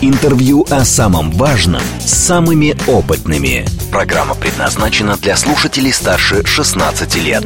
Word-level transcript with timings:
Интервью 0.00 0.64
о 0.70 0.84
самом 0.84 1.32
важном 1.32 1.82
с 1.98 2.12
самыми 2.12 2.76
опытными. 2.86 3.64
Программа 3.90 4.36
предназначена 4.36 5.16
для 5.16 5.36
слушателей 5.36 5.92
старше 5.92 6.46
16 6.46 7.16
лет. 7.16 7.44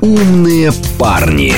Умные 0.00 0.72
парни. 0.98 1.54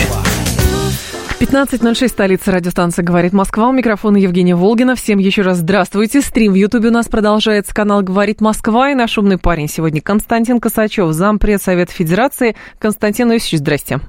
15.06, 1.40 2.08
столица 2.08 2.52
радиостанции 2.52 3.02
«Говорит 3.02 3.32
Москва». 3.32 3.68
У 3.68 3.72
микрофона 3.72 4.18
Евгения 4.18 4.54
Волгина. 4.54 4.96
Всем 4.96 5.18
еще 5.18 5.40
раз 5.40 5.58
здравствуйте. 5.58 6.20
Стрим 6.20 6.52
в 6.52 6.56
Ютубе 6.56 6.90
у 6.90 6.92
нас 6.92 7.08
продолжается. 7.08 7.74
Канал 7.74 8.02
«Говорит 8.02 8.42
Москва». 8.42 8.90
И 8.90 8.94
наш 8.94 9.16
умный 9.16 9.38
парень 9.38 9.68
сегодня 9.68 10.02
Константин 10.02 10.60
Косачев, 10.60 11.10
зампред 11.14 11.62
Совета 11.62 11.92
Федерации. 11.92 12.54
Константин 12.78 13.32
Иосифович, 13.32 13.60
здрасте. 13.60 14.00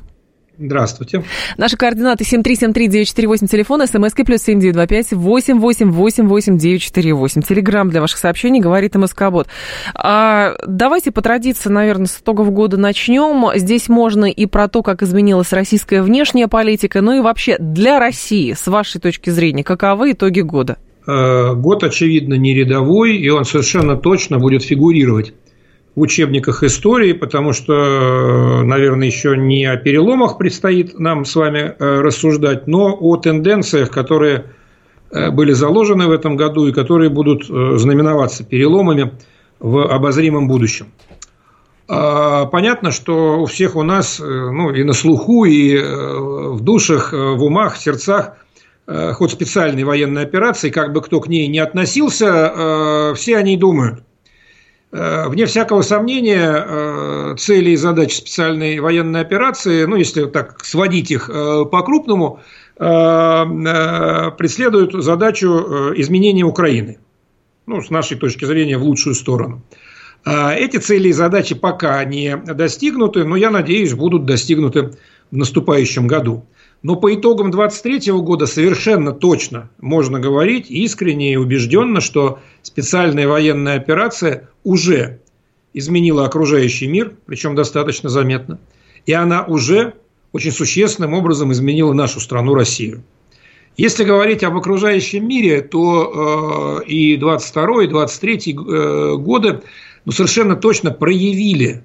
Здравствуйте. 0.57 1.23
Наши 1.57 1.75
координаты 1.75 2.23
7373948, 2.23 3.47
телефон, 3.47 3.85
смски 3.85 4.23
плюс 4.23 4.41
7925 4.41 5.13
888 5.13 6.57
948. 6.57 7.41
Телеграмм 7.41 7.89
для 7.89 8.01
ваших 8.01 8.19
сообщений 8.19 8.61
говорит 8.61 8.95
МСК-бот. 8.95 9.47
А, 9.93 10.53
давайте 10.65 11.11
по 11.11 11.21
традиции, 11.21 11.69
наверное, 11.69 12.07
с 12.07 12.19
итогов 12.19 12.51
года 12.51 12.77
начнем. 12.77 13.51
Здесь 13.57 13.89
можно 13.89 14.25
и 14.25 14.45
про 14.45 14.67
то, 14.67 14.81
как 14.81 15.03
изменилась 15.03 15.51
российская 15.51 16.01
внешняя 16.01 16.47
политика, 16.47 17.01
ну 17.01 17.13
и 17.13 17.19
вообще 17.19 17.57
для 17.59 17.99
России, 17.99 18.53
с 18.53 18.67
вашей 18.67 19.01
точки 19.01 19.29
зрения, 19.29 19.63
каковы 19.63 20.13
итоги 20.13 20.41
года? 20.41 20.77
Э, 21.07 21.53
год, 21.53 21.83
очевидно, 21.83 22.35
не 22.35 22.53
рядовой, 22.53 23.17
и 23.17 23.29
он 23.29 23.45
совершенно 23.45 23.95
точно 23.97 24.39
будет 24.39 24.63
фигурировать 24.63 25.33
учебниках 25.95 26.63
истории, 26.63 27.13
потому 27.13 27.53
что, 27.53 28.63
наверное, 28.63 29.07
еще 29.07 29.37
не 29.37 29.65
о 29.65 29.77
переломах 29.77 30.37
предстоит 30.37 30.99
нам 30.99 31.23
с 31.23 31.35
вами 31.35 31.75
э, 31.77 32.01
рассуждать, 32.01 32.67
но 32.67 32.95
о 32.99 33.15
тенденциях, 33.15 33.91
которые 33.91 34.45
э, 35.11 35.31
были 35.31 35.53
заложены 35.53 36.07
в 36.07 36.11
этом 36.11 36.35
году 36.35 36.67
и 36.67 36.73
которые 36.73 37.09
будут 37.09 37.49
э, 37.49 37.77
знаменоваться 37.77 38.43
переломами 38.43 39.13
в 39.59 39.85
обозримом 39.87 40.49
будущем. 40.49 40.87
А, 41.87 42.45
понятно, 42.45 42.91
что 42.91 43.39
у 43.41 43.45
всех 43.45 43.75
у 43.75 43.83
нас, 43.83 44.19
ну, 44.19 44.71
и 44.71 44.83
на 44.83 44.93
слуху, 44.93 45.45
и 45.45 45.77
в 45.77 46.59
душах, 46.59 47.13
в 47.13 47.43
умах, 47.43 47.75
в 47.75 47.77
сердцах 47.77 48.37
хоть 49.13 49.31
специальной 49.31 49.83
военной 49.83 50.23
операции, 50.23 50.71
как 50.71 50.93
бы 50.93 51.01
кто 51.01 51.19
к 51.21 51.27
ней 51.27 51.47
не 51.47 51.59
относился, 51.59 53.13
все 53.15 53.37
о 53.37 53.41
ней 53.43 53.55
думают– 53.55 54.03
Э, 54.14 54.14
вне 55.27 55.45
всякого 55.45 55.81
сомнения, 55.81 56.55
э, 56.55 57.35
цели 57.37 57.71
и 57.71 57.75
задачи 57.75 58.15
специальной 58.15 58.79
военной 58.79 59.19
операции, 59.21 59.85
ну, 59.85 59.97
если 59.97 60.25
так 60.25 60.63
сводить 60.63 61.11
их 61.11 61.29
э, 61.29 61.65
по-крупному, 61.65 62.39
преследуют 62.77 65.01
задачу 65.01 65.47
изменения 65.95 66.43
Украины. 66.43 66.99
Ну, 67.67 67.81
с 67.81 67.89
нашей 67.89 68.17
точки 68.17 68.43
зрения, 68.43 68.77
в 68.77 68.83
лучшую 68.83 69.15
сторону. 69.15 69.61
Эти 70.25 70.75
цели 70.75 71.07
и 71.07 71.13
задачи 71.13 71.55
пока 71.55 72.03
не 72.03 72.35
достигнуты, 72.35 73.23
но 73.23 73.37
я 73.37 73.49
надеюсь, 73.49 73.93
будут 73.93 74.25
достигнуты 74.25 74.91
в 75.31 75.37
наступающем 75.37 76.05
году. 76.05 76.43
Но 76.83 76.95
по 76.95 77.13
итогам 77.13 77.51
2023 77.51 78.11
года 78.13 78.45
совершенно 78.45 79.11
точно 79.11 79.69
можно 79.79 80.19
говорить 80.19 80.69
искренне 80.69 81.33
и 81.33 81.35
убежденно, 81.35 82.01
что 82.01 82.39
специальная 82.61 83.27
военная 83.27 83.77
операция 83.77 84.49
уже 84.63 85.19
изменила 85.73 86.25
окружающий 86.25 86.87
мир, 86.87 87.15
причем 87.25 87.55
достаточно 87.55 88.09
заметно, 88.09 88.59
и 89.05 89.13
она 89.13 89.43
уже 89.43 89.93
очень 90.31 90.51
существенным 90.51 91.13
образом 91.13 91.51
изменила 91.51 91.93
нашу 91.93 92.19
страну 92.19 92.53
Россию. 92.53 93.03
Если 93.77 94.05
говорить 94.05 94.43
об 94.43 94.55
окружающем 94.55 95.27
мире, 95.27 95.61
то 95.61 96.81
э, 96.81 96.87
и 96.87 97.17
22 97.17 97.83
и 97.83 97.87
23 97.87 98.37
э, 98.37 99.15
годы 99.17 99.61
ну, 100.05 100.11
совершенно 100.11 100.55
точно 100.55 100.91
проявили 100.91 101.83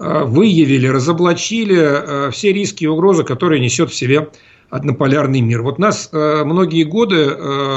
выявили, 0.00 0.86
разоблачили 0.86 1.76
э, 1.76 2.30
все 2.30 2.54
риски 2.54 2.84
и 2.84 2.86
угрозы, 2.86 3.22
которые 3.22 3.60
несет 3.60 3.90
в 3.90 3.94
себе 3.94 4.30
однополярный 4.70 5.42
мир. 5.42 5.60
Вот 5.60 5.78
нас 5.78 6.08
э, 6.10 6.42
многие 6.44 6.84
годы 6.84 7.34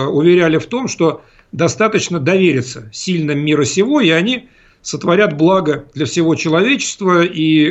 уверяли 0.08 0.58
в 0.58 0.66
том, 0.68 0.88
что 0.88 1.22
достаточно 1.52 2.22
довериться 2.22 2.90
сильным 2.94 3.40
мира 3.40 3.66
сего, 3.66 4.00
и 4.00 4.10
они 4.10 4.48
сотворят 4.82 5.36
благо 5.36 5.84
для 5.94 6.06
всего 6.06 6.36
человечества, 6.36 7.24
и 7.24 7.70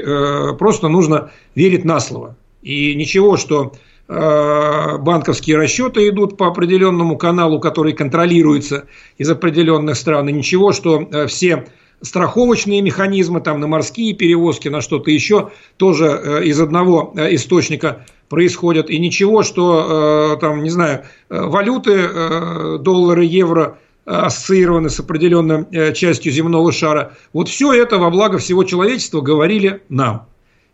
просто 0.58 0.88
нужно 0.88 1.30
верить 1.54 1.84
на 1.84 1.98
слово. 1.98 2.36
И 2.62 2.94
ничего, 2.94 3.36
что 3.36 3.72
банковские 4.08 5.56
расчеты 5.56 6.08
идут 6.08 6.36
по 6.36 6.46
определенному 6.48 7.16
каналу, 7.16 7.58
который 7.60 7.92
контролируется 7.92 8.84
из 9.18 9.30
определенных 9.30 9.96
стран, 9.96 10.28
и 10.28 10.32
ничего, 10.32 10.72
что 10.72 11.08
все 11.26 11.66
страховочные 12.02 12.82
механизмы 12.82 13.40
там 13.40 13.60
на 13.60 13.66
морские 13.66 14.12
перевозки, 14.12 14.68
на 14.68 14.80
что-то 14.80 15.10
еще 15.10 15.50
тоже 15.76 16.06
э, 16.06 16.44
из 16.44 16.60
одного 16.60 17.12
э, 17.16 17.34
источника 17.34 18.04
происходят. 18.28 18.90
И 18.90 18.98
ничего, 18.98 19.42
что 19.42 20.34
э, 20.34 20.40
там, 20.40 20.62
не 20.62 20.70
знаю, 20.70 21.04
валюты, 21.28 22.78
доллары, 22.78 23.24
евро 23.24 23.78
ассоциированы 24.04 24.90
с 24.90 24.98
определенной 24.98 25.94
частью 25.94 26.32
земного 26.32 26.72
шара. 26.72 27.16
Вот 27.32 27.48
все 27.48 27.72
это 27.72 27.98
во 27.98 28.10
благо 28.10 28.38
всего 28.38 28.64
человечества 28.64 29.20
говорили 29.20 29.82
нам. 29.88 30.26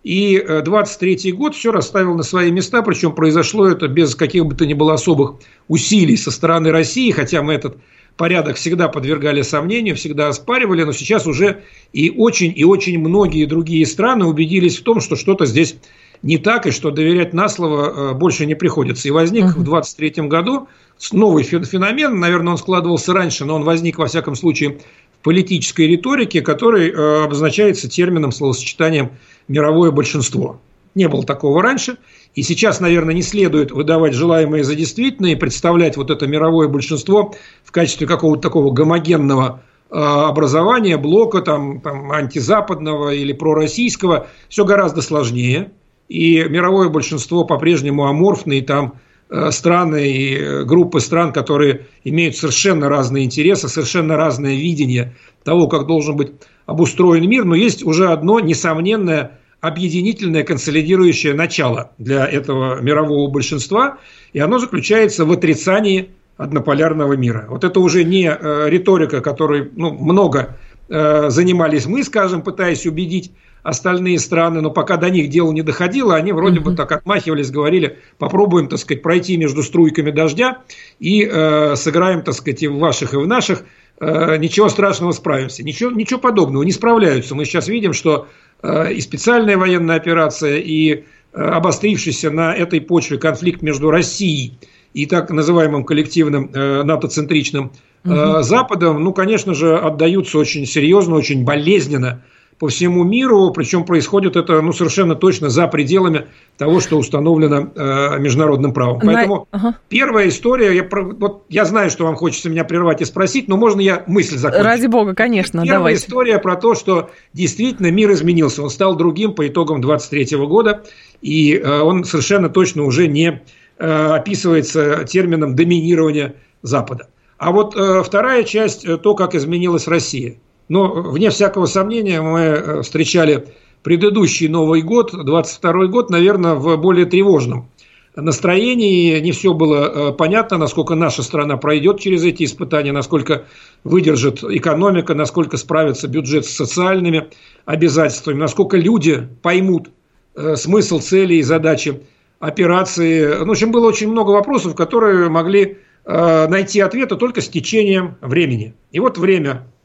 И 0.03 0.43
23 0.65 1.33
год 1.33 1.55
все 1.55 1.71
расставил 1.71 2.15
на 2.15 2.22
свои 2.22 2.50
места, 2.50 2.81
причем 2.83 3.12
произошло 3.12 3.67
это 3.67 3.88
без 3.88 4.15
каких 4.15 4.47
бы 4.47 4.55
то 4.55 4.65
ни 4.65 4.72
было 4.72 4.94
особых 4.94 5.34
усилий 5.67 6.17
со 6.17 6.31
стороны 6.31 6.71
России, 6.71 7.11
хотя 7.11 7.43
мы 7.43 7.53
этот 7.53 7.77
порядок 8.19 8.56
всегда 8.56 8.89
подвергали 8.89 9.41
сомнению, 9.41 9.97
всегда 9.97 10.29
оспаривали, 10.29 10.83
но 10.83 10.93
сейчас 10.93 11.27
уже 11.27 11.62
и 11.95 12.11
очень 12.11 12.53
и 12.55 12.65
очень 12.65 12.99
многие 12.99 13.47
другие 13.47 13.87
страны 13.87 14.27
убедились 14.27 14.77
в 14.77 14.83
том, 14.83 15.01
что 15.01 15.17
что-то 15.17 15.47
здесь 15.47 15.77
не 16.23 16.37
так, 16.37 16.67
и 16.67 16.73
что 16.73 16.91
доверять 16.91 17.33
на 17.33 17.49
слово 17.49 18.11
э, 18.11 18.15
больше 18.15 18.45
не 18.45 18.56
приходится. 18.56 19.06
И 19.06 19.12
возник 19.12 19.45
uh-huh. 19.45 19.61
в 19.61 19.62
23 19.62 20.27
году 20.27 20.69
новый 21.12 21.45
феномен, 21.45 22.19
наверное, 22.19 22.53
он 22.53 22.59
складывался 22.59 23.12
раньше, 23.12 23.45
но 23.45 23.55
он 23.55 23.62
возник, 23.62 23.99
во 23.99 24.06
всяком 24.09 24.35
случае, 24.35 24.81
в 25.21 25.23
политической 25.23 25.87
риторике, 25.87 26.43
который 26.43 26.91
э, 26.91 27.25
обозначается 27.25 27.89
термином, 27.89 28.33
словосочетанием 28.33 29.12
«мировое 29.47 29.93
большинство». 29.93 30.61
Не 30.97 31.09
было 31.09 31.23
такого 31.23 31.62
раньше. 31.62 31.99
И 32.34 32.43
сейчас, 32.43 32.81
наверное, 32.81 33.15
не 33.15 33.22
следует 33.22 33.72
выдавать 33.72 34.15
желаемое 34.15 34.62
за 34.62 34.75
действительное 34.75 35.33
и 35.33 35.37
представлять 35.37 35.97
вот 35.97 36.11
это 36.11 36.27
мировое 36.27 36.69
большинство 36.69 37.34
в 37.65 37.72
качестве 37.72 38.06
какого-то 38.06 38.43
такого 38.43 38.72
гомогенного 38.72 39.62
э, 39.91 39.97
образования, 39.97 40.97
блока 40.99 41.41
там, 41.41 41.81
там, 41.81 42.12
антизападного 42.12 43.11
или 43.11 43.33
пророссийского. 43.33 44.28
Все 44.49 44.65
гораздо 44.65 45.03
сложнее. 45.03 45.72
И 46.09 46.43
мировое 46.44 46.88
большинство 46.88 47.44
по-прежнему 47.44 48.06
аморфные 48.06 48.62
там 48.62 48.94
э, 49.31 49.50
страны 49.50 50.11
и 50.11 50.65
группы 50.65 51.00
стран, 51.00 51.33
которые 51.33 51.87
имеют 52.05 52.37
совершенно 52.37 52.88
разные 52.88 53.25
интересы, 53.25 53.69
совершенно 53.69 54.17
разное 54.17 54.55
видение 54.55 55.17
того, 55.44 55.67
как 55.67 55.87
должен 55.87 56.17
быть 56.17 56.32
обустроен 56.67 57.29
мир. 57.29 57.44
Но 57.44 57.55
есть 57.55 57.82
уже 57.82 58.11
одно 58.11 58.41
несомненное 58.41 59.38
объединительное 59.60 60.44
консолидирующее 60.44 61.34
начало 61.34 61.93
для 61.99 62.26
этого 62.26 62.81
мирового 62.81 63.31
большинства, 63.31 63.99
и 64.32 64.38
оно 64.38 64.58
заключается 64.58 65.25
в 65.25 65.32
отрицании 65.32 66.10
однополярного 66.37 67.14
мира. 67.14 67.46
Вот 67.49 67.64
это 67.64 67.81
уже 67.81 68.05
не 68.05 68.31
э, 68.31 68.69
риторика, 68.69 69.20
которой 69.20 69.70
ну, 69.75 69.93
много 69.93 70.56
э, 70.88 71.31
занимались 71.31 71.87
мы, 71.87 72.05
скажем, 72.05 72.43
пытаясь 72.43 72.87
убедить 72.87 73.32
остальные 73.64 74.20
страны, 74.20 74.60
но 74.60 74.70
пока 74.70 74.96
до 74.96 75.10
них 75.10 75.28
дело 75.28 75.52
не 75.52 75.62
доходило, 75.62 76.14
они 76.14 76.32
вроде 76.32 76.60
бы 76.60 76.75
так 76.75 76.93
отмахивались, 76.93 77.50
говорили, 77.50 77.99
попробуем, 78.16 78.69
так 78.69 78.78
сказать, 78.78 79.02
пройти 79.02 79.37
между 79.37 79.62
струйками 79.62 80.12
дождя 80.12 80.58
и 81.00 81.28
э, 81.31 81.75
сыграем, 81.76 82.22
так 82.22 82.34
сказать, 82.34 82.62
и 82.62 82.69
в 82.69 82.78
ваших, 82.78 83.14
и 83.14 83.16
в 83.16 83.26
наших, 83.26 83.64
э, 84.00 84.37
ничего 84.38 84.69
страшного 84.69 85.12
справимся. 85.12 85.64
Ничего, 85.64 85.90
ничего 85.90 86.20
подобного, 86.20 86.62
не 86.62 86.72
справляются. 86.72 87.34
Мы 87.34 87.44
сейчас 87.44 87.69
видим, 87.69 87.93
что 87.93 88.28
и 88.62 89.00
специальная 89.00 89.56
военная 89.56 89.96
операция, 89.96 90.58
и 90.58 90.93
э, 90.93 91.40
обострившийся 91.40 92.31
на 92.31 92.55
этой 92.55 92.81
почве 92.81 93.19
конфликт 93.19 93.62
между 93.62 93.90
Россией 93.90 94.58
и 94.94 95.06
так 95.06 95.31
называемым 95.31 95.84
коллективным 95.84 96.50
э, 96.52 96.82
НАТО-центричным 96.82 97.72
угу. 98.05 98.43
Западом, 98.43 99.02
ну, 99.02 99.12
конечно 99.12 99.55
же, 99.55 99.76
отдаются 99.76 100.38
очень 100.38 100.66
серьезно, 100.66 101.16
очень 101.16 101.44
болезненно 101.44 102.22
по 102.58 102.69
всему 102.69 103.05
миру, 103.05 103.52
причем 103.52 103.84
происходит 103.84 104.37
это 104.37 104.60
ну, 104.60 104.72
совершенно 104.72 105.14
точно 105.14 105.49
за 105.49 105.69
пределами 105.69 106.26
того, 106.56 106.81
что 106.81 106.99
установлено 106.99 107.70
э, 107.75 108.19
международным 108.19 108.75
правом. 108.75 109.00
Поэтому 109.00 109.46
ага. 109.52 109.76
первая 109.88 110.28
история, 110.28 110.75
я, 110.75 110.88
вот, 110.90 111.44
я 111.49 111.64
знаю, 111.64 111.90
что 111.90 112.05
вам 112.05 112.16
хочется 112.16 112.50
меня 112.50 112.64
прервать 112.64 113.00
и 113.00 113.05
спросить, 113.05 113.49
но 113.49 113.56
можно 113.56 113.81
я 113.81 114.02
мысль 114.08 114.37
закончу? 114.37 114.64
Ради 114.64 114.87
бога, 114.87 115.14
конечно, 115.14 115.62
Первая 115.62 115.78
давайте. 115.78 116.05
история 116.05 116.38
про 116.38 116.56
то, 116.56 116.75
что 116.75 117.10
действительно 117.32 117.93
мир 117.93 118.10
изменился, 118.12 118.62
он 118.62 118.70
стал 118.70 118.96
другим 118.96 119.34
по 119.34 119.46
итогам 119.46 119.81
23 119.81 120.37
года, 120.38 120.82
и 121.22 121.55
э, 121.55 121.81
он 121.81 122.05
совершенно 122.05 122.49
точно 122.49 122.82
уже 122.82 123.06
не 123.06 123.40
э, 123.78 123.87
описывается 123.87 125.05
термином 125.05 125.55
доминирования 125.55 126.34
Запада. 126.62 127.08
А 127.38 127.52
вот 127.52 127.76
э, 127.76 128.02
вторая 128.02 128.43
часть, 128.43 128.84
э, 128.84 128.96
то, 128.96 129.14
как 129.14 129.37
изменилась 129.37 129.87
Россия– 129.87 130.38
но, 130.69 130.93
вне 130.93 131.31
всякого 131.31 131.67
сомнения, 131.67 132.20
мы 132.20 132.41
э, 132.41 132.82
встречали 132.82 133.47
предыдущий 133.82 134.49
Новый 134.49 134.82
год, 134.82 135.12
22 135.12 135.87
год, 135.87 136.11
наверное, 136.11 136.55
в 136.55 136.76
более 136.76 137.06
тревожном 137.06 137.70
настроении. 138.15 139.19
Не 139.20 139.32
все 139.32 139.55
было 139.55 140.11
э, 140.11 140.12
понятно, 140.12 140.59
насколько 140.59 140.94
наша 140.94 141.23
страна 141.23 141.56
пройдет 141.56 142.00
через 142.00 142.25
эти 142.25 142.44
испытания, 142.44 142.93
насколько 142.93 143.47
выдержит 143.85 144.44
экономика, 144.44 145.15
насколько 145.15 145.56
справится 145.56 146.06
бюджет 146.06 146.44
с 146.44 146.50
социальными 146.50 147.29
обязательствами, 147.65 148.38
насколько 148.38 148.76
люди 148.76 149.26
поймут 149.43 149.91
э, 150.35 150.56
смысл, 150.56 151.00
цели 151.00 151.35
и 151.35 151.43
задачи 151.43 152.03
операции. 152.41 153.38
Ну, 153.38 153.47
в 153.47 153.50
общем, 153.53 153.73
было 153.73 153.88
очень 153.88 154.11
много 154.11 154.31
вопросов, 154.32 154.75
которые 154.75 155.29
могли 155.29 155.79
найти 156.06 156.81
ответы 156.81 157.17
только 157.17 157.43
с 157.43 157.49
течением 157.50 158.17
времени. 158.23 158.73
И 158.93 158.99
вот 158.99 159.19
время 159.19 159.67
Э, 159.67 159.78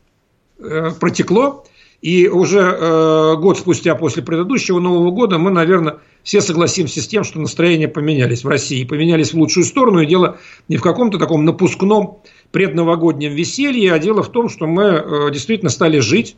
протекло, 0.99 1.65
и 2.03 2.27
уже 2.27 2.59
э, 2.59 3.35
год 3.37 3.57
спустя 3.57 3.95
после 3.95 4.23
предыдущего 4.23 4.81
Нового 4.81 5.09
года 5.11 5.37
мы, 5.37 5.51
наверное, 5.51 5.99
все 6.21 6.41
согласимся 6.41 7.01
с 7.01 7.07
тем, 7.07 7.23
что 7.23 7.39
настроения 7.39 7.87
поменялись 7.87 8.43
в 8.43 8.47
России, 8.49 8.83
поменялись 8.83 9.31
в 9.31 9.37
лучшую 9.37 9.63
сторону, 9.63 10.01
и 10.01 10.05
дело 10.05 10.37
не 10.67 10.75
в 10.75 10.81
каком-то 10.81 11.17
таком 11.17 11.45
напускном 11.45 12.21
предновогоднем 12.51 13.33
веселье, 13.33 13.93
а 13.93 13.99
дело 13.99 14.21
в 14.21 14.29
том, 14.29 14.49
что 14.49 14.67
мы 14.67 14.83
э, 14.83 15.31
действительно 15.31 15.69
стали 15.69 15.99
жить, 15.99 16.35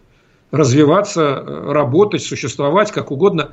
развиваться, 0.51 1.44
э, 1.44 1.71
работать, 1.71 2.21
существовать 2.21 2.92
как 2.92 3.10
угодно 3.10 3.50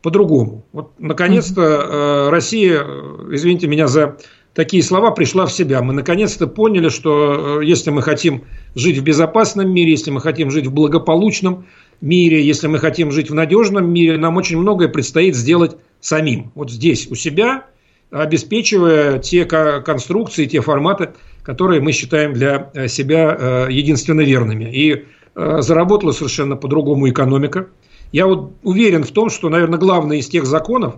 по-другому. 0.00 0.64
Вот, 0.72 0.92
наконец-то 0.98 1.62
э, 1.62 2.30
Россия, 2.30 2.82
э, 2.82 3.28
извините 3.32 3.66
меня 3.66 3.86
за 3.86 4.16
такие 4.60 4.82
слова, 4.82 5.10
пришла 5.10 5.46
в 5.46 5.52
себя. 5.52 5.80
Мы 5.80 5.94
наконец-то 5.94 6.46
поняли, 6.46 6.90
что 6.90 7.60
э, 7.62 7.64
если 7.64 7.88
мы 7.88 8.02
хотим 8.02 8.44
жить 8.74 8.98
в 8.98 9.02
безопасном 9.02 9.72
мире, 9.72 9.92
если 9.92 10.10
мы 10.10 10.20
хотим 10.20 10.50
жить 10.50 10.66
в 10.66 10.72
благополучном 10.74 11.64
мире, 12.02 12.44
если 12.44 12.66
мы 12.66 12.78
хотим 12.78 13.10
жить 13.10 13.30
в 13.30 13.34
надежном 13.34 13.90
мире, 13.90 14.18
нам 14.18 14.36
очень 14.36 14.58
многое 14.58 14.88
предстоит 14.88 15.34
сделать 15.34 15.78
самим. 16.02 16.52
Вот 16.54 16.70
здесь, 16.70 17.10
у 17.10 17.14
себя, 17.14 17.64
обеспечивая 18.10 19.18
те 19.18 19.46
конструкции, 19.46 20.44
те 20.44 20.60
форматы, 20.60 21.08
которые 21.42 21.80
мы 21.80 21.92
считаем 21.92 22.34
для 22.34 22.70
э, 22.74 22.86
себя 22.88 23.34
э, 23.40 23.68
единственно 23.70 24.20
верными. 24.20 24.64
И 24.70 25.04
заработала 25.32 26.10
совершенно 26.10 26.56
по-другому 26.56 27.08
экономика. 27.08 27.68
Я 28.12 28.26
вот 28.26 28.50
уверен 28.64 29.04
в 29.04 29.12
том, 29.12 29.30
что, 29.30 29.48
наверное, 29.48 29.78
главный 29.78 30.18
из 30.18 30.28
тех 30.28 30.44
законов, 30.44 30.96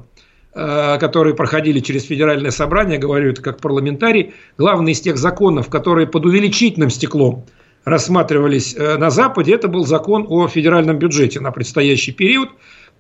которые 0.55 1.35
проходили 1.35 1.81
через 1.81 2.05
федеральное 2.05 2.51
собрание, 2.51 2.99
говорю 2.99 3.31
это 3.31 3.41
как 3.41 3.61
парламентарий, 3.61 4.35
главный 4.59 4.93
из 4.93 5.01
тех 5.01 5.17
законов, 5.17 5.71
которые 5.71 6.07
под 6.07 6.27
увеличительным 6.27 6.91
стеклом 6.91 7.47
рассматривались 7.85 8.75
э, 8.77 8.97
на 8.97 9.11
Западе, 9.11 9.55
это 9.55 9.69
был 9.69 9.87
закон 9.87 10.27
о 10.29 10.49
федеральном 10.49 10.99
бюджете 10.99 11.41
на 11.41 11.51
предстоящий 11.51 12.13
период, 12.13 12.51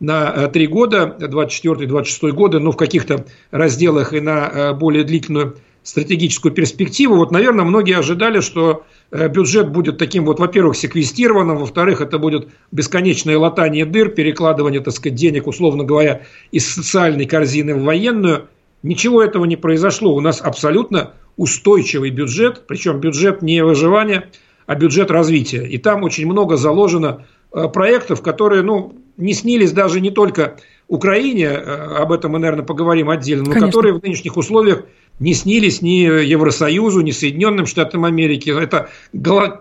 на 0.00 0.32
э, 0.34 0.48
три 0.48 0.66
года, 0.66 1.16
24-26 1.20 2.30
годы, 2.32 2.58
но 2.58 2.72
в 2.72 2.76
каких-то 2.76 3.24
разделах 3.50 4.12
и 4.12 4.20
на 4.20 4.72
более 4.72 5.04
длительную 5.04 5.56
стратегическую 5.82 6.52
перспективу. 6.52 7.16
Вот, 7.16 7.30
наверное, 7.30 7.64
многие 7.64 7.96
ожидали, 7.98 8.40
что 8.40 8.84
Э, 9.12 9.28
бюджет 9.28 9.70
будет 9.70 9.98
таким 9.98 10.24
вот, 10.24 10.40
во-первых, 10.40 10.74
секвестированным, 10.74 11.58
во-вторых, 11.58 12.00
это 12.00 12.18
будет 12.18 12.48
бесконечное 12.72 13.36
латание 13.36 13.84
дыр, 13.84 14.08
перекладывание, 14.08 14.80
так 14.80 14.94
сказать, 14.94 15.16
денег, 15.16 15.46
условно 15.46 15.84
говоря, 15.84 16.22
из 16.50 16.66
социальной 16.74 17.26
корзины 17.26 17.74
в 17.74 17.82
военную. 17.82 18.48
Ничего 18.82 19.22
этого 19.22 19.44
не 19.44 19.56
произошло. 19.56 20.14
У 20.16 20.20
нас 20.20 20.40
абсолютно 20.40 21.12
устойчивый 21.36 22.08
бюджет, 22.08 22.62
причем 22.66 23.00
бюджет 23.00 23.42
не 23.42 23.62
выживания, 23.62 24.30
а 24.66 24.76
бюджет 24.76 25.10
развития. 25.10 25.66
И 25.66 25.76
там 25.76 26.04
очень 26.04 26.26
много 26.26 26.56
заложено 26.56 27.26
э, 27.52 27.68
проектов, 27.68 28.22
которые, 28.22 28.62
ну, 28.62 28.94
не 29.18 29.34
снились 29.34 29.72
даже 29.72 30.00
не 30.00 30.10
только 30.10 30.56
Украине, 30.88 31.44
э, 31.44 31.60
об 31.98 32.12
этом 32.12 32.32
мы, 32.32 32.38
наверное, 32.38 32.64
поговорим 32.64 33.10
отдельно, 33.10 33.44
но 33.44 33.50
Конечно. 33.50 33.66
которые 33.66 33.94
в 33.94 34.02
нынешних 34.02 34.38
условиях 34.38 34.84
не 35.18 35.34
снились 35.34 35.82
ни 35.82 36.24
Евросоюзу, 36.24 37.00
ни 37.00 37.10
Соединенным 37.10 37.66
Штатам 37.66 38.04
Америки. 38.04 38.50
Это 38.50 38.88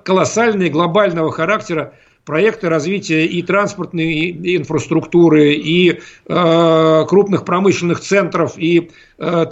колоссальные 0.03 0.69
глобального 0.69 1.31
характера 1.31 1.94
проекты 2.25 2.69
развития 2.69 3.25
и 3.25 3.42
транспортной 3.42 4.31
инфраструктуры, 4.57 5.53
и 5.53 6.00
э, 6.27 7.06
крупных 7.07 7.45
промышленных 7.45 8.00
центров, 8.00 8.53
и 8.57 8.92
э, 9.18 9.45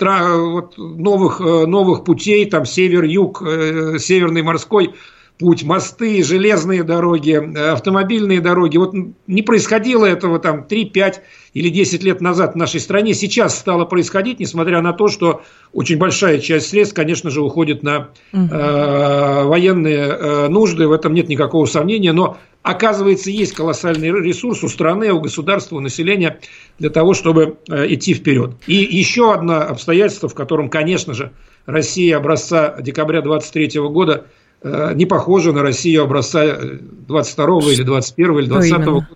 новых, 0.78 1.42
э, 1.42 1.66
новых 1.66 2.04
путей, 2.04 2.46
там 2.46 2.66
север-юг, 2.66 3.42
э, 3.42 3.98
северный 4.00 4.44
морской 4.44 4.94
путь, 5.40 5.64
мосты, 5.64 6.22
железные 6.22 6.84
дороги, 6.84 7.32
э, 7.32 7.72
автомобильные 7.72 8.42
дороги. 8.42 8.78
Вот 8.78 8.94
не 9.26 9.42
происходило 9.42 10.06
этого 10.06 10.38
там 10.38 10.66
3, 10.66 10.86
5 10.86 11.22
или 11.54 11.70
10 11.70 12.04
лет 12.04 12.20
назад 12.20 12.54
в 12.54 12.58
нашей 12.58 12.82
стране. 12.82 13.14
Сейчас 13.14 13.58
стало 13.58 13.86
происходить, 13.86 14.40
несмотря 14.40 14.82
на 14.82 14.92
то, 14.92 15.08
что 15.08 15.42
очень 15.72 15.98
большая 15.98 16.40
часть 16.40 16.70
средств, 16.70 16.94
конечно 16.94 17.30
же, 17.30 17.42
уходит 17.42 17.84
на 17.84 18.10
э, 18.34 19.44
военные 19.46 19.98
э, 19.98 20.48
нужды. 20.50 20.88
В 20.88 20.92
этом 20.92 21.14
нет 21.14 21.30
никакого 21.30 21.66
сомнения. 21.66 22.12
Но 22.12 22.38
оказывается, 22.62 23.32
есть 23.32 23.54
колоссальный 23.54 24.10
ресурс 24.10 24.62
у 24.64 24.68
страны, 24.68 25.14
у 25.14 25.22
государства, 25.22 25.78
у 25.78 25.80
населения 25.80 26.42
для 26.80 26.90
того, 26.90 27.14
чтобы 27.14 27.60
э, 27.70 27.86
идти 27.94 28.14
вперед. 28.14 28.58
И 28.68 28.76
еще 28.76 29.34
одно 29.34 29.62
обстоятельство, 29.62 30.28
в 30.28 30.36
котором, 30.36 30.70
конечно 30.70 31.14
же, 31.14 31.32
Россия 31.66 32.18
образца 32.18 32.76
декабря 32.82 33.22
2023 33.22 33.80
года– 33.84 34.26
не 34.64 35.06
похожа 35.06 35.54
на 35.54 35.62
Россию 35.62 36.04
образца 36.04 36.58
22 37.08 37.72
или 37.72 37.84
21 37.84 38.40
или 38.40 38.48
20 38.48 38.72
-го 38.74 38.86
года. 38.86 39.08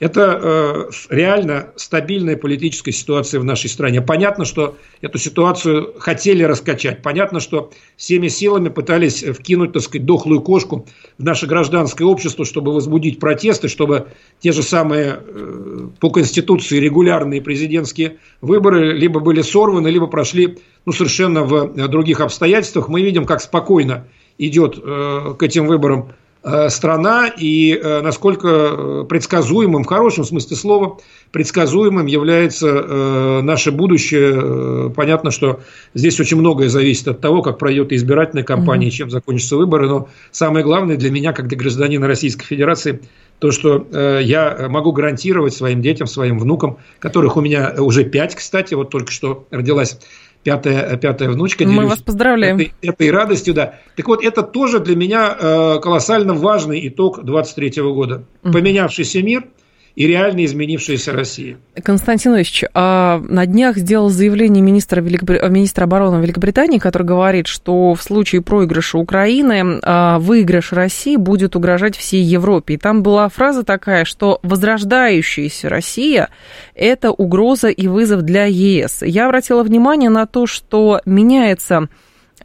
Это 0.00 0.40
э, 0.42 1.14
реально 1.14 1.68
стабильная 1.76 2.36
политическая 2.36 2.90
ситуация 2.90 3.38
в 3.38 3.44
нашей 3.44 3.70
стране. 3.70 4.02
Понятно, 4.02 4.44
что 4.44 4.76
эту 5.00 5.18
ситуацию 5.18 5.94
хотели 5.98 6.42
раскачать. 6.42 7.00
Понятно, 7.00 7.38
что 7.38 7.70
всеми 7.96 8.28
силами 8.28 8.70
пытались 8.70 9.22
вкинуть, 9.22 9.72
так 9.72 9.82
сказать, 9.82 10.04
дохлую 10.04 10.42
кошку 10.42 10.86
в 11.16 11.22
наше 11.22 11.46
гражданское 11.46 12.04
общество, 12.04 12.44
чтобы 12.44 12.74
возбудить 12.74 13.20
протесты, 13.20 13.68
чтобы 13.68 14.08
те 14.40 14.50
же 14.50 14.62
самые 14.62 15.20
э, 15.20 15.88
по 16.00 16.10
Конституции 16.10 16.78
регулярные 16.78 17.40
президентские 17.40 18.18
выборы 18.40 18.92
либо 18.92 19.20
были 19.20 19.42
сорваны, 19.42 19.88
либо 19.88 20.08
прошли 20.08 20.58
ну, 20.86 20.92
совершенно 20.92 21.44
в 21.44 21.88
других 21.88 22.20
обстоятельствах. 22.20 22.88
Мы 22.88 23.02
видим, 23.02 23.24
как 23.24 23.40
спокойно 23.40 24.06
идет 24.38 24.78
э, 24.82 25.34
к 25.38 25.42
этим 25.42 25.66
выборам 25.66 26.12
э, 26.42 26.68
страна 26.68 27.28
и 27.28 27.74
э, 27.74 28.00
насколько 28.00 29.04
предсказуемым, 29.08 29.84
в 29.84 29.86
хорошем 29.86 30.24
смысле 30.24 30.56
слова, 30.56 30.98
предсказуемым 31.30 32.06
является 32.06 33.42
наше 33.42 33.72
будущее. 33.72 34.90
Понятно, 34.90 35.32
что 35.32 35.60
здесь 35.92 36.20
очень 36.20 36.36
многое 36.36 36.68
зависит 36.68 37.08
от 37.08 37.20
того, 37.20 37.42
как 37.42 37.58
пройдет 37.58 37.92
избирательная 37.92 38.44
кампания, 38.44 38.86
mm-hmm. 38.86 38.90
чем 38.90 39.10
закончатся 39.10 39.56
выборы, 39.56 39.88
но 39.88 40.08
самое 40.30 40.64
главное 40.64 40.96
для 40.96 41.10
меня, 41.10 41.32
как 41.32 41.48
для 41.48 41.58
гражданина 41.58 42.06
Российской 42.06 42.44
Федерации, 42.44 43.00
то, 43.40 43.50
что 43.50 43.84
я 44.20 44.68
могу 44.70 44.92
гарантировать 44.92 45.54
своим 45.54 45.82
детям, 45.82 46.06
своим 46.06 46.38
внукам, 46.38 46.78
которых 47.00 47.36
у 47.36 47.40
меня 47.40 47.74
уже 47.78 48.04
пять, 48.04 48.36
кстати, 48.36 48.74
вот 48.74 48.90
только 48.90 49.10
что 49.10 49.48
родилась 49.50 49.98
пятая, 50.44 50.96
пятая 50.96 51.30
внучка. 51.30 51.66
Мы 51.66 51.86
вас 51.86 52.00
поздравляем. 52.00 52.56
Этой, 52.56 52.74
этой 52.82 53.10
радостью, 53.10 53.54
да. 53.54 53.80
Так 53.96 54.06
вот, 54.06 54.22
это 54.22 54.42
тоже 54.42 54.78
для 54.78 54.94
меня 54.94 55.36
э, 55.38 55.78
колоссально 55.82 56.34
важный 56.34 56.86
итог 56.86 57.24
23 57.24 57.82
года. 57.82 58.24
Поменявшийся 58.42 59.22
мир– 59.22 59.44
и 59.96 60.06
реально 60.06 60.44
изменившаяся 60.44 61.12
Россия. 61.12 61.56
Константин 61.82 62.34
Ильич, 62.34 62.64
а 62.74 63.22
на 63.28 63.46
днях 63.46 63.76
сделал 63.76 64.08
заявление 64.08 64.62
министра, 64.62 65.00
Великобри... 65.00 65.40
министра 65.48 65.84
обороны 65.84 66.20
Великобритании, 66.20 66.78
который 66.78 67.04
говорит, 67.04 67.46
что 67.46 67.94
в 67.94 68.02
случае 68.02 68.42
проигрыша 68.42 68.98
Украины 68.98 69.80
а, 69.82 70.18
выигрыш 70.18 70.72
России 70.72 71.16
будет 71.16 71.54
угрожать 71.54 71.96
всей 71.96 72.22
Европе. 72.22 72.74
И 72.74 72.76
там 72.76 73.02
была 73.02 73.28
фраза 73.28 73.62
такая, 73.62 74.04
что 74.04 74.40
возрождающаяся 74.42 75.68
Россия– 75.68 76.28
это 76.74 77.12
угроза 77.12 77.68
и 77.68 77.86
вызов 77.86 78.22
для 78.22 78.46
ЕС. 78.46 79.02
Я 79.02 79.26
обратила 79.26 79.62
внимание 79.62 80.10
на 80.10 80.26
то, 80.26 80.46
что 80.46 81.00
меняется 81.06 81.88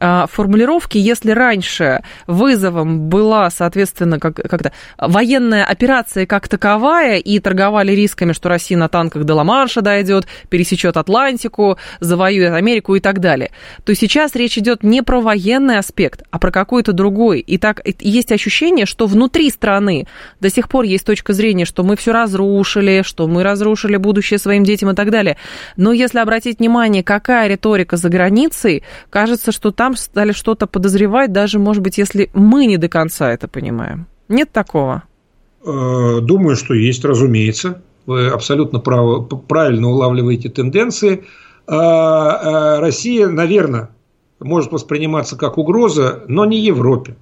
формулировки, 0.00 0.98
если 0.98 1.30
раньше 1.30 2.02
вызовом 2.26 3.08
была, 3.08 3.50
соответственно, 3.50 4.18
как, 4.18 4.36
как-то 4.36 4.72
военная 4.98 5.64
операция 5.64 6.26
как 6.26 6.48
таковая, 6.48 7.18
и 7.18 7.38
торговали 7.38 7.92
рисками, 7.92 8.32
что 8.32 8.48
Россия 8.48 8.78
на 8.78 8.88
танках 8.88 9.24
до 9.24 9.34
Ла-Манша 9.34 9.82
дойдет, 9.82 10.26
пересечет 10.48 10.96
Атлантику, 10.96 11.78
завоюет 12.00 12.54
Америку 12.54 12.94
и 12.94 13.00
так 13.00 13.20
далее, 13.20 13.50
то 13.84 13.94
сейчас 13.94 14.34
речь 14.34 14.56
идет 14.58 14.82
не 14.82 15.02
про 15.02 15.20
военный 15.20 15.78
аспект, 15.78 16.22
а 16.30 16.38
про 16.38 16.50
какой-то 16.50 16.92
другой. 16.92 17.40
И 17.40 17.58
так 17.58 17.82
есть 18.00 18.32
ощущение, 18.32 18.86
что 18.86 19.06
внутри 19.06 19.50
страны 19.50 20.06
до 20.40 20.50
сих 20.50 20.68
пор 20.68 20.84
есть 20.84 21.04
точка 21.04 21.32
зрения, 21.32 21.64
что 21.64 21.82
мы 21.82 21.96
все 21.96 22.12
разрушили, 22.12 23.02
что 23.04 23.26
мы 23.26 23.42
разрушили 23.42 23.96
будущее 23.96 24.38
своим 24.38 24.64
детям 24.64 24.90
и 24.90 24.94
так 24.94 25.10
далее. 25.10 25.36
Но 25.76 25.92
если 25.92 26.18
обратить 26.18 26.58
внимание, 26.58 27.02
какая 27.02 27.48
риторика 27.48 27.96
за 27.96 28.08
границей, 28.08 28.82
кажется, 29.10 29.52
что 29.52 29.70
там 29.70 29.89
стали 29.96 30.32
что-то 30.32 30.66
подозревать, 30.66 31.32
даже, 31.32 31.58
может 31.58 31.82
быть, 31.82 31.98
если 31.98 32.30
мы 32.34 32.66
не 32.66 32.76
до 32.76 32.88
конца 32.88 33.30
это 33.30 33.48
понимаем. 33.48 34.06
Нет 34.28 34.50
такого? 34.52 35.02
Э, 35.64 36.20
думаю, 36.20 36.56
что 36.56 36.74
есть, 36.74 37.04
разумеется. 37.04 37.82
Вы 38.06 38.28
абсолютно 38.28 38.80
право, 38.80 39.22
правильно 39.22 39.88
улавливаете 39.88 40.48
тенденции. 40.48 41.24
Э, 41.66 41.74
э, 41.74 42.78
Россия, 42.80 43.28
наверное, 43.28 43.90
может 44.40 44.72
восприниматься 44.72 45.36
как 45.36 45.58
угроза, 45.58 46.24
но 46.28 46.44
не 46.44 46.60
Европе, 46.60 47.16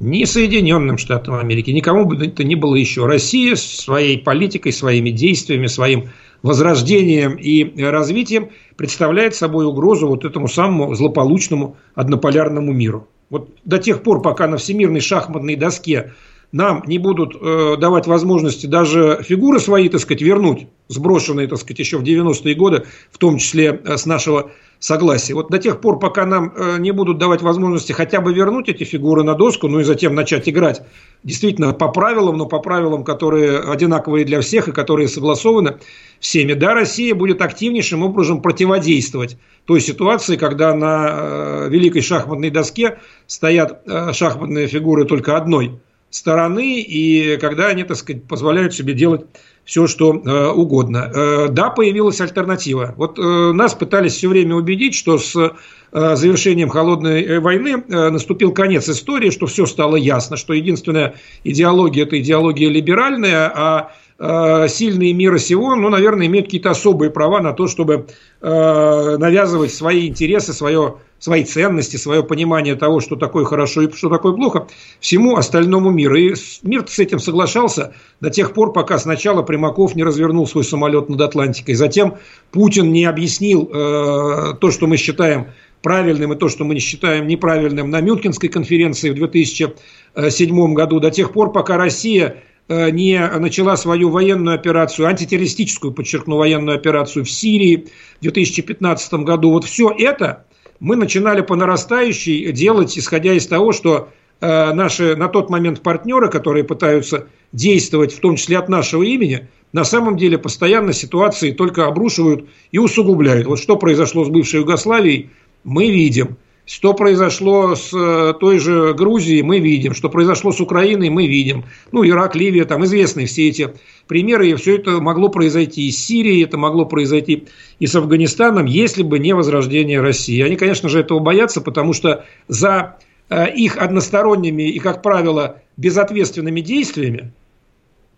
ни 0.00 0.24
Соединенным 0.24 0.98
Штатам 0.98 1.34
Америки, 1.34 1.70
никому 1.70 2.06
бы 2.06 2.16
это 2.24 2.42
ни 2.42 2.54
было 2.54 2.74
еще. 2.74 3.06
Россия 3.06 3.54
своей 3.54 4.18
политикой, 4.18 4.72
своими 4.72 5.10
действиями, 5.10 5.66
своим 5.66 6.10
возрождением 6.42 7.36
и 7.36 7.82
развитием 7.82 8.50
представляет 8.76 9.34
собой 9.34 9.66
угрозу 9.66 10.08
вот 10.08 10.24
этому 10.24 10.48
самому 10.48 10.94
злополучному 10.94 11.76
однополярному 11.94 12.72
миру. 12.72 13.08
Вот 13.28 13.50
до 13.64 13.78
тех 13.78 14.02
пор, 14.02 14.22
пока 14.22 14.48
на 14.48 14.56
всемирной 14.56 15.00
шахматной 15.00 15.56
доске 15.56 16.12
нам 16.52 16.82
не 16.86 16.98
будут 16.98 17.36
э, 17.40 17.76
давать 17.78 18.06
возможности 18.06 18.66
даже 18.66 19.22
фигуры 19.22 19.60
свои, 19.60 19.88
так 19.88 20.00
сказать, 20.00 20.22
вернуть, 20.22 20.66
сброшенные, 20.88 21.46
так 21.46 21.58
сказать, 21.58 21.78
еще 21.78 21.98
в 21.98 22.02
90-е 22.02 22.54
годы, 22.54 22.84
в 23.12 23.18
том 23.18 23.38
числе 23.38 23.80
э, 23.84 23.96
с 23.96 24.04
нашего 24.04 24.50
согласия. 24.80 25.34
Вот 25.34 25.50
до 25.50 25.58
тех 25.58 25.80
пор, 25.80 25.98
пока 25.98 26.26
нам 26.26 26.52
э, 26.56 26.78
не 26.78 26.90
будут 26.90 27.18
давать 27.18 27.42
возможности 27.42 27.92
хотя 27.92 28.20
бы 28.20 28.32
вернуть 28.32 28.68
эти 28.68 28.82
фигуры 28.82 29.22
на 29.22 29.34
доску, 29.34 29.68
ну 29.68 29.80
и 29.80 29.84
затем 29.84 30.14
начать 30.14 30.48
играть 30.48 30.82
действительно 31.22 31.74
по 31.74 31.88
правилам, 31.88 32.38
но 32.38 32.46
по 32.46 32.58
правилам, 32.60 33.04
которые 33.04 33.60
одинаковые 33.60 34.24
для 34.24 34.40
всех 34.40 34.68
и 34.68 34.72
которые 34.72 35.06
согласованы 35.06 35.76
всеми, 36.18 36.54
да, 36.54 36.74
Россия 36.74 37.14
будет 37.14 37.42
активнейшим 37.42 38.02
образом 38.02 38.40
противодействовать 38.40 39.36
той 39.66 39.82
ситуации, 39.82 40.36
когда 40.36 40.74
на 40.74 41.08
э, 41.10 41.68
великой 41.68 42.00
шахматной 42.00 42.50
доске 42.50 42.98
стоят 43.26 43.82
э, 43.86 44.14
шахматные 44.14 44.66
фигуры 44.66 45.04
только 45.04 45.36
одной 45.36 45.78
стороны, 46.08 46.80
и 46.80 47.36
когда 47.36 47.66
они, 47.66 47.84
так 47.84 47.98
сказать, 47.98 48.24
позволяют 48.24 48.74
себе 48.74 48.94
делать 48.94 49.26
все, 49.64 49.86
что 49.86 50.14
э, 50.14 50.48
угодно. 50.48 51.10
Э, 51.14 51.48
да, 51.48 51.70
появилась 51.70 52.20
альтернатива. 52.20 52.94
Вот 52.96 53.18
э, 53.18 53.22
нас 53.22 53.74
пытались 53.74 54.14
все 54.14 54.28
время 54.28 54.56
убедить, 54.56 54.94
что 54.94 55.18
с 55.18 55.36
э, 55.36 56.16
завершением 56.16 56.68
холодной 56.68 57.22
э, 57.22 57.40
войны 57.40 57.84
э, 57.88 58.10
наступил 58.10 58.52
конец 58.52 58.88
истории, 58.88 59.30
что 59.30 59.46
все 59.46 59.66
стало 59.66 59.96
ясно, 59.96 60.36
что 60.36 60.54
единственная 60.54 61.14
идеология– 61.44 62.02
это 62.04 62.18
идеология 62.20 62.68
либеральная, 62.68 63.52
а 63.54 63.92
сильные 64.20 65.14
мира 65.14 65.38
сего, 65.38 65.74
ну, 65.74 65.88
наверное, 65.88 66.26
имеют 66.26 66.46
какие-то 66.46 66.70
особые 66.70 67.10
права 67.10 67.40
на 67.40 67.54
то, 67.54 67.66
чтобы 67.66 68.06
э, 68.42 69.16
навязывать 69.18 69.72
свои 69.72 70.08
интересы, 70.08 70.52
свое, 70.52 70.96
свои 71.18 71.42
ценности, 71.42 71.96
свое 71.96 72.22
понимание 72.22 72.74
того, 72.74 73.00
что 73.00 73.16
такое 73.16 73.46
хорошо 73.46 73.80
и 73.80 73.90
что 73.90 74.10
такое 74.10 74.34
плохо, 74.34 74.66
всему 75.00 75.36
остальному 75.36 75.88
миру. 75.88 76.16
И 76.16 76.34
мир 76.62 76.84
с 76.86 76.98
этим 76.98 77.18
соглашался 77.18 77.94
до 78.20 78.28
тех 78.28 78.52
пор, 78.52 78.74
пока 78.74 78.98
сначала 78.98 79.40
Примаков 79.40 79.94
не 79.94 80.04
развернул 80.04 80.46
свой 80.46 80.64
самолет 80.64 81.08
над 81.08 81.22
Атлантикой, 81.22 81.74
затем 81.74 82.18
Путин 82.50 82.92
не 82.92 83.06
объяснил 83.06 83.70
э, 83.72 84.54
то, 84.60 84.70
что 84.70 84.86
мы 84.86 84.98
считаем 84.98 85.46
правильным 85.80 86.34
и 86.34 86.36
то, 86.36 86.50
что 86.50 86.64
мы 86.64 86.74
не 86.74 86.80
считаем 86.80 87.26
неправильным 87.26 87.88
на 87.88 88.02
Мюнхенской 88.02 88.50
конференции 88.50 89.08
в 89.08 89.14
2007 89.14 90.74
году, 90.74 91.00
до 91.00 91.10
тех 91.10 91.32
пор, 91.32 91.52
пока 91.52 91.78
Россия 91.78 92.36
Э, 92.36 92.49
не 92.70 93.18
начала 93.38 93.76
свою 93.76 94.10
военную 94.10 94.54
операцию, 94.54 95.08
антитеррористическую, 95.08 95.92
подчеркну, 95.92 96.36
военную 96.36 96.76
операцию 96.76 97.24
в 97.24 97.30
Сирии 97.30 97.88
в 98.18 98.22
2015 98.22 99.12
году. 99.14 99.50
Вот 99.50 99.64
все 99.64 99.90
это 99.90 100.46
мы 100.78 100.94
начинали 100.96 101.40
по 101.40 101.56
нарастающей 101.56 102.52
делать, 102.52 102.96
исходя 102.96 103.34
из 103.34 103.46
того, 103.48 103.72
что 103.72 104.10
э, 104.40 104.72
наши 104.72 105.16
на 105.16 105.28
тот 105.28 105.50
момент 105.50 105.82
партнеры, 105.82 106.30
которые 106.30 106.62
пытаются 106.62 107.26
действовать, 107.52 108.12
в 108.12 108.20
том 108.20 108.36
числе 108.36 108.58
от 108.58 108.68
нашего 108.68 109.02
имени, 109.02 109.48
на 109.72 109.84
самом 109.84 110.16
деле 110.16 110.38
постоянно 110.38 110.92
ситуации 110.92 111.50
только 111.50 111.86
обрушивают 111.86 112.48
и 112.70 112.78
усугубляют. 112.78 113.46
Вот 113.46 113.58
что 113.58 113.76
произошло 113.76 114.24
с 114.24 114.28
бывшей 114.28 114.60
Югославией, 114.60 115.30
мы 115.64 115.90
видим– 115.90 116.36
что 116.70 116.94
произошло 116.94 117.74
с 117.74 117.92
э, 117.92 118.32
той 118.38 118.60
же 118.60 118.94
Грузией, 118.94 119.42
мы 119.42 119.58
видим. 119.58 119.92
Что 119.92 120.08
произошло 120.08 120.52
с 120.52 120.60
Украиной, 120.60 121.10
мы 121.10 121.26
видим. 121.26 121.64
Ну, 121.90 122.06
Ирак, 122.06 122.36
Ливия, 122.36 122.64
там 122.64 122.84
известны 122.84 123.26
все 123.26 123.48
эти 123.48 123.74
примеры. 124.06 124.50
И 124.50 124.54
все 124.54 124.76
это 124.76 125.00
могло 125.00 125.30
произойти 125.30 125.88
и 125.88 125.90
с 125.90 125.98
Сирией, 125.98 126.44
это 126.44 126.58
могло 126.58 126.86
произойти 126.86 127.48
и 127.80 127.86
с 127.88 127.96
Афганистаном, 127.96 128.66
если 128.66 129.02
бы 129.02 129.18
не 129.18 129.34
возрождение 129.34 130.00
России. 130.00 130.40
Они, 130.42 130.54
конечно 130.54 130.88
же, 130.88 131.00
этого 131.00 131.18
боятся, 131.18 131.60
потому 131.60 131.92
что 131.92 132.24
за 132.46 132.98
э, 133.30 133.52
их 133.52 133.76
односторонними 133.76 134.70
и, 134.70 134.78
как 134.78 135.02
правило, 135.02 135.60
безответственными 135.76 136.60
действиями, 136.60 137.32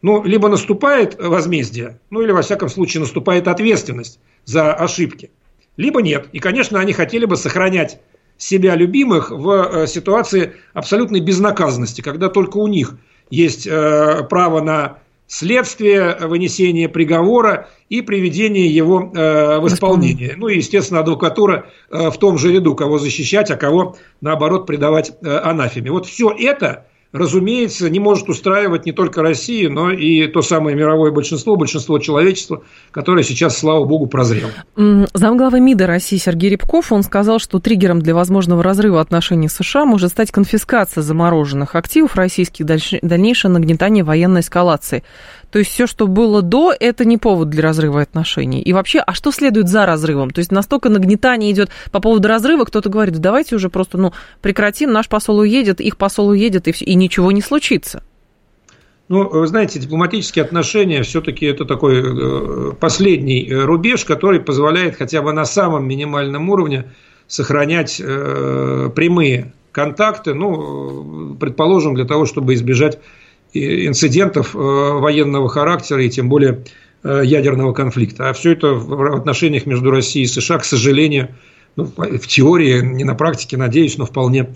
ну, 0.02 0.22
либо 0.24 0.48
наступает 0.48 1.16
возмездие, 1.18 2.00
ну, 2.10 2.20
или, 2.20 2.32
во 2.32 2.42
всяком 2.42 2.68
случае, 2.68 3.00
наступает 3.00 3.48
ответственность 3.48 4.20
за 4.44 4.74
ошибки, 4.74 5.30
либо 5.78 6.02
нет. 6.02 6.28
И, 6.32 6.38
конечно, 6.38 6.78
они 6.78 6.92
хотели 6.92 7.24
бы 7.24 7.38
сохранять 7.38 7.98
себя 8.38 8.74
любимых 8.74 9.30
в 9.30 9.50
э, 9.50 9.86
ситуации 9.86 10.54
абсолютной 10.74 11.20
безнаказанности, 11.20 12.00
когда 12.00 12.28
только 12.28 12.56
у 12.58 12.66
них 12.66 12.96
есть 13.30 13.66
э, 13.66 14.26
право 14.28 14.60
на 14.60 14.98
следствие, 15.26 16.16
вынесение 16.20 16.88
приговора 16.88 17.70
и 17.88 18.02
приведение 18.02 18.66
его 18.66 19.10
э, 19.14 19.58
в 19.58 19.68
исполнение. 19.68 20.34
Ну 20.36 20.48
и, 20.48 20.56
естественно, 20.56 21.00
адвокатура 21.00 21.66
в 21.90 22.16
том 22.18 22.36
же 22.36 22.52
ряду, 22.52 22.74
кого 22.74 22.98
защищать, 22.98 23.50
а 23.50 23.56
кого, 23.56 23.96
наоборот, 24.20 24.66
предавать 24.66 25.12
анафеме. 25.22 25.90
Вот 25.90 26.06
все 26.06 26.30
это 26.38 26.86
разумеется, 27.12 27.90
не 27.90 28.00
может 28.00 28.28
устраивать 28.28 28.86
не 28.86 28.92
только 28.92 29.22
Россию, 29.22 29.72
но 29.72 29.90
и 29.90 30.26
то 30.28 30.42
самое 30.42 30.76
мировое 30.76 31.12
большинство, 31.12 31.56
большинство 31.56 31.98
человечества, 31.98 32.62
которое 32.90 33.22
сейчас, 33.22 33.58
слава 33.58 33.84
богу, 33.84 34.06
прозрело. 34.06 34.50
Замглавы 35.12 35.60
МИДа 35.60 35.86
России 35.86 36.16
Сергей 36.16 36.50
Рябков, 36.50 36.90
он 36.92 37.02
сказал, 37.02 37.38
что 37.38 37.58
триггером 37.58 38.00
для 38.00 38.14
возможного 38.14 38.62
разрыва 38.62 39.00
отношений 39.00 39.48
с 39.48 39.54
США 39.54 39.84
может 39.84 40.10
стать 40.10 40.30
конфискация 40.30 41.02
замороженных 41.02 41.74
активов 41.74 42.16
российских, 42.16 42.64
дальнейшее 42.64 43.50
нагнетание 43.50 44.04
военной 44.04 44.40
эскалации. 44.40 45.04
То 45.52 45.58
есть 45.58 45.70
все, 45.70 45.86
что 45.86 46.06
было 46.06 46.40
до, 46.40 46.72
это 46.78 47.04
не 47.04 47.18
повод 47.18 47.50
для 47.50 47.62
разрыва 47.62 48.00
отношений. 48.00 48.62
И 48.62 48.72
вообще, 48.72 49.00
а 49.00 49.12
что 49.12 49.30
следует 49.30 49.68
за 49.68 49.84
разрывом? 49.84 50.30
То 50.30 50.38
есть 50.38 50.50
настолько 50.50 50.88
нагнетание 50.88 51.52
идет 51.52 51.68
по 51.90 52.00
поводу 52.00 52.26
разрыва, 52.26 52.64
кто-то 52.64 52.88
говорит, 52.88 53.18
давайте 53.18 53.54
уже 53.56 53.68
просто 53.68 53.98
ну, 53.98 54.12
прекратим, 54.40 54.92
наш 54.92 55.08
посол 55.08 55.40
уедет, 55.40 55.82
их 55.82 55.98
посол 55.98 56.28
уедет, 56.28 56.68
и, 56.68 56.72
все, 56.72 56.86
и 56.86 56.94
ничего 56.94 57.30
не 57.32 57.42
случится. 57.42 58.02
Ну, 59.08 59.28
вы 59.28 59.46
знаете, 59.46 59.78
дипломатические 59.78 60.42
отношения 60.42 61.02
все-таки 61.02 61.44
это 61.44 61.66
такой 61.66 62.00
э, 62.00 62.72
последний 62.72 63.46
э, 63.46 63.64
рубеж, 63.64 64.06
который 64.06 64.40
позволяет 64.40 64.96
хотя 64.96 65.20
бы 65.20 65.34
на 65.34 65.44
самом 65.44 65.86
минимальном 65.86 66.48
уровне 66.48 66.92
сохранять 67.26 68.00
э, 68.02 68.88
прямые 68.94 69.52
контакты, 69.70 70.32
ну, 70.32 71.34
предположим, 71.38 71.94
для 71.94 72.06
того, 72.06 72.24
чтобы 72.24 72.54
избежать 72.54 73.00
инцидентов 73.54 74.54
э, 74.54 74.58
военного 74.58 75.48
характера 75.48 76.04
и 76.04 76.08
тем 76.08 76.28
более 76.28 76.64
э, 77.02 77.22
ядерного 77.24 77.72
конфликта. 77.72 78.30
А 78.30 78.32
все 78.32 78.52
это 78.52 78.68
в 78.68 79.16
отношениях 79.16 79.66
между 79.66 79.90
Россией 79.90 80.24
и 80.24 80.28
США, 80.28 80.58
к 80.58 80.64
сожалению, 80.64 81.28
ну, 81.76 81.84
в 81.84 82.26
теории, 82.26 82.80
не 82.80 83.04
на 83.04 83.14
практике, 83.14 83.56
надеюсь, 83.56 83.96
но 83.98 84.06
вполне, 84.06 84.48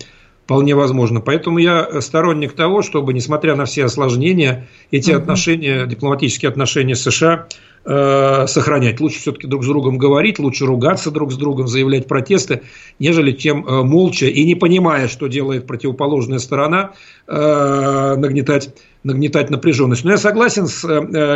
вполне 0.45 0.75
возможно. 0.75 1.21
Поэтому 1.21 1.57
я 1.57 2.01
сторонник 2.01 2.53
того, 2.53 2.81
чтобы, 2.81 3.13
несмотря 3.13 3.55
на 3.55 3.65
все 3.65 3.85
осложнения, 3.85 4.67
эти 4.91 5.11
угу. 5.11 5.19
отношения, 5.19 5.85
дипломатические 5.85 6.49
отношения 6.49 6.95
США 6.95 7.47
Э, 7.89 8.47
сохранять. 8.47 8.99
Лучше 8.99 9.19
все-таки 9.19 9.47
друг 9.47 9.63
с 9.63 9.67
другом 9.67 9.97
говорить, 9.97 10.39
лучше 10.39 10.65
ругаться 10.65 11.09
друг 11.09 11.31
с 11.31 11.37
другом, 11.37 11.69
заявлять 11.69 12.05
протесты, 12.05 12.63
нежели 12.99 13.31
чем 13.31 13.65
э, 13.65 13.81
молча 13.83 14.25
и 14.25 14.43
не 14.43 14.55
понимая, 14.55 15.07
что 15.07 15.27
делает 15.27 15.65
противоположная 15.65 16.39
сторона, 16.39 16.91
э, 17.27 18.15
нагнетать, 18.17 18.73
нагнетать 19.05 19.49
напряженность. 19.49 20.03
Но 20.03 20.11
я 20.11 20.17
согласен 20.17 20.67
с 20.67 20.81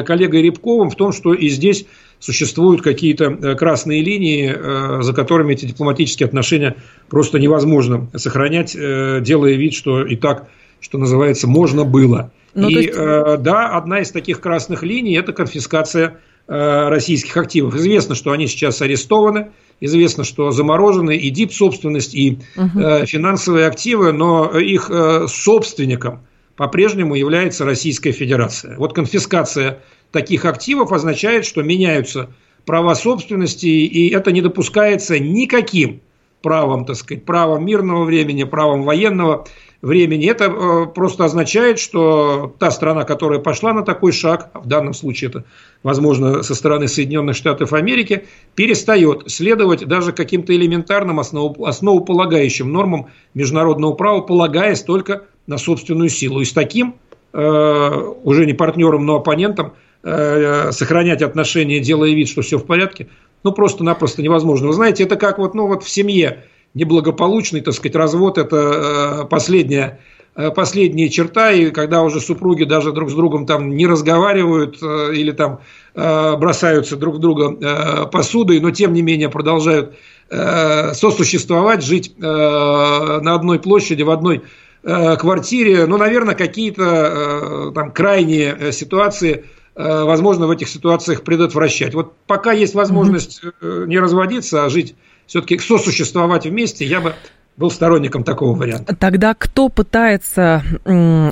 коллегой 0.04 0.42
Рябковым 0.42 0.90
в 0.90 0.96
том, 0.96 1.14
что 1.14 1.34
и 1.34 1.48
здесь 1.48 1.86
существуют 2.20 2.82
какие-то 2.82 3.56
красные 3.56 4.04
линии, 4.04 5.02
за 5.02 5.14
которыми 5.14 5.54
эти 5.54 5.66
дипломатические 5.66 6.28
отношения 6.28 6.76
просто 7.10 7.40
невозможно 7.40 8.10
сохранять, 8.14 8.74
делая 8.74 9.54
вид, 9.54 9.74
что 9.74 10.06
и 10.06 10.18
так, 10.18 10.50
что 10.82 10.98
называется, 10.98 11.48
можно 11.48 11.86
было. 11.86 12.30
Ну, 12.56 12.68
и 12.68 12.74
есть... 12.74 12.94
да, 12.94 13.70
одна 13.70 14.02
из 14.02 14.12
таких 14.12 14.42
красных 14.42 14.84
линий– 14.84 15.16
это 15.18 15.32
конфискация 15.32 16.20
российских 16.52 17.38
активов. 17.38 17.76
Известно, 17.76 18.14
что 18.14 18.32
они 18.32 18.48
сейчас 18.48 18.82
арестованы, 18.82 19.52
известно, 19.80 20.24
что 20.24 20.52
заморожены 20.52 21.16
и 21.16 21.30
дип-собственность, 21.30 22.14
и 22.14 22.40
угу. 22.58 23.06
финансовые 23.06 23.68
активы, 23.68 24.12
но 24.12 24.60
их 24.60 24.92
собственником– 25.28 26.22
по-прежнему 26.62 27.16
является 27.16 27.66
Российская 27.66 28.12
Федерация. 28.12 28.78
Вот 28.78 28.94
конфискация 28.94 29.80
таких 30.12 30.46
активов 30.46 30.92
означает, 30.92 31.44
что 31.44 31.64
меняются 31.64 32.30
права 32.68 32.94
собственности, 32.94 33.66
и 33.66 34.14
это 34.14 34.32
не 34.32 34.42
допускается 34.42 35.18
никаким 35.18 36.02
правом, 36.44 36.86
так 36.86 36.98
сказать, 36.98 37.26
правом 37.26 37.66
мирного 37.66 38.04
времени, 38.04 38.44
правом 38.44 38.84
военного 38.84 39.48
времени. 39.82 40.30
Это 40.30 40.46
э, 40.46 40.86
просто 40.94 41.26
означает, 41.26 41.80
что 41.80 42.54
та 42.60 42.72
страна, 42.72 43.04
которая 43.04 43.40
пошла 43.40 43.74
на 43.74 43.84
такой 43.84 44.12
шаг, 44.12 44.52
в 44.54 44.68
данном 44.68 44.94
случае 44.94 45.30
это, 45.30 45.44
возможно, 45.84 46.44
со 46.44 46.54
стороны 46.54 46.88
Соединенных 46.88 47.36
Штатов 47.36 47.74
Америки, 47.74 48.26
перестает 48.56 49.30
следовать 49.32 49.88
даже 49.88 50.12
каким-то 50.12 50.56
элементарным 50.56 51.20
основополагающим 51.20 52.72
нормам 52.72 53.08
международного 53.34 53.94
права, 53.94 54.22
полагаясь 54.22 54.84
только 54.84 55.24
на 55.48 55.58
собственную 55.58 56.10
силу. 56.10 56.42
И 56.42 56.46
с 56.46 56.54
таким, 56.54 56.96
э, 57.34 58.14
уже 58.24 58.46
не 58.46 58.54
партнером, 58.54 59.06
но 59.06 59.16
оппонентом, 59.16 59.74
э, 60.04 60.72
сохранять 60.72 61.24
отношения, 61.24 61.80
делая 61.80 62.12
вид, 62.12 62.30
что 62.30 62.44
все 62.44 62.58
в 62.58 62.66
порядке, 62.66 63.08
ну, 63.44 63.52
просто-напросто 63.52 64.22
невозможно. 64.22 64.68
Вы 64.68 64.74
знаете, 64.74 65.04
это 65.04 65.16
как 65.16 65.40
вот, 65.40 65.56
ну, 65.56 65.66
вот 65.66 65.84
в 65.84 65.90
семье 65.90 66.44
неблагополучный, 66.74 67.62
так 67.62 67.74
сказать, 67.74 67.96
развод– 67.96 68.38
это 68.40 69.22
э, 69.24 69.26
последняя 69.26 70.00
последняя 70.56 71.10
черта, 71.10 71.52
и 71.52 71.72
когда 71.72 72.04
уже 72.04 72.22
супруги 72.22 72.64
даже 72.64 72.94
друг 72.94 73.10
с 73.10 73.14
другом 73.14 73.46
там 73.46 73.76
не 73.76 73.86
разговаривают 73.86 74.82
или 74.82 75.34
там 75.34 75.60
бросаются 75.94 76.96
друг 76.96 77.16
в 77.16 77.20
друга 77.20 78.08
посудой, 78.10 78.62
но 78.62 78.72
тем 78.72 78.94
не 78.94 79.02
менее 79.02 79.28
продолжают 79.28 79.98
сосуществовать, 80.30 81.84
жить 81.84 82.18
на 82.18 83.36
одной 83.36 83.60
площади, 83.60 84.04
в 84.04 84.10
одной 84.10 84.44
Э, 84.84 85.16
квартире, 85.16 85.86
ну, 85.86 85.98
наверное, 85.98 86.34
какие-то 86.34 86.84
э, 86.84 87.72
там 87.76 87.92
крайние 87.92 88.56
э, 88.58 88.72
ситуации 88.72 89.46
возможно 89.74 90.48
в 90.48 90.52
этих 90.52 90.68
ситуациях 90.68 91.24
предотвращать. 91.24 91.94
Вот 91.94 92.14
пока 92.28 92.52
есть 92.52 92.76
возможность 92.76 93.42
mm-hmm. 93.42 93.88
не 93.88 94.00
разводиться, 94.00 94.66
а 94.66 94.70
жить 94.70 94.96
все-таки 95.32 95.58
сосуществовать 95.60 96.46
вместе, 96.46 96.84
я 96.86 97.00
бы 97.00 97.16
был 97.56 97.72
сторонником 97.72 98.26
такого 98.26 98.54
варианта. 98.54 98.94
Тогда 98.98 99.34
кто 99.34 99.70
пытается 99.70 100.62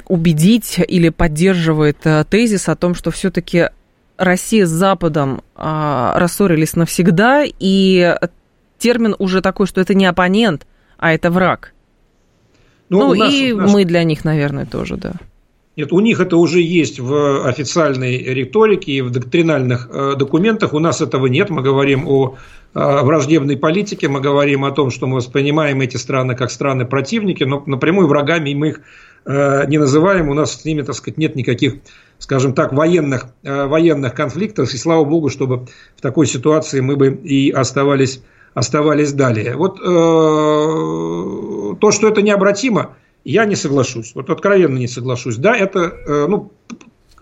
убедить 0.08 0.80
или 0.88 1.10
поддерживает 1.10 1.98
тезис 2.30 2.70
о 2.70 2.78
том, 2.78 2.96
что 2.96 3.12
все-таки 3.12 3.72
Россия 4.16 4.66
с 4.66 4.70
Западом 4.70 5.44
а, 5.54 6.18
рассорились 6.18 6.78
навсегда, 6.78 7.44
и 7.46 8.16
термин 8.78 9.18
уже 9.20 9.42
такой, 9.42 9.68
что 9.68 9.82
это 9.82 9.94
не 9.94 10.06
оппонент, 10.06 10.66
а 10.98 11.12
это 11.12 11.30
враг? 11.30 11.74
Ну, 12.88 13.00
ну 13.00 13.16
нас, 13.16 13.34
и 13.34 13.52
наш... 13.52 13.70
мы 13.70 13.84
для 13.84 14.06
них, 14.06 14.24
наверное, 14.24 14.66
тоже, 14.66 14.96
да. 14.96 15.16
Нет, 15.80 15.94
у 15.94 16.02
них 16.02 16.20
это 16.20 16.36
уже 16.36 16.60
есть 16.60 17.00
в 17.00 17.48
официальной 17.48 18.18
риторике 18.18 18.92
и 18.92 19.02
в 19.02 19.12
доктринальных 19.12 19.88
э, 19.90 20.16
документах. 20.18 20.74
У 20.74 20.80
нас 20.80 21.00
этого 21.00 21.28
нет. 21.28 21.50
Мы 21.50 21.62
говорим 21.62 22.06
о 22.06 22.36
э, 22.74 23.02
враждебной 23.02 23.56
политике, 23.56 24.10
мы 24.10 24.20
говорим 24.20 24.66
о 24.66 24.72
том, 24.72 24.90
что 24.92 25.08
мы 25.08 25.16
воспринимаем 25.16 25.80
эти 25.80 25.96
страны 25.96 26.36
как 26.36 26.52
страны-противники, 26.52 27.46
но 27.46 27.64
напрямую 27.66 28.10
врагами 28.10 28.54
мы 28.54 28.68
их 28.68 28.82
э, 29.24 29.68
не 29.68 29.78
называем. 29.78 30.28
У 30.28 30.34
нас 30.34 30.62
с 30.62 30.66
ними, 30.66 30.82
так 30.82 30.96
сказать, 30.96 31.18
нет 31.18 31.38
никаких, 31.38 31.76
скажем 32.18 32.52
так, 32.52 32.74
военных, 32.74 33.28
э, 33.44 33.66
военных 33.66 34.14
конфликтов. 34.14 34.74
И 34.74 34.78
слава 34.78 35.06
богу, 35.06 35.30
чтобы 35.30 35.68
в 35.96 36.02
такой 36.02 36.28
ситуации 36.28 36.82
мы 36.82 36.98
бы 36.98 37.08
и 37.08 37.52
оставались 37.52 38.22
оставались 38.54 39.14
далее. 39.14 39.56
Вот 39.56 39.80
э, 39.80 39.84
то, 41.80 41.92
что 41.92 42.10
это 42.10 42.22
необратимо, 42.22 42.98
я 43.32 43.46
не 43.46 43.56
соглашусь. 43.56 44.14
Вот 44.16 44.30
откровенно 44.30 44.78
не 44.78 44.88
соглашусь. 44.88 45.38
Да, 45.38 45.56
это, 45.56 45.80
э, 45.80 46.26
ну, 46.28 46.52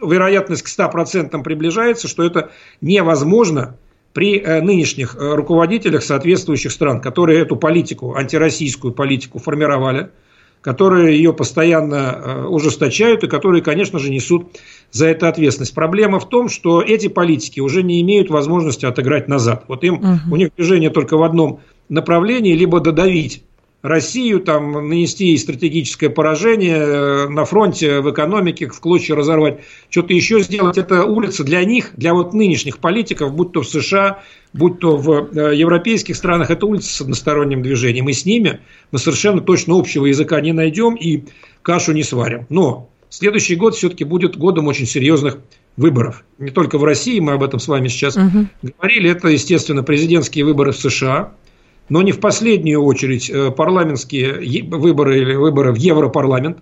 вероятность 0.02 0.64
к 0.64 0.68
100% 0.68 1.44
приближается, 1.44 2.08
что 2.08 2.24
это 2.24 2.52
невозможно 2.82 3.78
при 4.14 4.40
э, 4.40 4.62
нынешних 4.62 5.16
э, 5.16 5.36
руководителях 5.36 6.04
соответствующих 6.04 6.72
стран, 6.72 7.02
которые 7.02 7.42
эту 7.42 7.58
политику, 7.58 8.16
антироссийскую 8.16 8.94
политику 8.94 9.40
формировали– 9.40 10.10
которые 10.62 11.16
ее 11.16 11.34
постоянно 11.34 12.48
ужесточают 12.50 13.24
и 13.24 13.28
которые, 13.28 13.62
конечно 13.62 14.00
же, 14.00 14.10
несут 14.10 14.58
за 14.92 15.08
это 15.08 15.30
ответственность. 15.30 15.74
Проблема 15.74 16.20
в 16.20 16.28
том, 16.28 16.50
что 16.50 16.82
эти 16.82 17.08
политики 17.08 17.62
уже 17.62 17.84
не 17.84 18.02
имеют 18.02 18.30
возможности 18.30 18.86
отыграть 18.86 19.28
назад. 19.30 19.64
Вот 19.68 19.84
им, 19.84 19.94
угу. 19.94 20.20
у 20.32 20.36
них 20.36 20.50
движение 20.58 20.90
только 20.90 21.16
в 21.16 21.24
одном 21.24 21.62
направлении, 21.90 22.54
либо 22.54 22.82
додавить 22.82 23.44
Россию, 23.88 24.40
там, 24.42 24.72
нанести 24.90 25.28
ей 25.28 25.38
стратегическое 25.38 26.10
поражение 26.10 26.78
э, 26.78 27.30
на 27.30 27.46
фронте, 27.46 28.02
в 28.02 28.12
экономике, 28.12 28.68
в 28.68 28.80
клочья 28.80 29.16
разорвать, 29.16 29.60
что-то 29.90 30.14
еще 30.14 30.42
сделать. 30.42 30.78
Это 30.78 31.06
улица 31.06 31.44
для 31.44 31.64
них, 31.66 31.92
для 31.96 32.14
вот 32.14 32.34
нынешних 32.34 32.80
политиков, 32.80 33.34
будь 33.34 33.52
то 33.54 33.62
в 33.62 33.68
США, 33.68 34.22
будь 34.54 34.80
то 34.80 34.98
в 34.98 35.30
э, 35.36 35.56
европейских 35.56 36.16
странах, 36.16 36.52
это 36.52 36.66
улица 36.66 36.94
с 36.94 37.02
односторонним 37.02 37.62
движением. 37.62 38.10
И 38.10 38.14
с 38.14 38.26
ними 38.26 38.60
мы 38.92 39.00
совершенно 39.00 39.42
точно 39.42 39.78
общего 39.78 40.06
языка 40.06 40.40
не 40.42 40.54
найдем 40.54 40.96
и 40.96 41.24
кашу 41.62 41.94
не 41.94 42.04
сварим. 42.04 42.46
Но 42.50 42.90
следующий 43.10 43.56
год 43.56 43.76
все-таки 43.76 44.04
будет 44.04 44.38
годом 44.38 44.68
очень 44.68 44.86
серьезных 44.86 45.38
выборов. 45.76 46.24
Не 46.38 46.52
только 46.52 46.78
в 46.78 46.84
России, 46.84 47.20
мы 47.20 47.34
об 47.34 47.44
этом 47.44 47.60
с 47.60 47.68
вами 47.68 47.88
сейчас 47.88 48.18
угу. 48.18 48.48
говорили. 48.62 49.10
Это, 49.10 49.30
естественно, 49.30 49.84
президентские 49.84 50.46
выборы 50.46 50.72
в 50.72 50.78
США– 50.78 51.34
но 51.90 52.02
не 52.02 52.12
в 52.12 52.20
последнюю 52.20 52.84
очередь 52.84 53.30
э, 53.30 53.52
парламентские 53.52 54.66
выборы 54.70 55.22
или 55.22 55.36
выборы 55.36 55.72
в 55.72 55.78
Европарламент 55.78 56.60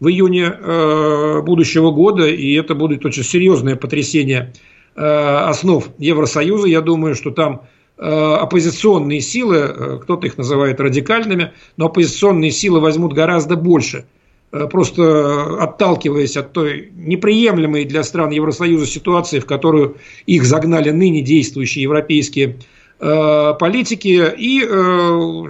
в 0.00 0.08
июне 0.08 0.44
э, 0.44 1.42
будущего 1.42 1.90
года, 1.90 2.26
и 2.26 2.52
это 2.54 2.74
будет 2.74 3.04
очень 3.04 3.24
серьезное 3.24 3.76
потрясение 3.76 4.52
э, 4.94 5.02
основ 5.02 5.88
Евросоюза. 5.98 6.68
Я 6.68 6.80
думаю, 6.80 7.14
что 7.14 7.30
там 7.30 7.62
оппозиционные 8.00 9.20
силы, 9.20 9.98
кто-то 10.02 10.24
их 10.28 10.38
называет 10.38 10.78
радикальными, 10.78 11.50
но 11.76 11.86
оппозиционные 11.86 12.52
силы 12.52 12.78
возьмут 12.78 13.12
гораздо 13.12 13.56
больше, 13.56 14.04
просто 14.52 15.56
отталкиваясь 15.60 16.36
от 16.36 16.52
той 16.52 16.92
неприемлемой 16.94 17.84
для 17.86 18.04
стран 18.04 18.30
Евросоюза 18.30 18.86
ситуации, 18.86 19.40
в 19.40 19.46
которую 19.46 19.96
их 20.26 20.44
загнали 20.44 20.90
ныне 20.90 21.22
действующие 21.22 21.82
европейские 21.82 22.58
политики 22.98 24.32
и 24.36 24.62
э, 24.62 24.66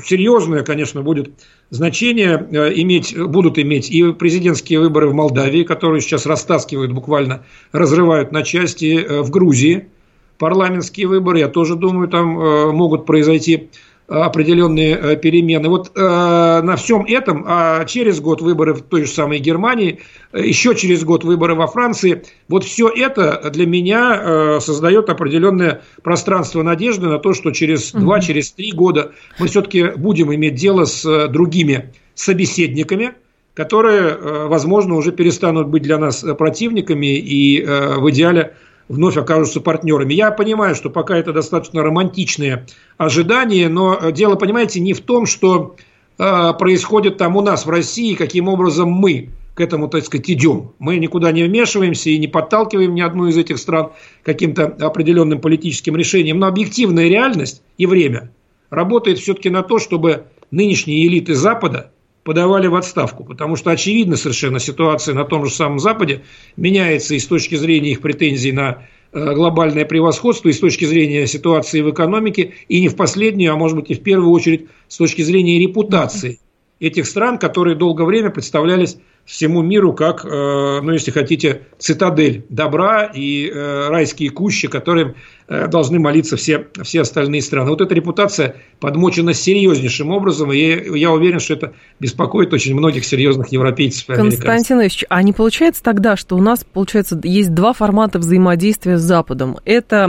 серьезное, 0.05 0.63
конечно, 0.65 1.03
будет 1.03 1.31
значение 1.71 2.47
э, 2.51 2.73
иметь, 2.75 3.19
будут 3.19 3.59
иметь 3.59 3.91
и 3.91 4.13
президентские 4.13 4.81
выборы 4.81 5.09
в 5.09 5.15
Молдавии, 5.15 5.63
которые 5.63 6.03
сейчас 6.03 6.27
растаскивают 6.27 6.93
буквально, 6.93 7.45
разрывают 7.73 8.33
на 8.33 8.43
части 8.43 9.23
в 9.23 9.31
Грузии. 9.31 9.89
Парламентские 10.37 11.09
выборы, 11.09 11.41
я 11.41 11.49
тоже 11.49 11.75
думаю, 11.75 12.09
там 12.09 12.29
могут 12.73 13.07
произойти 13.07 13.71
определенные 14.09 14.97
э, 14.97 15.17
перемены. 15.17 15.69
Вот 15.69 15.93
э, 15.95 16.01
на 16.01 16.77
всем 16.77 17.05
этом, 17.05 17.45
а 17.47 17.85
через 17.85 18.21
год 18.21 18.41
выборы 18.41 18.73
в 18.73 18.81
той 18.81 19.05
же 19.05 19.11
самой 19.11 19.39
Германии, 19.39 20.01
еще 20.33 20.75
через 20.75 21.05
год 21.05 21.25
выборы 21.25 21.55
во 21.55 21.67
Франции, 21.67 22.23
вот 22.49 22.65
все 22.65 22.89
это 22.89 23.51
для 23.53 23.67
меня 23.67 24.19
э, 24.19 24.61
создает 24.61 25.11
определенное 25.11 25.83
пространство 26.03 26.63
надежды 26.63 27.07
на 27.07 27.19
то, 27.19 27.35
что 27.35 27.51
через 27.51 27.93
угу. 27.93 28.01
два, 28.01 28.21
через 28.21 28.51
три 28.51 28.73
года 28.73 29.13
мы 29.39 29.47
все-таки 29.47 29.91
будем 29.95 30.35
иметь 30.35 30.55
дело 30.55 30.87
с 30.87 31.29
другими 31.29 31.93
собеседниками, 32.15 33.13
которые, 33.53 34.17
возможно, 34.47 34.95
уже 34.95 35.13
перестанут 35.13 35.67
быть 35.69 35.83
для 35.83 35.99
нас 35.99 36.25
противниками 36.39 37.19
и 37.19 37.61
в 37.61 38.09
идеале 38.11 38.55
вновь 38.89 39.17
окажутся 39.17 39.61
партнерами. 39.61 40.15
Я 40.15 40.31
понимаю, 40.31 40.75
что 40.75 40.91
пока 40.91 41.17
это 41.17 41.33
достаточно 41.33 41.83
романтичные 41.83 42.67
ожидания, 42.97 43.69
но 43.69 44.11
дело, 44.11 44.37
понимаете, 44.37 44.81
не 44.81 44.95
в 44.95 45.01
том, 45.01 45.27
что 45.27 45.77
э, 46.19 46.53
происходит 46.59 47.19
там 47.19 47.37
у 47.37 47.41
нас 47.41 47.67
в 47.67 47.71
России, 47.71 48.15
каким 48.15 48.49
образом 48.49 48.91
мы 48.91 49.31
к 49.55 49.61
этому, 49.61 49.89
так 49.89 50.05
сказать, 50.05 50.31
идем. 50.31 50.73
Мы 50.79 50.99
никуда 50.99 51.33
не 51.33 51.43
вмешиваемся 51.43 52.11
и 52.11 52.19
не 52.19 52.29
подталкиваем 52.29 52.95
ни 52.95 53.01
одну 53.01 53.27
из 53.27 53.37
этих 53.37 53.59
стран 53.59 53.91
каким-то 54.23 54.67
определенным 54.81 55.41
политическим 55.41 55.97
решением. 55.97 56.39
Но 56.39 56.47
объективная 56.47 57.09
реальность 57.09 57.63
и 57.77 57.87
время 57.87 58.31
работает 58.71 59.19
все-таки 59.19 59.51
на 59.51 59.63
то, 59.63 59.79
чтобы 59.79 60.27
нынешние 60.51 61.07
элиты 61.07 61.35
Запада– 61.35 61.91
подавали 62.29 62.67
в 62.67 62.75
отставку, 62.75 63.25
потому 63.25 63.57
что 63.57 63.71
очевидно 63.71 64.19
совершенно 64.19 64.59
ситуация 64.59 65.15
на 65.15 65.25
том 65.25 65.47
же 65.47 65.51
самом 65.51 65.79
Западе 65.79 66.25
меняется 66.59 67.15
и 67.15 67.19
с 67.21 67.27
точки 67.27 67.55
зрения 67.55 67.93
их 67.93 68.03
претензий 68.03 68.53
на 68.53 68.83
глобальное 69.15 69.87
превосходство 69.87 70.51
и 70.51 70.53
с 70.53 70.59
точки 70.59 70.85
зрения 70.85 71.27
ситуации 71.27 71.81
в 71.81 71.91
экономике, 71.91 72.53
и 72.69 72.83
не 72.83 72.89
в 72.89 72.97
последнюю, 72.97 73.55
а 73.55 73.57
может 73.57 73.79
быть 73.79 73.89
и 73.89 73.95
в 73.95 74.03
первую 74.03 74.31
очередь 74.31 74.67
с 74.89 74.99
точки 74.99 75.23
зрения 75.23 75.59
репутации 75.59 76.39
этих 76.81 77.07
стран, 77.07 77.39
которые 77.39 77.77
долгое 77.77 78.05
время 78.05 78.29
представлялись 78.29 78.99
всему 79.29 79.61
миру 79.61 79.93
как, 79.93 80.25
э, 80.25 80.81
ну, 80.83 80.91
если 80.91 81.11
хотите, 81.11 81.63
цитадель 81.79 82.47
добра 82.49 83.05
и 83.05 83.47
э, 83.47 83.89
райские 83.89 84.31
кущи, 84.31 84.69
которым 84.69 85.17
э, 85.49 85.69
должны 85.69 85.99
молиться 85.99 86.39
все, 86.39 86.69
все 86.83 87.03
остальные 87.03 87.43
страны. 87.43 87.69
Вот 87.69 87.83
эта 87.83 87.95
репутация 87.95 88.57
подмочена 88.81 89.35
серьезнейшим 89.35 90.11
образом, 90.13 90.51
и 90.51 90.99
я, 90.99 91.13
уверен, 91.13 91.41
что 91.41 91.53
это 91.53 91.75
беспокоит 92.01 92.55
очень 92.55 92.75
многих 92.75 93.05
серьезных 93.05 93.53
европейцев 93.53 94.09
и. 94.09 94.15
Константин 94.15 94.81
Ильич, 94.81 95.05
а 95.11 95.23
не 95.23 95.35
получается 95.35 95.83
тогда, 95.83 96.17
что 96.17 96.35
у 96.35 96.41
нас, 96.41 96.65
получается, 96.65 97.21
есть 97.23 97.53
два 97.53 97.75
формата 97.75 98.19
взаимодействия 98.19 98.97
с 98.97 99.03
Западом? 99.03 99.59
Это 99.67 100.07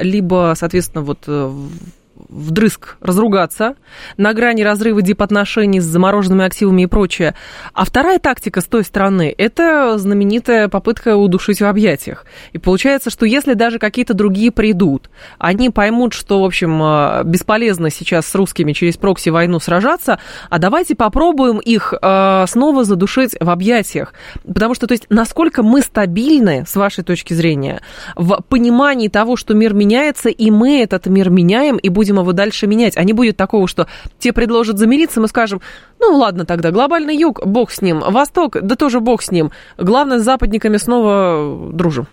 либо, 0.00 0.54
соответственно, 0.56 1.04
вот 1.04 1.28
вдрызг 2.30 2.96
разругаться, 3.00 3.74
на 4.16 4.32
грани 4.32 4.62
разрыва 4.62 5.02
дипотношений 5.02 5.80
с 5.80 5.84
замороженными 5.84 6.44
активами 6.44 6.82
и 6.82 6.86
прочее. 6.86 7.34
А 7.74 7.84
вторая 7.84 8.18
тактика 8.18 8.60
с 8.60 8.64
той 8.64 8.84
стороны– 8.84 9.34
это 9.38 9.98
знаменитая 9.98 10.68
попытка 10.68 11.16
удушить 11.16 11.60
в 11.60 11.66
объятиях. 11.66 12.24
И 12.52 12.58
получается, 12.58 13.10
что 13.10 13.26
если 13.26 13.54
даже 13.54 13.78
какие-то 13.78 14.14
другие 14.14 14.52
придут, 14.52 15.10
они 15.38 15.70
поймут, 15.70 16.12
что, 16.12 16.40
в 16.40 16.44
общем, 16.44 16.80
э, 16.82 17.22
бесполезно 17.24 17.90
сейчас 17.90 18.26
с 18.26 18.34
русскими 18.34 18.72
через 18.72 18.96
прокси 18.96 19.30
войну 19.30 19.58
сражаться, 19.58 20.20
а 20.48 20.58
давайте 20.58 20.94
попробуем 20.94 21.58
их 21.58 21.92
э, 22.00 22.44
снова 22.48 22.84
задушить 22.84 23.36
в 23.38 23.50
объятиях. 23.50 24.14
Потому 24.46 24.74
что, 24.74 24.86
то 24.86 24.92
есть, 24.92 25.06
насколько 25.10 25.62
мы 25.62 25.82
стабильны, 25.82 26.64
с 26.66 26.76
вашей 26.76 27.02
точки 27.02 27.34
зрения, 27.34 27.80
в 28.14 28.40
понимании 28.48 29.08
того, 29.08 29.36
что 29.36 29.54
мир 29.54 29.74
меняется, 29.74 30.28
и 30.28 30.50
мы 30.50 30.80
этот 30.80 31.06
мир 31.06 31.30
меняем, 31.30 31.76
и 31.76 31.88
будем 31.88 32.19
его 32.20 32.32
дальше 32.32 32.66
менять. 32.66 32.96
А 32.96 33.04
не 33.04 33.12
будет 33.12 33.36
такого, 33.36 33.66
что 33.66 33.86
те 34.18 34.32
предложат 34.32 34.78
замириться, 34.78 35.20
мы 35.20 35.28
скажем, 35.28 35.60
ну 35.98 36.16
ладно 36.16 36.44
тогда, 36.44 36.70
глобальный 36.70 37.16
юг, 37.16 37.44
бог 37.44 37.70
с 37.70 37.82
ним, 37.82 38.00
восток, 38.00 38.56
да 38.60 38.76
тоже 38.76 39.00
бог 39.00 39.22
с 39.22 39.30
ним. 39.30 39.50
Главное, 39.78 40.18
с 40.18 40.24
западниками 40.24 40.76
снова 40.76 41.70
дружим. 41.72 42.06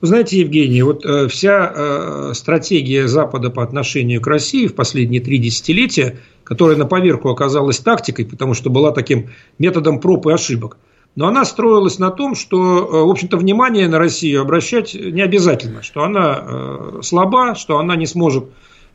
Вы 0.00 0.08
знаете, 0.08 0.40
Евгений, 0.40 0.82
вот 0.82 1.06
э, 1.06 1.26
вся 1.28 1.72
э, 1.74 2.32
стратегия 2.34 3.08
Запада 3.08 3.48
по 3.48 3.62
отношению 3.62 4.20
к 4.20 4.26
России 4.26 4.66
в 4.66 4.74
последние 4.74 5.22
три 5.22 5.38
десятилетия, 5.38 6.18
которая 6.44 6.76
на 6.76 6.84
поверку 6.84 7.30
оказалась 7.30 7.78
тактикой, 7.78 8.26
потому 8.26 8.52
что 8.52 8.68
была 8.68 8.92
таким 8.92 9.30
методом 9.58 9.98
проб 9.98 10.26
и 10.26 10.32
ошибок, 10.32 10.76
но 11.16 11.28
она 11.28 11.46
строилась 11.46 11.98
на 11.98 12.10
том, 12.10 12.34
что, 12.34 12.58
э, 12.58 13.04
в 13.04 13.10
общем-то, 13.10 13.38
внимание 13.38 13.88
на 13.88 13.98
Россию 13.98 14.42
обращать 14.42 14.94
не 14.94 15.22
обязательно, 15.22 15.82
что 15.82 16.02
она 16.04 16.40
э, 16.40 17.00
слаба, 17.02 17.54
что 17.54 17.78
она 17.78 17.96
не 17.96 18.06
сможет 18.06 18.44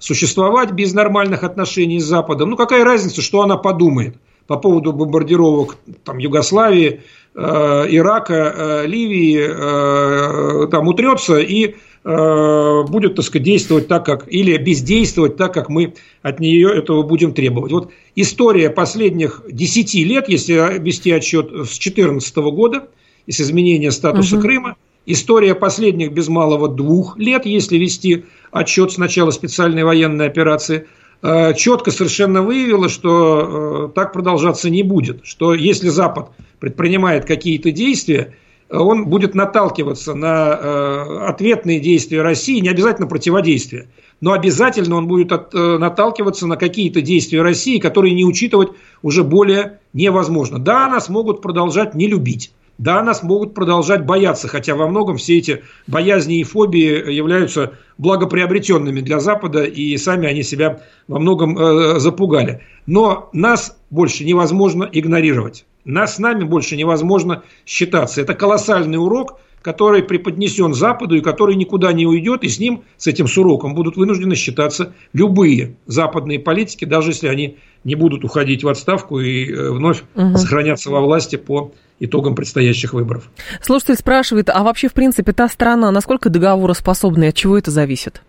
существовать 0.01 0.71
без 0.71 0.93
нормальных 0.93 1.43
отношений 1.43 1.99
с 1.99 2.05
Западом. 2.05 2.49
Ну, 2.49 2.57
какая 2.57 2.83
разница, 2.83 3.21
что 3.21 3.41
она 3.41 3.55
подумает 3.55 4.15
по 4.47 4.57
поводу 4.57 4.91
бомбардировок 4.91 5.77
там, 6.03 6.17
Югославии, 6.17 7.01
э, 7.35 7.39
Ирака, 7.39 8.33
э, 8.33 8.87
Ливии, 8.87 9.39
э, 9.39 10.67
там 10.69 10.87
утрется 10.87 11.37
и 11.37 11.75
э, 12.03 12.83
будет, 12.89 13.15
так 13.15 13.25
сказать, 13.25 13.45
действовать 13.45 13.87
так, 13.87 14.03
как, 14.03 14.25
или 14.27 14.57
бездействовать 14.57 15.37
так, 15.37 15.53
как 15.53 15.69
мы 15.69 15.93
от 16.23 16.39
нее 16.39 16.75
этого 16.75 17.03
будем 17.03 17.33
требовать. 17.33 17.71
Вот 17.71 17.91
история 18.15 18.71
последних 18.71 19.43
10 19.49 19.93
лет, 20.05 20.27
если 20.27 20.79
вести 20.79 21.11
отчет 21.11 21.49
с 21.49 21.77
2014 21.77 22.35
года, 22.37 22.87
с 23.27 23.39
изменения 23.39 23.91
статуса 23.91 24.37
угу. 24.37 24.41
Крыма, 24.41 24.75
История 25.05 25.55
последних 25.55 26.11
без 26.11 26.27
малого 26.27 26.67
двух 26.67 27.17
лет, 27.17 27.45
если 27.45 27.77
вести 27.77 28.25
отчет 28.51 28.91
с 28.91 28.97
начала 28.97 29.31
специальной 29.31 29.83
военной 29.83 30.27
операции, 30.27 30.87
э, 31.23 31.55
четко 31.55 31.89
совершенно 31.89 32.43
выявила, 32.43 32.87
что 32.87 33.89
э, 33.89 33.95
так 33.95 34.13
продолжаться 34.13 34.69
не 34.69 34.83
будет. 34.83 35.21
Что 35.23 35.55
если 35.55 35.89
Запад 35.89 36.29
предпринимает 36.59 37.25
какие-то 37.25 37.71
действия, 37.71 38.35
он 38.69 39.07
будет 39.07 39.33
наталкиваться 39.33 40.13
на 40.13 40.59
э, 40.61 41.25
ответные 41.29 41.79
действия 41.79 42.21
России, 42.21 42.59
не 42.59 42.69
обязательно 42.69 43.07
противодействия, 43.07 43.87
но 44.21 44.33
обязательно 44.33 44.97
он 44.97 45.07
будет 45.07 45.31
наталкиваться 45.51 46.45
на 46.45 46.57
какие-то 46.57 47.01
действия 47.01 47.41
России, 47.41 47.79
которые 47.79 48.13
не 48.13 48.23
учитывать 48.23 48.69
уже 49.01 49.23
более 49.23 49.79
невозможно. 49.93 50.59
Да, 50.59 50.87
нас 50.87 51.09
могут 51.09 51.41
продолжать 51.41 51.95
не 51.95 52.05
любить. 52.05 52.53
Да, 52.81 53.03
нас 53.03 53.21
могут 53.21 53.53
продолжать 53.53 54.07
бояться, 54.07 54.47
хотя 54.47 54.73
во 54.73 54.87
многом 54.87 55.17
все 55.17 55.37
эти 55.37 55.61
боязни 55.85 56.39
и 56.39 56.43
фобии 56.43 57.13
являются 57.13 57.73
благоприобретенными 57.99 59.01
для 59.01 59.19
Запада, 59.19 59.63
и 59.63 59.95
сами 59.97 60.27
они 60.27 60.41
себя 60.41 60.81
во 61.07 61.19
многом 61.19 61.55
э, 61.59 61.99
запугали. 61.99 62.61
Но 62.87 63.29
нас 63.33 63.77
больше 63.91 64.25
невозможно 64.25 64.89
игнорировать. 64.91 65.63
Нас 65.85 66.15
с 66.15 66.17
нами 66.17 66.43
больше 66.43 66.75
невозможно 66.75 67.43
считаться. 67.67 68.19
Это 68.19 68.33
колоссальный 68.33 68.97
урок, 68.97 69.39
который 69.61 70.03
преподнесен 70.03 70.73
Западу 70.73 71.15
и 71.15 71.21
который 71.21 71.55
никуда 71.55 71.93
не 71.93 72.05
уйдет, 72.05 72.43
и 72.43 72.49
с 72.49 72.59
ним, 72.59 72.83
с 72.97 73.07
этим 73.07 73.27
с 73.27 73.37
уроком, 73.37 73.75
будут 73.75 73.97
вынуждены 73.97 74.35
считаться 74.35 74.93
любые 75.13 75.75
западные 75.85 76.39
политики, 76.39 76.85
даже 76.85 77.11
если 77.11 77.27
они 77.27 77.57
не 77.83 77.95
будут 77.95 78.23
уходить 78.23 78.63
в 78.63 78.69
отставку 78.69 79.19
и 79.19 79.51
э, 79.51 79.71
вновь 79.71 80.03
угу. 80.15 80.37
сохранятся 80.37 80.91
во 80.91 81.01
власти 81.01 81.35
по 81.35 81.71
итогам 81.99 82.35
предстоящих 82.35 82.93
выборов. 82.93 83.29
Слушатель 83.61 83.95
спрашивает, 83.95 84.49
а 84.49 84.63
вообще, 84.63 84.89
в 84.89 84.93
принципе, 84.93 85.33
та 85.33 85.47
страна, 85.47 85.91
насколько 85.91 86.29
договороспособна 86.29 87.25
и 87.25 87.27
от 87.27 87.35
чего 87.35 87.57
это 87.57 87.71
зависит? 87.71 88.21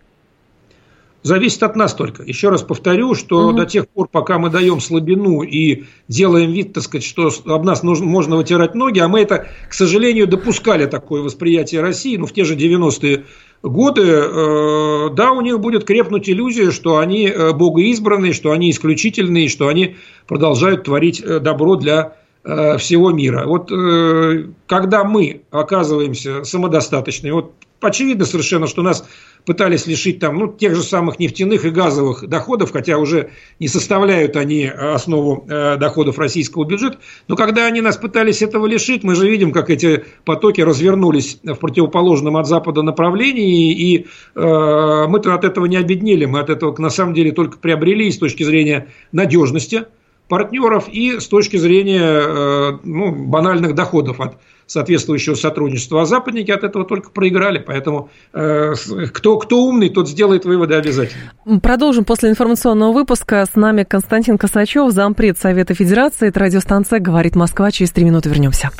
Зависит 1.23 1.63
от 1.63 1.75
нас 1.75 1.93
только. 1.93 2.23
Еще 2.23 2.49
раз 2.49 2.61
повторю, 2.61 3.15
что 3.15 3.47
угу. 3.47 3.57
до 3.57 3.65
тех 3.65 3.87
пор, 3.87 4.07
пока 4.11 4.37
мы 4.37 4.49
даем 4.49 4.79
слабину 4.79 5.41
и 5.41 5.85
делаем 6.07 6.51
вид, 6.51 6.73
так 6.73 6.83
сказать, 6.83 7.05
что 7.05 7.31
об 7.45 7.63
нас 7.63 7.81
нужно, 7.81 8.05
можно 8.05 8.35
вытирать 8.35 8.75
ноги, 8.75 8.99
а 8.99 9.07
мы 9.07 9.21
это, 9.21 9.47
к 9.69 9.73
сожалению, 9.73 10.27
допускали 10.27 10.85
такое 10.85 11.21
восприятие 11.21 11.81
России, 11.81 12.17
ну, 12.17 12.25
в 12.25 12.33
те 12.33 12.43
же 12.43 12.55
90-е 12.55 13.25
годы, 13.63 14.01
э, 14.03 15.09
да, 15.13 15.31
у 15.31 15.41
них 15.41 15.59
будет 15.59 15.85
крепнуть 15.85 16.29
иллюзия, 16.29 16.71
что 16.71 16.97
они 16.97 17.27
э, 17.27 17.53
богоизбранные, 17.53 18.33
что 18.33 18.51
они 18.51 18.69
исключительные, 18.69 19.47
что 19.47 19.69
они 19.69 19.95
продолжают 20.27 20.83
творить 20.83 21.21
э, 21.21 21.39
добро 21.39 21.77
для 21.77 22.15
Э, 22.45 22.77
всего 22.77 23.11
мира. 23.11 23.45
Вот 23.45 23.71
э, 23.71 24.49
когда 24.67 25.05
мы 25.05 25.43
оказываемся 25.49 26.43
самодостаточными, 26.43 27.31
вот 27.31 27.53
очевидно 27.79 28.25
совершенно, 28.25 28.67
что 28.67 28.81
нас 28.81 29.07
пытались 29.45 29.87
лишить 29.87 30.19
там, 30.19 30.37
ну, 30.37 30.47
тех 30.47 30.75
же 30.75 30.83
самых 30.83 31.19
нефтяных 31.19 31.65
и 31.65 31.69
газовых 31.69 32.27
доходов, 32.27 32.71
хотя 32.71 32.97
уже 32.97 33.31
не 33.59 33.67
составляют 33.67 34.35
они 34.35 34.65
основу 34.65 35.45
э, 35.47 35.77
доходов 35.77 36.17
российского 36.17 36.65
бюджета. 36.65 36.99
Но 37.27 37.35
когда 37.35 37.65
они 37.65 37.81
нас 37.81 37.97
пытались 37.97 38.41
этого 38.41 38.65
лишить, 38.65 39.03
мы 39.03 39.15
же 39.15 39.29
видим, 39.29 39.51
как 39.51 39.69
эти 39.69 40.05
потоки 40.25 40.61
развернулись 40.61 41.39
в 41.43 41.55
противоположном 41.55 42.37
от 42.37 42.47
Запада 42.47 42.81
направлении, 42.81 43.71
и 43.73 44.05
э, 44.35 45.05
мы-то 45.07 45.33
от 45.33 45.43
этого 45.43 45.65
не 45.65 45.77
обеднели, 45.77 46.25
мы 46.25 46.39
от 46.39 46.49
этого 46.49 46.75
на 46.79 46.89
самом 46.89 47.13
деле 47.13 47.31
только 47.31 47.57
приобрели 47.57 48.11
с 48.11 48.17
точки 48.17 48.43
зрения 48.43 48.87
надежности– 49.11 49.83
партнеров 50.27 50.87
и 50.89 51.19
с 51.19 51.27
точки 51.27 51.57
зрения 51.57 52.01
э, 52.01 52.77
ну, 52.83 53.11
банальных 53.11 53.75
доходов 53.75 54.19
от 54.19 54.37
соответствующего 54.65 55.35
сотрудничества. 55.35 56.01
А 56.01 56.05
западники 56.05 56.51
от 56.51 56.63
этого 56.63 56.85
только 56.85 57.09
проиграли. 57.09 57.59
Поэтому 57.59 58.09
э, 58.33 58.73
кто, 59.13 59.37
кто 59.37 59.63
умный, 59.63 59.89
тот 59.89 60.09
сделает 60.09 60.45
выводы 60.45 60.75
обязательно. 60.75 61.59
Продолжим 61.61 62.05
после 62.05 62.29
информационного 62.29 62.91
выпуска. 62.91 63.45
С 63.45 63.55
нами 63.55 63.83
Константин 63.83 64.37
Косачев, 64.37 64.91
зампред 64.91 65.37
Совета 65.37 65.73
Федерации. 65.73 66.29
Это 66.29 66.39
радиостанция 66.39 66.99
«Говорит 66.99 67.35
Москва». 67.35 67.71
Через 67.71 67.91
три 67.91 68.03
минуты 68.03 68.29
вернемся. 68.29 68.71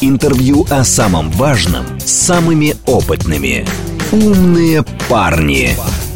Интервью 0.00 0.66
о 0.70 0.82
самом 0.84 1.30
важном 1.30 1.84
с 2.00 2.10
самыми 2.10 2.74
опытными. 2.86 3.64
«Умные 4.10 4.84
парни». 5.08 5.70
парни 5.76 6.11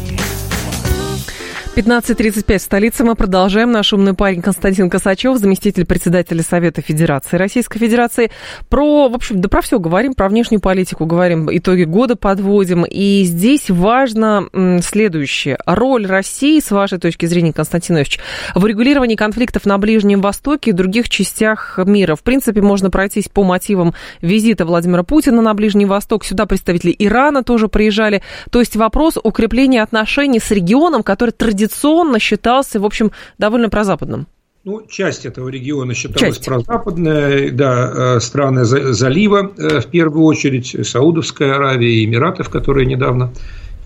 15.35 1.77 2.57
в 2.57 2.61
столице. 2.63 3.03
Мы 3.03 3.13
продолжаем. 3.13 3.71
Наш 3.71 3.93
умный 3.93 4.15
парень 4.15 4.41
Константин 4.41 4.89
Косачев, 4.89 5.37
заместитель 5.37 5.85
председателя 5.85 6.41
Совета 6.41 6.81
Федерации 6.81 7.37
Российской 7.37 7.77
Федерации. 7.77 8.31
Про, 8.67 9.09
в 9.09 9.13
общем, 9.13 9.41
да 9.41 9.47
про 9.47 9.61
все 9.61 9.77
говорим, 9.77 10.15
про 10.15 10.27
внешнюю 10.27 10.59
политику 10.59 11.05
говорим, 11.05 11.49
итоги 11.51 11.83
года 11.83 12.15
подводим. 12.15 12.83
И 12.83 13.21
здесь 13.25 13.69
важно 13.69 14.49
следующее. 14.81 15.59
Роль 15.67 16.07
России, 16.07 16.59
с 16.59 16.71
вашей 16.71 16.97
точки 16.97 17.27
зрения, 17.27 17.53
Константин 17.53 17.97
Ильич, 17.97 18.17
в 18.55 18.65
регулировании 18.65 19.15
конфликтов 19.15 19.67
на 19.67 19.77
Ближнем 19.77 20.19
Востоке 20.19 20.71
и 20.71 20.73
других 20.73 21.09
частях 21.09 21.77
мира. 21.85 22.15
В 22.15 22.23
принципе, 22.23 22.59
можно 22.59 22.89
пройтись 22.89 23.29
по 23.29 23.43
мотивам 23.43 23.93
визита 24.19 24.65
Владимира 24.65 25.03
Путина 25.03 25.43
на 25.43 25.53
Ближний 25.53 25.85
Восток. 25.85 26.25
Сюда 26.25 26.47
представители 26.47 26.95
Ирана 26.97 27.43
тоже 27.43 27.67
приезжали. 27.67 28.23
То 28.49 28.61
есть 28.61 28.75
вопрос 28.75 29.19
укрепления 29.23 29.83
отношений 29.83 30.39
с 30.39 30.49
регионом, 30.49 31.03
который 31.03 31.29
традиционно 31.29 31.66
традиционно 31.67 32.19
считался, 32.19 32.79
в 32.79 32.85
общем, 32.85 33.11
довольно 33.37 33.69
прозападным. 33.69 34.27
Ну, 34.63 34.81
часть 34.89 35.25
этого 35.25 35.47
региона 35.47 35.93
считалась 35.93 36.35
часть. 36.35 36.45
прозападная, 36.45 37.51
да, 37.51 38.19
страны 38.19 38.65
залива, 38.65 39.53
в 39.57 39.85
первую 39.87 40.25
очередь, 40.25 40.75
Саудовская 40.85 41.55
Аравия 41.55 41.89
и 41.89 42.05
Эмираты, 42.05 42.43
в 42.43 42.49
которые 42.49 42.85
недавно 42.85 43.31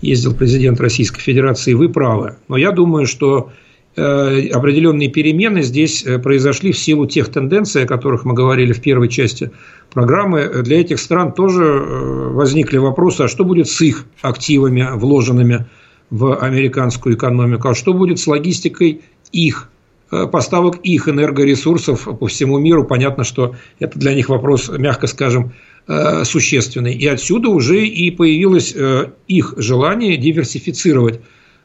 ездил 0.00 0.34
президент 0.34 0.80
Российской 0.80 1.20
Федерации, 1.20 1.74
вы 1.74 1.88
правы. 1.88 2.36
Но 2.48 2.56
я 2.56 2.72
думаю, 2.72 3.06
что 3.06 3.52
э, 3.94 4.48
определенные 4.48 5.08
перемены 5.08 5.62
здесь 5.62 6.04
э, 6.04 6.18
произошли 6.18 6.72
в 6.72 6.78
силу 6.78 7.06
тех 7.06 7.28
тенденций, 7.28 7.84
о 7.84 7.86
которых 7.86 8.24
мы 8.24 8.34
говорили 8.34 8.72
в 8.72 8.80
первой 8.80 9.08
части 9.08 9.52
программы. 9.92 10.48
Для 10.64 10.80
этих 10.80 10.98
стран 10.98 11.30
тоже 11.30 11.62
э, 11.62 12.28
возникли 12.32 12.78
вопросы, 12.78 13.22
а 13.22 13.28
что 13.28 13.44
будет 13.44 13.68
с 13.68 13.80
их 13.82 14.04
активами, 14.20 14.88
вложенными 14.94 15.58
в 15.58 15.81
американскую 16.12 17.16
экономику, 17.16 17.68
а 17.68 17.74
что 17.74 17.92
будет 17.94 18.18
с 18.18 18.26
логистикой 18.26 19.02
их 19.32 19.68
поставок 20.30 20.76
их 20.82 21.08
энергоресурсов 21.08 22.06
по 22.18 22.26
всему 22.26 22.58
миру. 22.58 22.84
Понятно, 22.84 23.24
что 23.24 23.56
это 23.78 23.98
для 23.98 24.14
них 24.14 24.28
вопрос, 24.28 24.68
мягко 24.68 25.06
скажем, 25.06 25.52
Э, 25.88 26.22
существенный. 26.24 26.94
И 26.94 27.08
отсюда 27.08 27.48
уже 27.48 27.84
и 27.84 28.12
появилось 28.12 28.72
э, 28.72 29.10
их 29.26 29.54
желание 29.56 30.16
диверсифицировать 30.16 31.20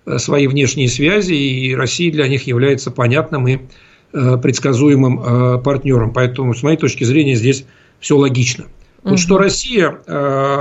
э, 0.08 0.18
свои 0.18 0.48
внешние 0.48 0.90
связи, 0.90 1.34
и 1.34 1.76
Россия 1.76 2.12
для 2.12 2.28
них 2.28 2.48
является 2.48 2.90
понятным 2.90 3.48
и 3.48 3.60
предсказуемым 4.12 5.62
партнером. 5.62 6.14
Поэтому, 6.14 6.56
с 6.56 6.64
моей 6.64 6.78
точки 6.78 7.04
зрения, 7.04 7.36
здесь 7.36 7.66
все 8.00 8.18
логично. 8.18 8.68
Вот 9.04 9.12
угу. 9.14 9.18
что 9.18 9.38
Россия 9.38 10.00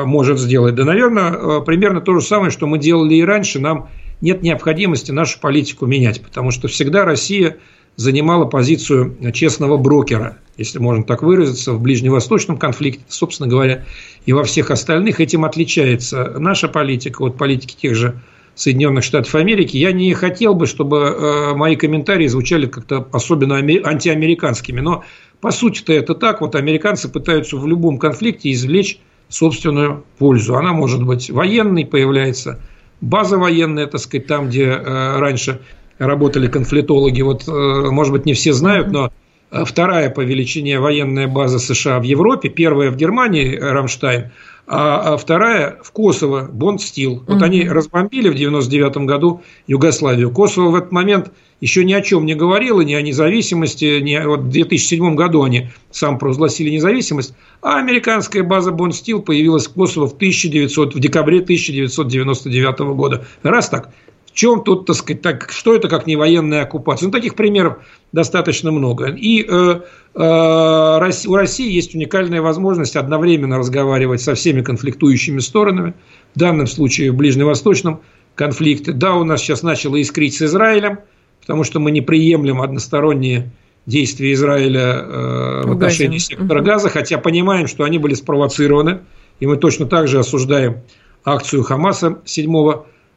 может 0.05 0.39
сделать? 0.39 0.75
Да, 0.75 0.85
наверное, 0.85 1.61
примерно 1.61 2.01
то 2.01 2.15
же 2.15 2.21
самое, 2.21 2.51
что 2.51 2.67
мы 2.67 2.79
делали 2.79 3.15
и 3.15 3.25
раньше. 3.25 3.59
Нам 3.59 3.89
нет 4.21 4.43
необходимости 4.43 5.11
нашу 5.11 5.41
политику 5.41 5.87
менять, 5.87 6.23
потому 6.23 6.51
что 6.51 6.69
всегда 6.69 7.05
Россия 7.05 7.59
занимала 7.97 8.45
позицию 8.45 9.17
честного 9.33 9.79
брокера, 9.79 10.39
если 10.59 10.79
можно 10.79 11.03
так 11.03 11.23
выразиться, 11.23 11.73
в 11.73 11.81
ближневосточном 11.81 12.59
конфликте, 12.59 13.03
собственно 13.09 13.49
говоря, 13.49 13.85
и 14.27 14.33
во 14.33 14.45
всех 14.45 14.71
остальных. 14.71 15.21
Этим 15.21 15.45
отличается 15.45 16.35
наша 16.39 16.69
политика 16.69 17.23
от 17.23 17.39
политики 17.39 17.75
тех 17.75 17.95
же 17.95 18.21
Соединенных 18.55 19.05
Штатов 19.05 19.35
Америки. 19.35 19.77
Я 19.77 19.93
не 19.93 20.13
хотел 20.15 20.55
бы, 20.55 20.67
чтобы 20.67 20.99
э, 20.99 21.55
мои 21.55 21.77
комментарии 21.77 22.27
звучали 22.27 22.67
как-то 22.67 23.07
особенно 23.13 23.57
антиамериканскими, 23.57 24.81
но 24.81 25.05
по 25.47 25.53
сути-то 25.53 25.93
это 25.93 26.17
так. 26.17 26.41
Вот 26.41 26.57
американцы 26.57 27.09
пытаются 27.09 27.57
в 27.57 27.69
любом 27.69 27.99
конфликте 27.99 28.51
извлечь 28.51 28.99
собственную 29.29 30.05
пользу. 30.19 30.57
Она 30.57 30.73
может 30.73 31.05
быть 31.05 31.31
военной, 31.31 31.87
появляется 31.87 32.59
база 33.01 33.39
военная, 33.39 33.87
так 33.87 34.01
сказать, 34.01 34.27
там, 34.27 34.49
где 34.49 34.65
э, 34.65 35.19
раньше 35.21 35.61
работали 35.99 36.49
конфликтологи. 36.49 37.23
Вот, 37.23 37.47
э, 37.47 37.53
может 37.53 38.13
быть, 38.13 38.27
не 38.27 38.35
все 38.35 38.53
знают, 38.53 38.91
но 38.91 39.13
вторая 39.51 40.11
по 40.11 40.21
величине 40.21 40.81
военная 40.81 41.29
база 41.29 41.59
США 41.59 41.99
в 42.01 42.03
Европе, 42.03 42.49
первая 42.49 42.91
в 42.91 42.97
Германии, 42.97 43.57
Рамштайн, 43.57 44.33
а, 44.69 45.15
а 45.15 45.17
вторая 45.17 45.79
в 45.83 45.93
Косово, 45.93 46.49
Бонд-Стил. 46.51 47.23
Вот 47.29 47.43
они 47.43 47.69
разбомбили 47.69 48.29
в 48.29 48.35
99 48.35 48.97
году 48.99 49.43
Югославию. 49.69 50.33
Косово 50.33 50.71
в 50.71 50.75
этот 50.75 50.91
момент 50.91 51.31
еще 51.61 51.85
ни 51.85 51.93
о 51.93 52.01
чем 52.01 52.27
не 52.27 52.35
говорило, 52.35 52.81
ни 52.81 52.95
о 52.95 53.01
независимости. 53.01 54.01
Ни, 54.01 54.19
вот 54.27 54.41
в 54.41 54.51
2007 54.51 55.15
году 55.15 55.45
они 55.45 55.69
сам 55.93 56.19
провозгласили 56.19 56.71
независимость, 56.71 57.35
а 57.63 57.79
американская 57.79 58.43
база 58.43 58.73
Бонд-Стил 58.73 59.23
появилась 59.23 59.69
в 59.69 59.73
Косово 59.73 60.09
в, 60.09 60.15
1900, 60.15 60.95
в 60.97 60.99
декабре 60.99 61.39
1999 61.39 62.79
года. 62.97 63.25
Раз 63.45 63.69
так 63.69 63.91
чем 64.37 64.63
тут, 64.63 64.85
так 64.85 64.97
сказать, 64.97 65.23
так, 65.23 65.51
что 65.51 65.75
это 65.75 65.89
как 65.89 66.07
не 66.07 66.15
военная 66.15 66.63
оккупация? 66.63 67.07
Ну, 67.07 67.13
таких 67.13 67.37
примеров 67.37 67.79
достаточно 68.13 68.71
много. 68.71 69.07
И 69.07 69.43
э, 69.43 69.81
э, 70.15 71.11
у 71.27 71.35
России 71.35 71.73
есть 71.73 71.95
уникальная 71.95 72.43
возможность 72.43 72.97
одновременно 72.97 73.57
разговаривать 73.57 74.21
со 74.21 74.35
всеми 74.35 74.61
конфликтующими 74.61 75.39
сторонами, 75.39 75.95
в 76.35 76.39
данном 76.39 76.67
случае 76.67 77.13
в 77.13 77.17
Ближневосточном 77.17 78.03
конфликте. 78.35 78.93
Да, 78.93 79.15
у 79.15 79.25
нас 79.25 79.41
сейчас 79.41 79.63
начало 79.63 80.01
искрить 80.03 80.35
с 80.35 80.43
Израилем, 80.43 80.99
потому 81.41 81.65
что 81.65 81.81
мы 81.81 81.91
не 81.91 82.03
приемлем 82.03 82.61
односторонние 82.61 83.51
действия 83.87 84.35
Израиля 84.35 84.99
э, 84.99 85.63
в 85.65 85.73
отношении 85.73 86.19
сектора 86.19 86.61
газа, 86.61 86.91
хотя 86.91 87.17
понимаем, 87.17 87.67
что 87.67 87.85
они 87.85 87.97
были 87.97 88.13
спровоцированы, 88.13 88.99
и 89.41 89.47
мы 89.47 89.57
точно 89.57 89.87
так 89.87 90.09
же 90.09 90.19
осуждаем 90.19 90.83
акцию 91.25 91.63
Хамаса 91.63 92.19
7 92.27 92.51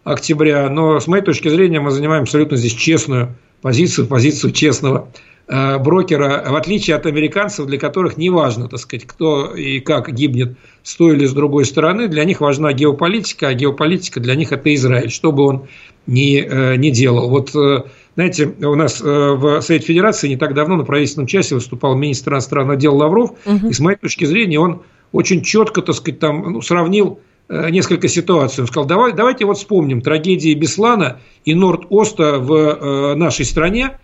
октября. 0.04 0.70
Но 0.70 1.00
с 1.00 1.08
моей 1.08 1.24
точки 1.24 1.48
зрения 1.50 1.80
мы 1.80 1.92
занимаем 1.92 2.24
абсолютно 2.24 2.58
здесь 2.58 2.74
честную 2.74 3.36
позицию, 3.62 4.08
позицию 4.08 4.52
честного 4.52 5.10
э, 5.48 5.78
брокера, 5.80 6.46
в 6.48 6.56
отличие 6.56 6.96
от 6.96 7.06
американцев, 7.06 7.66
для 7.66 7.78
которых 7.78 8.18
не 8.18 8.30
важно, 8.30 8.68
так 8.68 8.80
сказать, 8.80 9.06
кто 9.06 9.54
и 9.56 9.80
как 9.80 10.12
гибнет 10.14 10.58
с 10.84 10.96
той 10.96 11.16
или 11.16 11.26
с 11.26 11.34
другой 11.34 11.66
стороны, 11.66 12.08
для 12.08 12.24
них 12.24 12.42
важна 12.42 12.72
геополитика, 12.74 13.50
а 13.50 13.54
геополитика 13.54 14.20
для 14.20 14.36
них 14.36 14.52
это 14.52 14.74
Израиль, 14.74 15.12
что 15.12 15.32
бы 15.32 15.44
он 15.44 15.68
ни, 16.08 16.42
э, 16.42 16.76
ни 16.78 16.90
делал. 16.90 17.30
Вот, 17.30 17.54
э, 17.56 17.84
знаете, 18.16 18.54
у 18.62 18.76
нас 18.76 19.00
в 19.02 19.62
Совете 19.62 19.86
Федерации 19.86 20.28
не 20.28 20.38
так 20.38 20.54
давно 20.54 20.76
на 20.76 20.84
правительственном 20.84 21.28
часе 21.28 21.56
выступал 21.56 21.96
министр 21.96 22.34
иностранных 22.34 22.78
дел 22.78 22.96
Лавров, 22.96 23.32
угу. 23.46 23.70
и 23.70 23.74
с 23.74 23.80
моей 23.80 23.98
точки 23.98 24.26
зрения 24.26 24.60
он 24.60 24.82
очень 25.12 25.42
четко, 25.42 25.82
так 25.82 25.96
сказать, 25.96 26.20
там 26.20 26.54
ну, 26.54 26.62
сравнил 26.62 27.20
несколько 27.50 28.08
ситуаций. 28.08 28.62
Он 28.62 28.68
сказал, 28.68 28.86
давай, 28.86 29.14
давайте 29.14 29.46
вот 29.46 29.58
вспомним 29.58 30.02
трагедии 30.02 30.54
Беслана 30.54 31.20
и 31.46 31.56
Норд-Оста 31.56 32.40
в 32.40 32.54
э, 32.54 33.16
нашей 33.16 33.46
стране, 33.46 34.00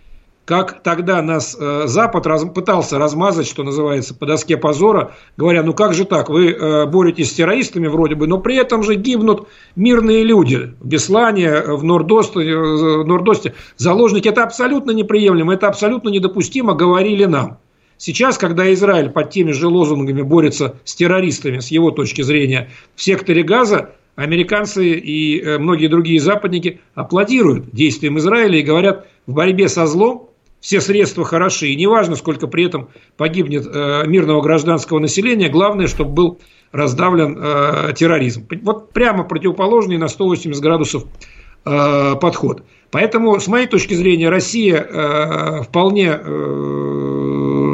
как 0.46 0.82
тогда 0.82 1.20
нас 1.22 1.56
э, 1.58 1.82
Запад 1.86 2.26
раз, 2.26 2.44
пытался 2.44 2.98
размазать, 2.98 3.48
что 3.48 3.64
называется, 3.64 4.14
по 4.14 4.26
доске 4.26 4.56
позора, 4.56 5.12
говоря, 5.36 5.64
ну 5.64 5.74
как 5.74 5.92
же 5.92 6.04
так, 6.04 6.28
вы 6.28 6.52
э, 6.52 6.86
боретесь 6.86 7.30
с 7.30 7.34
террористами 7.34 7.88
вроде 7.88 8.14
бы, 8.14 8.28
но 8.28 8.38
при 8.38 8.56
этом 8.56 8.84
же 8.84 8.94
гибнут 8.94 9.48
мирные 9.74 10.22
люди 10.22 10.74
в 10.80 10.86
Беслане, 10.86 11.62
в 11.62 11.82
Нордосте, 11.82 12.40
э, 12.40 13.04
Нордосте 13.04 13.54
заложники. 13.76 14.28
Это 14.28 14.44
абсолютно 14.44 14.92
неприемлемо, 14.92 15.52
это 15.52 15.66
абсолютно 15.66 16.10
недопустимо, 16.10 16.74
говорили 16.74 17.24
нам. 17.24 17.58
Сейчас, 17.98 18.36
когда 18.36 18.72
Израиль 18.74 19.10
под 19.10 19.30
теми 19.30 19.52
же 19.52 19.68
лозунгами 19.68 20.22
борется 20.22 20.76
с 20.84 20.94
террористами, 20.94 21.60
с 21.60 21.68
его 21.68 21.90
точки 21.90 22.22
зрения, 22.22 22.70
в 22.94 23.02
секторе 23.02 23.42
Газа, 23.42 23.92
американцы 24.16 24.92
и 24.92 25.40
э, 25.40 25.58
многие 25.58 25.86
другие 25.86 26.20
западники 26.20 26.80
аплодируют 26.94 27.70
действиям 27.70 28.18
Израиля 28.18 28.58
и 28.58 28.62
говорят, 28.62 29.06
в 29.26 29.32
борьбе 29.32 29.68
со 29.68 29.86
злом 29.86 30.30
все 30.60 30.80
средства 30.80 31.24
хороши, 31.24 31.68
и 31.68 31.76
неважно, 31.76 32.16
сколько 32.16 32.46
при 32.48 32.64
этом 32.64 32.88
погибнет 33.16 33.66
э, 33.66 34.02
мирного 34.06 34.42
гражданского 34.42 34.98
населения, 34.98 35.48
главное, 35.48 35.86
чтобы 35.86 36.10
был 36.10 36.40
раздавлен 36.72 37.38
э, 37.38 37.92
терроризм. 37.94 38.46
Вот 38.62 38.92
прямо 38.92 39.24
противоположный 39.24 39.96
на 39.96 40.08
180 40.08 40.60
градусов 40.62 41.04
подход. 41.64 42.62
Поэтому, 42.92 43.40
с 43.40 43.48
моей 43.48 43.66
точки 43.66 43.94
зрения, 43.94 44.28
Россия 44.28 45.64
вполне 45.64 46.16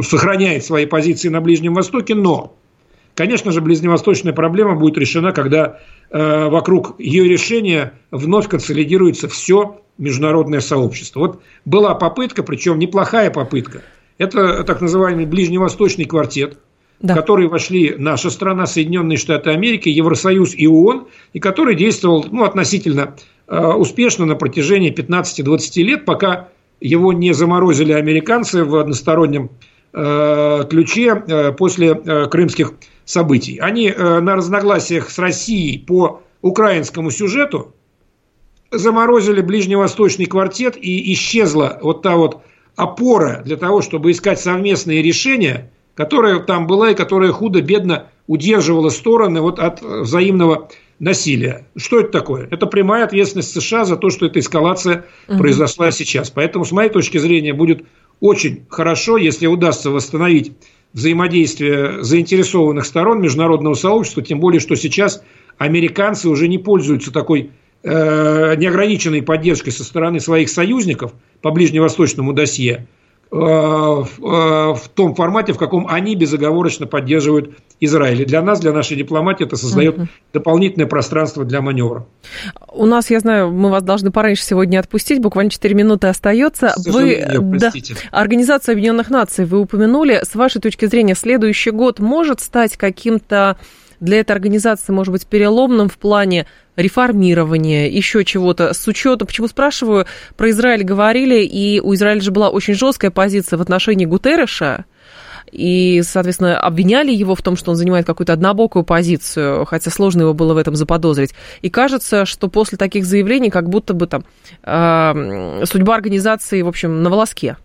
сохраняет 0.02 0.64
свои 0.64 0.86
позиции 0.86 1.28
на 1.28 1.40
Ближнем 1.40 1.74
Востоке, 1.74 2.14
но, 2.14 2.56
конечно 3.14 3.52
же, 3.52 3.60
ближневосточная 3.60 4.32
проблема 4.32 4.76
будет 4.76 4.98
решена, 4.98 5.32
когда 5.32 5.78
э, 6.10 6.48
вокруг 6.48 6.98
ее 6.98 7.28
решения 7.28 7.94
вновь 8.10 8.48
консолидируется 8.48 9.28
все 9.28 9.80
международное 9.98 10.60
сообщество. 10.60 11.20
Вот 11.20 11.42
была 11.64 11.94
попытка, 11.94 12.42
причем 12.42 12.78
неплохая 12.78 13.30
попытка. 13.30 13.82
Это 14.18 14.64
так 14.64 14.80
называемый 14.80 15.26
ближневосточный 15.26 16.04
квартет, 16.04 16.58
да. 17.00 17.14
в 17.14 17.16
который 17.16 17.48
вошли 17.48 17.94
наша 17.96 18.30
страна, 18.30 18.66
Соединенные 18.66 19.18
Штаты 19.18 19.50
Америки, 19.50 19.88
Евросоюз 19.88 20.54
и 20.54 20.66
ООН, 20.66 21.08
и 21.32 21.40
который 21.40 21.74
действовал 21.74 22.24
ну, 22.30 22.44
относительно 22.44 23.16
э, 23.48 23.66
успешно 23.66 24.26
на 24.26 24.36
протяжении 24.36 24.92
15-20 24.92 25.82
лет, 25.82 26.04
пока 26.04 26.48
его 26.80 27.12
не 27.12 27.32
заморозили 27.32 27.92
американцы 27.92 28.64
в 28.64 28.76
одностороннем 28.76 29.50
ключе 29.92 31.22
э, 31.26 31.52
после 31.52 31.88
э, 31.88 32.26
крымских 32.26 32.72
событий. 33.04 33.58
Они 33.58 33.90
на 33.90 34.36
разногласиях 34.36 35.10
с 35.10 35.18
Россией 35.18 35.78
по 35.78 36.22
украинскому 36.40 37.10
сюжету 37.10 37.74
заморозили 38.70 39.40
ближневосточный 39.40 40.26
квартет 40.26 40.76
и 40.80 41.12
исчезла 41.12 41.78
вот 41.82 42.02
та 42.02 42.16
вот 42.16 42.42
опора 42.76 43.42
для 43.44 43.56
того, 43.56 43.82
чтобы 43.82 44.12
искать 44.12 44.40
совместные 44.40 45.02
решения, 45.02 45.70
которая 45.94 46.38
там 46.38 46.66
была 46.66 46.90
и 46.90 46.94
которая 46.94 47.32
худо-бедно 47.32 48.06
удерживала 48.26 48.88
стороны 48.88 49.40
вот 49.40 49.58
от 49.58 49.82
взаимного 49.82 50.70
насилия. 50.98 51.66
Что 51.76 52.00
это 52.00 52.12
такое? 52.12 52.48
Это 52.50 52.66
прямая 52.66 53.04
ответственность 53.04 53.52
США 53.52 53.84
за 53.84 53.96
то, 53.96 54.08
что 54.08 54.26
эта 54.26 54.38
эскалация 54.38 55.04
угу. 55.28 55.38
произошла 55.38 55.90
сейчас. 55.90 56.30
Поэтому, 56.30 56.64
с 56.64 56.72
моей 56.72 56.88
точки 56.88 57.18
зрения, 57.18 57.52
будет 57.52 57.84
очень 58.22 58.66
хорошо, 58.68 59.16
если 59.16 59.48
удастся 59.48 59.90
восстановить 59.90 60.52
взаимодействие 60.92 62.04
заинтересованных 62.04 62.86
сторон 62.86 63.20
международного 63.20 63.74
сообщества, 63.74 64.22
тем 64.22 64.38
более, 64.38 64.60
что 64.60 64.76
сейчас 64.76 65.24
американцы 65.58 66.28
уже 66.28 66.46
не 66.46 66.58
пользуются 66.58 67.12
такой 67.12 67.50
э, 67.82 68.54
неограниченной 68.56 69.22
поддержкой 69.22 69.70
со 69.70 69.82
стороны 69.82 70.20
своих 70.20 70.50
союзников 70.50 71.12
по 71.40 71.50
ближневосточному 71.50 72.32
досье. 72.32 72.86
В, 73.32 74.74
в 74.74 74.88
том 74.94 75.14
формате, 75.14 75.54
в 75.54 75.58
каком 75.58 75.88
они 75.88 76.14
безоговорочно 76.14 76.86
поддерживают 76.86 77.56
Израиль. 77.80 78.20
И 78.20 78.24
для 78.26 78.42
нас, 78.42 78.60
для 78.60 78.72
нашей 78.72 78.94
дипломатии 78.94 79.46
это 79.46 79.56
создает 79.56 79.98
угу. 79.98 80.08
дополнительное 80.34 80.86
пространство 80.86 81.44
для 81.44 81.62
маневра. 81.62 82.04
У 82.68 82.84
нас, 82.84 83.10
я 83.10 83.20
знаю, 83.20 83.50
мы 83.50 83.70
вас 83.70 83.82
должны 83.82 84.12
пораньше 84.12 84.44
сегодня 84.44 84.78
отпустить, 84.78 85.22
буквально 85.22 85.50
4 85.50 85.74
минуты 85.74 86.08
остается. 86.08 86.74
Вы, 86.84 87.24
да, 87.58 87.72
Организация 88.10 88.74
Объединенных 88.74 89.08
Наций 89.08 89.46
вы 89.46 89.60
упомянули. 89.60 90.20
С 90.22 90.34
вашей 90.34 90.60
точки 90.60 90.84
зрения, 90.84 91.14
следующий 91.14 91.70
год 91.70 92.00
может 92.00 92.40
стать 92.40 92.76
каким-то 92.76 93.56
для 94.02 94.18
этой 94.18 94.32
организации, 94.32 94.92
может 94.92 95.12
быть, 95.12 95.26
переломным 95.26 95.88
в 95.88 95.96
плане 95.96 96.46
реформирования, 96.76 97.88
еще 97.88 98.24
чего-то. 98.24 98.74
С 98.74 98.86
учетом, 98.88 99.28
почему 99.28 99.46
спрашиваю, 99.46 100.06
про 100.36 100.50
Израиль 100.50 100.82
говорили, 100.82 101.44
и 101.44 101.80
у 101.80 101.94
Израиля 101.94 102.20
же 102.20 102.32
была 102.32 102.50
очень 102.50 102.74
жесткая 102.74 103.12
позиция 103.12 103.58
в 103.58 103.62
отношении 103.62 104.04
Гутерреша, 104.04 104.86
и, 105.52 106.02
соответственно, 106.04 106.58
обвиняли 106.58 107.12
его 107.12 107.36
в 107.36 107.42
том, 107.42 107.56
что 107.56 107.70
он 107.70 107.76
занимает 107.76 108.04
какую-то 108.04 108.32
однобокую 108.32 108.84
позицию, 108.84 109.66
хотя 109.66 109.90
сложно 109.90 110.22
его 110.22 110.34
было 110.34 110.54
в 110.54 110.56
этом 110.56 110.74
заподозрить. 110.74 111.34
И 111.60 111.70
кажется, 111.70 112.24
что 112.24 112.48
после 112.48 112.78
таких 112.78 113.04
заявлений 113.04 113.50
как 113.50 113.68
будто 113.68 113.94
бы 113.94 114.08
там 114.08 114.24
э, 114.64 115.64
судьба 115.64 115.94
организации, 115.94 116.62
в 116.62 116.68
общем, 116.68 117.02
на 117.02 117.10
волоске. 117.10 117.56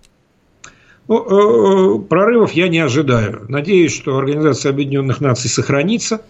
Ну, 1.08 2.00
э, 2.00 2.00
прорывов 2.00 2.52
я 2.52 2.68
не 2.68 2.80
ожидаю. 2.80 3.46
Надеюсь, 3.48 3.94
что 3.94 4.18
Организация 4.18 4.72
Объединенных 4.72 5.22
Наций 5.22 5.50
сохранится, 5.50 6.22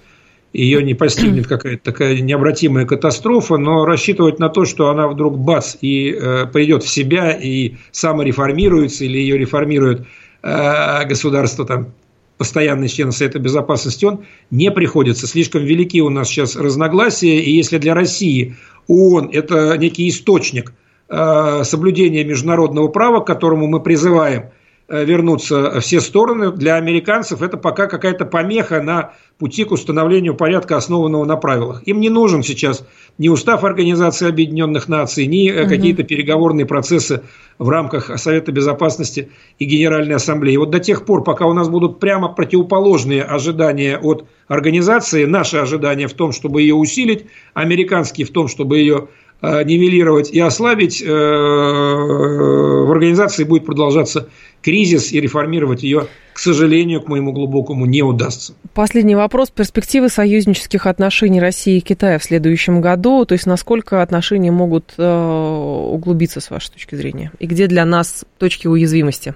ее 0.53 0.83
не 0.83 0.93
постигнет 0.93 1.47
какая-то 1.49 1.83
такая 1.83 2.19
необратимая 2.19 2.85
катастрофа, 2.85 3.57
но 3.57 3.85
рассчитывать 3.85 4.39
на 4.39 4.49
то, 4.49 4.65
что 4.65 4.89
она 4.89 5.07
вдруг 5.07 5.37
бац 5.37 5.75
и 5.81 6.11
э, 6.11 6.45
придет 6.45 6.83
в 6.83 6.89
себя 6.89 7.31
и 7.31 7.75
самореформируется 7.91 9.03
или 9.03 9.17
ее 9.17 9.37
реформирует 9.37 10.05
э, 10.43 11.05
государство 11.05 11.65
там 11.65 11.93
постоянный 12.37 12.87
член 12.87 13.11
Совета 13.11 13.39
Безопасности, 13.39 14.05
он 14.05 14.25
не 14.51 14.69
приходится. 14.69 15.25
Слишком 15.25 15.63
велики 15.63 16.01
у 16.03 16.09
нас 16.11 16.27
сейчас 16.27 16.55
разногласия, 16.55 17.39
и 17.39 17.51
если 17.51 17.79
для 17.79 17.95
России 17.95 18.55
ООН– 18.87 19.31
это 19.33 19.75
некий 19.75 20.07
источник 20.07 20.71
э, 21.09 21.63
соблюдения 21.63 22.23
международного 22.23 22.89
права, 22.89 23.21
к 23.21 23.25
которому 23.25 23.65
мы 23.65 23.79
призываем– 23.79 24.51
Э, 24.89 25.03
вернуться 25.03 25.81
все 25.81 25.99
стороны. 25.99 26.49
Для 26.53 26.75
американцев 26.75 27.41
это 27.41 27.57
пока 27.57 27.87
какая-то 27.87 28.23
помеха 28.23 28.81
на 28.81 29.11
пути 29.37 29.65
к 29.65 29.71
установлению 29.73 30.33
порядка, 30.33 30.77
основанного 30.77 31.25
на 31.25 31.35
правилах. 31.35 31.81
Им 31.85 31.99
не 31.99 32.07
нужен 32.07 32.41
сейчас 32.41 32.85
ни 33.17 33.27
устав 33.27 33.65
Организации 33.65 34.29
Объединенных 34.29 34.87
Наций, 34.87 35.25
ни 35.27 35.51
угу. 35.51 35.67
какие-то 35.67 36.03
переговорные 36.03 36.65
процессы 36.65 37.23
в 37.59 37.67
рамках 37.67 38.17
Совета 38.17 38.53
Безопасности 38.53 39.29
и 39.59 39.65
Генеральной 39.65 40.15
Ассамблеи. 40.15 40.55
Вот 40.55 40.69
до 40.69 40.79
тех 40.79 41.03
пор, 41.03 41.21
пока 41.21 41.47
у 41.47 41.53
нас 41.53 41.67
будут 41.67 41.99
прямо 41.99 42.29
противоположные 42.29 43.23
ожидания 43.23 43.97
от 43.97 44.25
организации, 44.47 45.25
наши 45.25 45.57
ожидания 45.57 46.07
в 46.07 46.13
том, 46.13 46.31
чтобы 46.31 46.61
ее 46.61 46.75
усилить, 46.75 47.25
американские 47.53 48.25
в 48.25 48.31
том, 48.31 48.47
чтобы 48.47 48.77
ее 48.77 49.09
нивелировать 49.41 50.31
и 50.31 50.39
ослабить, 50.39 51.01
в 51.01 52.91
организации 52.91 53.43
будет 53.43 53.65
продолжаться 53.65 54.29
кризис 54.61 55.11
и 55.11 55.21
реформировать 55.21 55.83
ее, 55.83 56.07
к 56.33 56.39
сожалению, 56.39 57.01
к 57.01 57.07
моему 57.07 57.31
глубокому, 57.31 57.85
не 57.85 58.03
удастся. 58.03 58.53
Последний 58.73 59.15
вопрос. 59.15 59.49
Перспективы 59.49 60.09
союзнических 60.09 60.85
отношений 60.85 61.39
России 61.39 61.77
и 61.77 61.81
Китая 61.81 62.19
в 62.19 62.23
следующем 62.23 62.81
году, 62.81 63.25
то 63.25 63.33
есть 63.33 63.45
насколько 63.45 64.01
отношения 64.01 64.51
могут 64.51 64.93
э, 64.97 65.03
углубиться 65.03 66.39
с 66.41 66.49
вашей 66.49 66.71
точки 66.73 66.95
зрения? 66.95 67.31
И 67.39 67.47
где 67.47 67.67
для 67.67 67.85
нас 67.85 68.25
точки 68.37 68.67
уязвимости? 68.67 69.35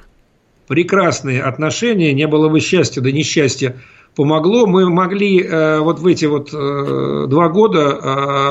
Прекрасные 0.67 1.41
отношения, 1.41 2.13
не 2.13 2.27
было 2.27 2.49
бы 2.49 2.59
счастья, 2.59 3.01
да 3.01 3.11
несчастья 3.11 3.77
помогло. 4.15 4.67
Мы 4.67 4.89
могли 4.89 5.41
э, 5.41 5.79
вот 5.79 5.99
в 5.99 6.05
эти 6.05 6.25
вот 6.25 6.49
э, 6.53 7.27
два 7.27 7.49
года 7.49 7.79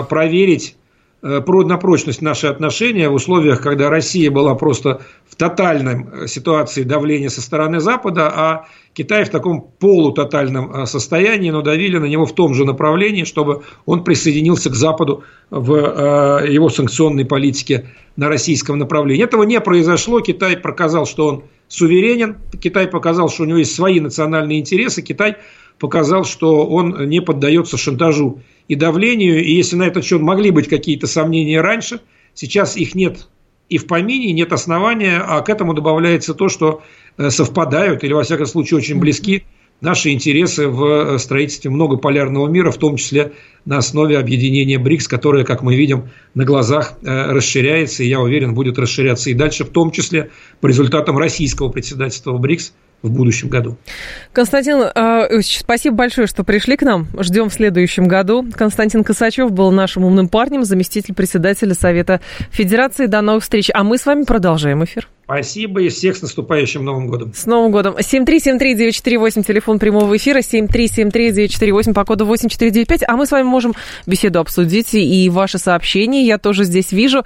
э, 0.03 0.09
проверить 0.09 0.75
Э, 0.75 0.80
на 1.23 1.77
прочность 1.77 2.23
наши 2.23 2.47
отношения 2.47 3.09
в 3.09 3.15
условиях, 3.15 3.61
когда 3.61 3.91
Россия 3.91 4.31
была 4.31 4.55
просто 4.55 5.03
в 5.29 5.37
тотальной 5.37 6.07
э, 6.07 6.27
ситуации 6.27 6.83
давления 6.83 7.29
со 7.29 7.43
стороны 7.43 7.81
Запада, 7.81 8.33
а 8.35 8.67
Китай 8.95 9.25
в 9.25 9.29
таком 9.29 9.71
полутотальном 9.79 10.73
э, 10.73 10.87
состоянии, 10.87 11.51
но 11.51 11.61
давили 11.63 11.99
на 11.99 12.07
него 12.07 12.25
в 12.25 12.35
том 12.35 12.55
же 12.55 12.65
направлении, 12.65 13.25
чтобы 13.25 13.63
он 13.85 14.03
присоединился 14.03 14.71
к 14.71 14.75
Западу 14.75 15.25
в 15.51 16.47
его 16.47 16.69
санкционной 16.71 17.27
политике 17.27 17.91
на 18.17 18.29
российском 18.29 18.79
направлении. 18.79 19.25
Этого 19.25 19.43
не 19.43 19.61
произошло. 19.61 20.21
Китай 20.21 20.57
показал, 20.57 21.07
что 21.07 21.27
он 21.27 21.45
суверенен. 21.69 22.39
Китай 22.61 22.87
показал, 22.87 23.29
что 23.29 23.43
у 23.43 23.47
него 23.47 23.59
есть 23.59 23.75
свои 23.75 24.01
национальные 24.01 24.61
интересы. 24.61 25.03
Китай 25.03 25.37
показал, 25.79 26.25
что 26.25 26.67
он 26.67 27.09
не 27.09 27.21
поддается 27.21 27.77
шантажу 27.77 28.41
и 28.71 28.77
давлению. 28.77 29.45
И 29.45 29.53
если 29.53 29.75
на 29.75 29.83
этот 29.83 30.05
счет 30.05 30.21
могли 30.21 30.53
быть 30.53 30.69
какие-то 30.69 31.09
сомнения 31.09 31.61
раньше, 31.61 32.01
сейчас 32.35 32.77
их 32.77 32.95
нет 32.95 33.27
и 33.69 33.79
в 33.79 33.89
помине, 33.89 34.33
нет 34.33 34.53
основания, 34.53 35.19
а 35.19 35.41
к 35.41 35.49
этому 35.49 35.75
добавляется 35.75 36.35
то, 36.35 36.49
что 36.49 36.81
э, 37.19 37.31
совпадают 37.31 38.05
или, 38.05 38.13
во 38.13 38.23
всяком 38.23 38.47
случае, 38.47 38.79
очень 38.79 39.01
близки 39.01 39.43
наши 39.81 40.11
интересы 40.11 40.69
в 40.69 40.85
э, 40.85 41.19
строительстве 41.19 41.69
многополярного 41.73 42.47
мира, 42.47 42.71
в 42.71 42.77
том 42.77 42.95
числе 42.95 43.33
на 43.65 43.79
основе 43.79 44.17
объединения 44.17 44.79
БРИКС, 44.79 45.09
которое, 45.09 45.45
как 45.45 45.63
мы 45.63 45.75
видим, 45.75 46.09
на 46.35 46.45
глазах 46.45 46.95
э, 47.03 47.33
расширяется, 47.33 48.05
и 48.05 48.09
я 48.09 48.21
уверен, 48.21 48.55
будет 48.55 48.79
расширяться 48.79 49.31
и 49.31 49.35
дальше, 49.35 49.65
в 49.65 49.71
том 49.71 49.91
числе 49.91 50.31
по 50.61 50.69
результатам 50.69 51.19
российского 51.19 51.71
председательства 51.71 52.31
в 52.31 52.39
БРИКС 52.39 52.73
в 53.03 53.11
будущем 53.11 53.49
году. 53.49 53.77
Константин 54.33 54.83
э, 54.95 55.41
спасибо 55.43 55.97
большое, 55.97 56.27
что 56.27 56.45
пришли 56.45 56.77
к 56.77 56.83
нам. 56.83 57.07
Ждем 57.19 57.49
в 57.49 57.55
следующем 57.55 58.07
году. 58.07 58.47
Константин 58.55 59.05
Косачев 59.05 59.53
был 59.53 59.71
нашим 59.71 60.05
умным 60.05 60.29
парнем, 60.29 60.65
заместитель 60.65 61.15
председателя 61.15 61.75
Совета 61.75 62.21
Федерации. 62.51 63.07
До 63.07 63.21
новых 63.21 63.43
встреч. 63.43 63.71
А 63.73 63.85
мы 63.85 63.99
с 63.99 64.07
вами 64.07 64.25
продолжаем 64.25 64.85
эфир. 64.85 65.09
Спасибо 65.31 65.81
и 65.83 65.91
всех 65.91 66.17
с 66.17 66.23
наступающим 66.23 66.85
Новым 66.85 67.07
годом. 67.07 67.33
С 67.33 67.47
Новым 67.47 67.71
годом. 67.71 67.95
7373948, 67.95 69.45
телефон 69.47 69.79
прямого 69.79 70.17
эфира, 70.17 70.41
7373948 70.41 71.95
по 71.95 72.05
коду 72.05 72.25
8495. 72.27 73.05
А 73.07 73.17
мы 73.17 73.27
с 73.27 73.31
вами 73.31 73.45
можем 73.45 73.75
беседу 74.07 74.41
обсудить 74.41 74.93
и 74.93 75.31
ваши 75.31 75.59
сообщения. 75.59 76.27
Я 76.27 76.39
тоже 76.39 76.65
здесь 76.65 76.91
вижу. 76.91 77.23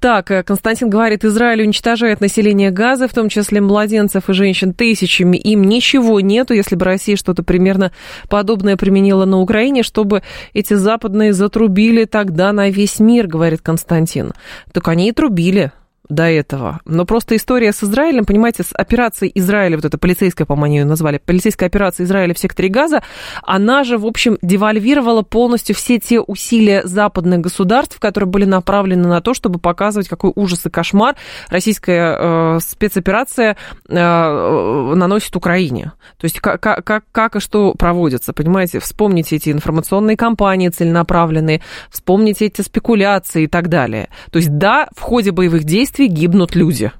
Так, 0.00 0.32
э, 0.32 0.42
Константин 0.42 0.90
говорит, 0.90 1.24
Израиль 1.24 1.62
уничтожает 1.62 2.20
население 2.20 2.72
Газа, 2.72 3.06
в 3.06 3.14
том 3.14 3.28
числе 3.28 3.60
младенцев 3.60 4.28
и 4.28 4.32
женщин, 4.32 4.74
тысячами. 4.74 5.36
Им 5.36 5.62
ничего 5.62 6.18
нету, 6.18 6.54
если 6.54 6.74
бы 6.74 6.84
Россия 6.84 7.14
что-то 7.14 7.44
примерно 7.44 7.92
подобное 8.28 8.76
применила 8.76 9.26
на 9.26 9.38
Украине, 9.38 9.84
чтобы 9.84 10.24
эти 10.54 10.74
западные 10.74 11.32
затрубили 11.32 12.04
тогда 12.04 12.52
на 12.52 12.68
весь 12.68 12.98
мир, 12.98 13.28
говорит 13.28 13.60
Константин. 13.60 14.32
Так 14.72 14.88
они 14.88 15.10
и 15.10 15.12
трубили 15.12 15.70
до 16.08 16.24
этого. 16.24 16.80
Но 16.84 17.04
просто 17.04 17.36
история 17.36 17.72
с 17.72 17.82
Израилем, 17.82 18.24
понимаете, 18.24 18.62
с 18.62 18.72
операцией 18.72 19.32
Израиля, 19.34 19.76
вот 19.76 19.84
эта 19.84 19.98
полицейская, 19.98 20.46
по-моему, 20.46 20.76
ее 20.76 20.84
назвали, 20.84 21.18
полицейская 21.18 21.68
операция 21.68 22.04
Израиля 22.04 22.34
в 22.34 22.38
секторе 22.38 22.68
Газа, 22.68 23.02
она 23.42 23.84
же, 23.84 23.98
в 23.98 24.06
общем, 24.06 24.38
девальвировала 24.42 25.22
полностью 25.22 25.74
все 25.74 25.98
те 25.98 26.20
усилия 26.20 26.82
западных 26.84 27.40
государств, 27.40 27.98
которые 27.98 28.28
были 28.28 28.44
направлены 28.44 29.08
на 29.08 29.20
то, 29.20 29.34
чтобы 29.34 29.58
показывать, 29.58 30.08
какой 30.08 30.32
ужас 30.34 30.66
и 30.66 30.70
кошмар 30.70 31.16
российская 31.48 32.16
э, 32.18 32.58
спецоперация 32.60 33.56
э, 33.88 33.94
наносит 33.94 35.34
Украине. 35.36 35.92
То 36.18 36.24
есть 36.26 36.40
как, 36.40 36.60
как, 36.60 37.04
как 37.10 37.36
и 37.36 37.40
что 37.40 37.74
проводится, 37.74 38.32
понимаете? 38.32 38.78
Вспомните 38.78 39.36
эти 39.36 39.50
информационные 39.50 40.16
кампании 40.16 40.68
целенаправленные, 40.68 41.62
вспомните 41.90 42.46
эти 42.46 42.60
спекуляции 42.60 43.44
и 43.44 43.46
так 43.46 43.68
далее. 43.68 44.08
То 44.30 44.38
есть 44.38 44.56
да, 44.58 44.88
в 44.96 45.00
ходе 45.00 45.30
боевых 45.30 45.64
действий 45.64 45.93
действий 45.94 46.08
гибнут 46.08 46.56
люди. 46.56 46.90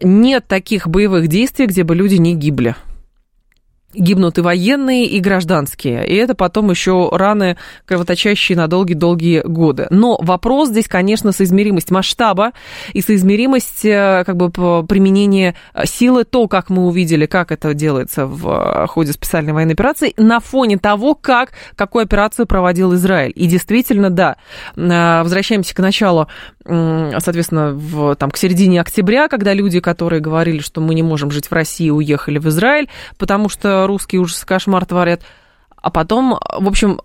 Нет 0.00 0.46
таких 0.46 0.86
боевых 0.86 1.26
действий, 1.26 1.66
где 1.66 1.82
бы 1.82 1.96
люди 1.96 2.14
не 2.14 2.36
гибли 2.36 2.76
гибнут 3.94 4.36
и 4.36 4.42
военные, 4.42 5.06
и 5.06 5.18
гражданские. 5.18 6.06
И 6.06 6.14
это 6.14 6.34
потом 6.34 6.70
еще 6.70 7.08
раны, 7.10 7.56
кровоточащие 7.86 8.56
на 8.56 8.68
долгие-долгие 8.68 9.42
годы. 9.46 9.86
Но 9.90 10.18
вопрос 10.20 10.68
здесь, 10.68 10.88
конечно, 10.88 11.32
соизмеримость 11.32 11.90
масштаба 11.90 12.52
и 12.92 13.00
соизмеримость 13.00 13.86
э, 13.86 14.24
как 14.26 14.36
бы, 14.36 14.50
применения 14.50 15.54
силы, 15.84 16.24
то, 16.24 16.48
как 16.48 16.68
мы 16.68 16.86
увидели, 16.86 17.24
как 17.24 17.50
это 17.50 17.72
делается 17.72 18.26
в 18.26 18.48
э, 18.48 18.86
ходе 18.88 19.12
специальной 19.12 19.54
военной 19.54 19.72
операции, 19.72 20.12
на 20.18 20.40
фоне 20.40 20.76
того, 20.76 21.14
как, 21.14 21.52
какую 21.74 22.02
операцию 22.02 22.46
проводил 22.46 22.94
Израиль. 22.94 23.32
И 23.34 23.46
действительно, 23.46 24.10
да, 24.10 24.36
э, 24.76 25.22
возвращаемся 25.22 25.74
к 25.74 25.78
началу, 25.78 26.28
соответственно, 26.64 27.72
в, 27.72 28.14
там, 28.16 28.30
к 28.30 28.36
середине 28.36 28.82
октября, 28.82 29.28
когда 29.28 29.54
люди, 29.54 29.80
которые 29.80 30.20
говорили, 30.20 30.58
что 30.58 30.82
мы 30.82 30.94
не 30.94 31.02
можем 31.02 31.30
жить 31.30 31.46
в 31.46 31.52
России, 31.52 31.88
уехали 31.88 32.38
в 32.38 32.46
Израиль, 32.48 32.90
потому 33.16 33.48
что 33.48 33.77
русские 33.86 34.20
ужас 34.20 34.42
и 34.42 34.46
кошмар 34.46 34.84
творят. 34.84 35.22
а 35.80 35.90
потом, 35.90 36.38
в 36.58 36.68
общем, 36.68 37.00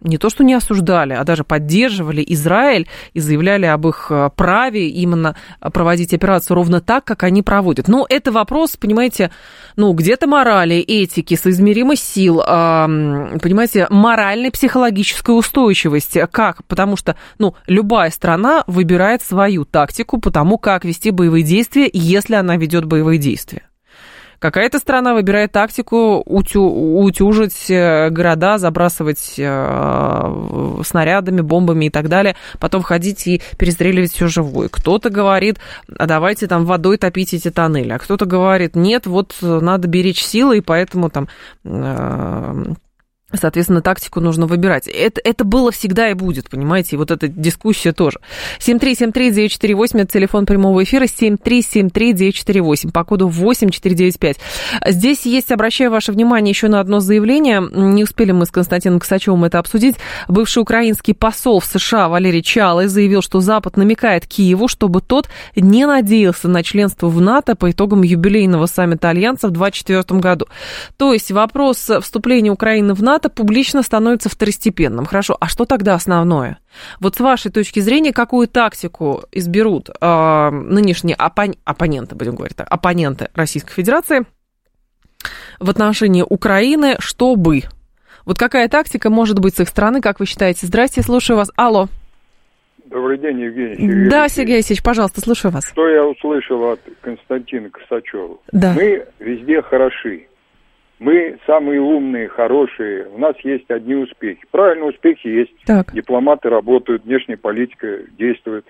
не 0.00 0.18
то, 0.18 0.30
что 0.30 0.44
не 0.44 0.54
осуждали, 0.54 1.14
а 1.14 1.24
даже 1.24 1.44
поддерживали 1.44 2.24
Израиль 2.28 2.86
и 3.12 3.20
заявляли 3.20 3.66
об 3.66 3.86
их 3.86 4.06
э, 4.10 4.30
праве 4.36 4.88
именно 4.88 5.36
проводить 5.60 6.14
операцию 6.14 6.54
ровно 6.54 6.80
так, 6.80 7.04
как 7.04 7.22
они 7.22 7.42
проводят. 7.42 7.88
Но 7.88 8.06
это 8.08 8.30
вопрос, 8.32 8.76
понимаете, 8.76 9.30
ну, 9.76 9.92
где-то 9.92 10.26
морали, 10.26 10.76
этики, 10.76 11.34
соизмеримость 11.34 12.06
сил, 12.06 12.38
понимаете, 12.38 13.86
моральной, 13.90 14.50
психологической 14.50 15.36
устойчивости. 15.38 16.26
Как? 16.30 16.64
Потому 16.66 16.96
что, 16.96 17.16
ну, 17.38 17.54
любая 17.66 18.10
страна 18.10 18.64
выбирает 18.66 19.22
свою 19.22 19.64
тактику 19.64 20.20
по 20.20 20.30
тому, 20.30 20.58
как 20.58 20.84
вести 20.84 21.10
боевые 21.10 21.42
действия, 21.42 21.88
если 21.92 22.34
она 22.34 22.56
ведет 22.56 22.84
боевые 22.84 23.18
действия. 23.18 23.62
Какая-то 24.38 24.78
страна 24.78 25.14
выбирает 25.14 25.52
тактику 25.52 26.22
утю, 26.24 26.62
утюжить 26.64 27.70
э, 27.70 28.10
города, 28.10 28.58
забрасывать 28.58 29.34
э, 29.38 30.80
снарядами, 30.84 31.40
бомбами 31.40 31.86
и 31.86 31.90
так 31.90 32.08
далее, 32.08 32.36
потом 32.58 32.82
ходить 32.82 33.26
и 33.26 33.42
перестреливать 33.58 34.12
все 34.12 34.28
живое. 34.28 34.68
Кто-то 34.68 35.10
говорит, 35.10 35.58
а 35.96 36.06
давайте 36.06 36.46
там 36.46 36.64
водой 36.64 36.98
топить 36.98 37.34
эти 37.34 37.50
тоннели, 37.50 37.92
а 37.92 37.98
кто-то 37.98 38.26
говорит, 38.26 38.76
нет, 38.76 39.06
вот 39.06 39.34
надо 39.40 39.88
беречь 39.88 40.22
силы, 40.22 40.58
и 40.58 40.60
поэтому 40.60 41.10
там 41.10 41.28
э, 41.64 42.74
Соответственно, 43.34 43.82
тактику 43.82 44.20
нужно 44.20 44.46
выбирать. 44.46 44.86
Это, 44.86 45.20
это 45.22 45.44
было 45.44 45.70
всегда 45.72 46.10
и 46.10 46.14
будет, 46.14 46.48
понимаете, 46.50 46.96
и 46.96 46.98
вот 46.98 47.10
эта 47.10 47.28
дискуссия 47.28 47.92
тоже. 47.92 48.20
7373948, 48.60 50.00
это 50.00 50.12
телефон 50.12 50.46
прямого 50.46 50.82
эфира, 50.82 51.04
7373948, 51.04 52.92
по 52.92 53.04
коду 53.04 53.28
8495. 53.28 54.36
Здесь 54.86 55.26
есть, 55.26 55.52
обращаю 55.52 55.90
ваше 55.90 56.12
внимание, 56.12 56.50
еще 56.50 56.68
на 56.68 56.80
одно 56.80 57.00
заявление, 57.00 57.62
не 57.72 58.04
успели 58.04 58.32
мы 58.32 58.46
с 58.46 58.50
Константином 58.50 59.00
Косачевым 59.00 59.44
это 59.44 59.58
обсудить. 59.58 59.96
Бывший 60.28 60.62
украинский 60.62 61.14
посол 61.14 61.60
в 61.60 61.64
США 61.64 62.08
Валерий 62.08 62.42
Чалый 62.42 62.86
заявил, 62.86 63.22
что 63.22 63.40
Запад 63.40 63.76
намекает 63.76 64.26
Киеву, 64.26 64.68
чтобы 64.68 65.00
тот 65.00 65.28
не 65.56 65.86
надеялся 65.86 66.48
на 66.48 66.62
членство 66.62 67.08
в 67.08 67.20
НАТО 67.20 67.54
по 67.54 67.70
итогам 67.70 68.02
юбилейного 68.02 68.66
саммита 68.66 69.10
Альянса 69.10 69.48
в 69.48 69.52
2024 69.52 70.20
году. 70.20 70.46
То 70.96 71.12
есть 71.12 71.30
вопрос 71.30 71.90
вступления 72.00 72.50
Украины 72.50 72.94
в 72.94 73.02
НАТО 73.02 73.23
это 73.24 73.30
публично 73.30 73.82
становится 73.82 74.28
второстепенным. 74.28 75.06
Хорошо, 75.06 75.36
а 75.40 75.48
что 75.48 75.64
тогда 75.64 75.94
основное? 75.94 76.58
Вот 77.00 77.16
с 77.16 77.20
вашей 77.20 77.50
точки 77.50 77.80
зрения, 77.80 78.12
какую 78.12 78.48
тактику 78.48 79.22
изберут 79.32 79.88
э, 79.88 80.50
нынешние 80.50 81.16
оппон... 81.16 81.54
оппоненты, 81.64 82.14
будем 82.14 82.34
говорить 82.34 82.56
так, 82.56 82.66
оппоненты 82.70 83.30
Российской 83.34 83.72
Федерации 83.72 84.24
в 85.58 85.70
отношении 85.70 86.22
Украины, 86.28 86.96
чтобы... 86.98 87.62
Вот 88.26 88.38
какая 88.38 88.68
тактика 88.68 89.08
может 89.08 89.38
быть 89.38 89.56
с 89.56 89.60
их 89.60 89.68
стороны, 89.68 90.00
как 90.02 90.20
вы 90.20 90.26
считаете? 90.26 90.66
Здрасте, 90.66 91.02
слушаю 91.02 91.38
вас. 91.38 91.50
Алло. 91.56 91.88
Добрый 92.86 93.18
день, 93.18 93.40
Евгений 93.40 93.76
Сергеевич. 93.76 94.10
Да, 94.10 94.28
Сергей 94.28 94.56
Алексеевич, 94.56 94.82
пожалуйста, 94.82 95.20
слушаю 95.22 95.50
вас. 95.50 95.66
Что 95.70 95.88
я 95.88 96.04
услышал 96.04 96.62
от 96.72 96.80
Константина 97.00 97.70
Косачева? 97.70 98.36
Да. 98.52 98.74
Мы 98.74 99.06
везде 99.18 99.62
хороши. 99.62 100.26
Мы 101.04 101.36
самые 101.46 101.82
умные, 101.82 102.28
хорошие, 102.28 103.06
у 103.08 103.18
нас 103.18 103.34
есть 103.44 103.70
одни 103.70 103.94
успехи. 103.94 104.40
Правильно, 104.50 104.86
успехи 104.86 105.26
есть. 105.26 105.52
Так. 105.66 105.92
Дипломаты 105.92 106.48
работают, 106.48 107.04
внешняя 107.04 107.36
политика 107.36 107.98
действует. 108.18 108.64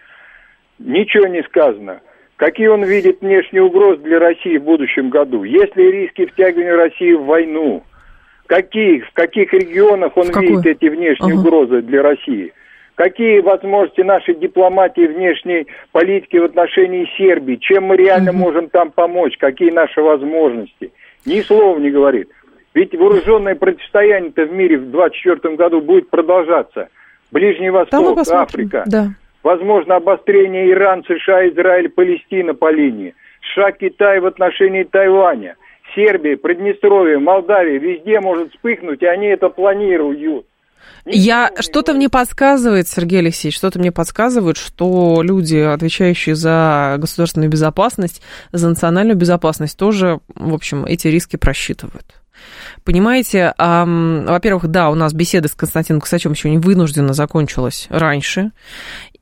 Ничего 0.80 1.28
не 1.28 1.45
сказано. 1.45 2.01
Какие 2.35 2.66
он 2.66 2.82
видит 2.82 3.20
внешние 3.20 3.62
угрозы 3.62 4.03
для 4.03 4.18
России 4.18 4.57
в 4.57 4.64
будущем 4.64 5.11
году? 5.11 5.45
Есть 5.45 5.76
ли 5.76 5.93
риски 5.93 6.26
втягивания 6.26 6.74
России 6.74 7.12
в 7.12 7.24
войну? 7.24 7.85
Какие, 8.47 8.99
в 8.99 9.12
каких 9.12 9.53
регионах 9.53 10.16
он 10.16 10.26
видит 10.41 10.66
эти 10.66 10.87
внешние 10.87 11.35
ага. 11.35 11.41
угрозы 11.41 11.82
для 11.82 12.03
России? 12.03 12.53
Какие 12.97 13.43
возможности 13.43 14.01
нашей 14.01 14.35
дипломатии 14.35 15.07
внешней 15.07 15.68
политики 15.93 16.39
в 16.39 16.45
отношении 16.47 17.09
Сербии? 17.16 17.61
Чем 17.61 17.85
мы 17.85 17.97
реально 17.97 18.32
угу. 18.32 18.39
можем 18.39 18.70
там 18.70 18.91
помочь? 18.91 19.37
Какие 19.39 19.70
наши 19.70 20.03
возможности? 20.03 20.91
Ни 21.27 21.41
слова 21.41 21.79
не 21.79 21.91
говорит. 21.91 22.29
Ведь 22.75 22.95
вооруженное 22.95 23.55
противостояние-то 23.55 24.45
в 24.47 24.53
мире 24.53 24.79
в 24.79 24.91
2024 24.91 25.57
году 25.57 25.81
будет 25.81 26.11
продолжаться. 26.11 26.89
Ближний 27.31 27.70
Восток, 27.70 28.18
Африка. 28.31 28.85
Да. 28.87 29.09
Возможно, 29.43 29.97
обострение 29.97 30.70
Иран, 30.70 31.05
США, 31.05 31.49
Израиль, 31.49 31.89
Палестина 31.89 32.55
по 32.55 32.70
линии. 32.70 33.14
США, 33.53 33.72
Китай 33.72 34.18
в 34.20 34.27
отношении 34.27 34.85
Тайваня. 34.85 35.57
Сербия, 35.95 36.37
Приднестровье, 36.37 37.18
Молдавия, 37.18 37.79
везде 37.79 38.20
может 38.20 38.53
вспыхнуть, 38.53 39.03
и 39.03 39.07
они 39.07 39.27
это 39.27 39.49
планируют. 39.49 40.47
Я 41.07 41.51
что-то 41.61 41.93
мне 41.93 42.09
подсказывает, 42.09 42.89
Сергей 42.89 43.18
Алексеевич, 43.18 43.57
что-то 43.57 43.78
мне 43.78 43.93
подсказывает, 43.93 44.57
что 44.57 45.20
люди, 45.22 45.57
отвечающие 45.57 46.35
за 46.35 46.97
государственную 46.99 47.51
безопасность, 47.51 48.22
за 48.53 48.68
национальную 48.68 49.16
безопасность, 49.16 49.76
тоже, 49.76 50.20
в 50.35 50.55
общем, 50.55 50.85
эти 50.85 51.09
риски 51.09 51.37
просчитывают. 51.37 52.24
Понимаете, 52.85 53.55
эм, 53.59 54.24
во-первых, 54.26 54.68
да, 54.68 54.91
у 54.91 54.95
нас 54.95 55.12
беседа 55.12 55.49
с 55.49 55.55
Константином 55.55 56.01
Косачем 56.01 56.35
сегодня 56.35 56.61
вынужденно 56.61 57.12
закончилась 57.12 57.87
раньше. 57.91 58.53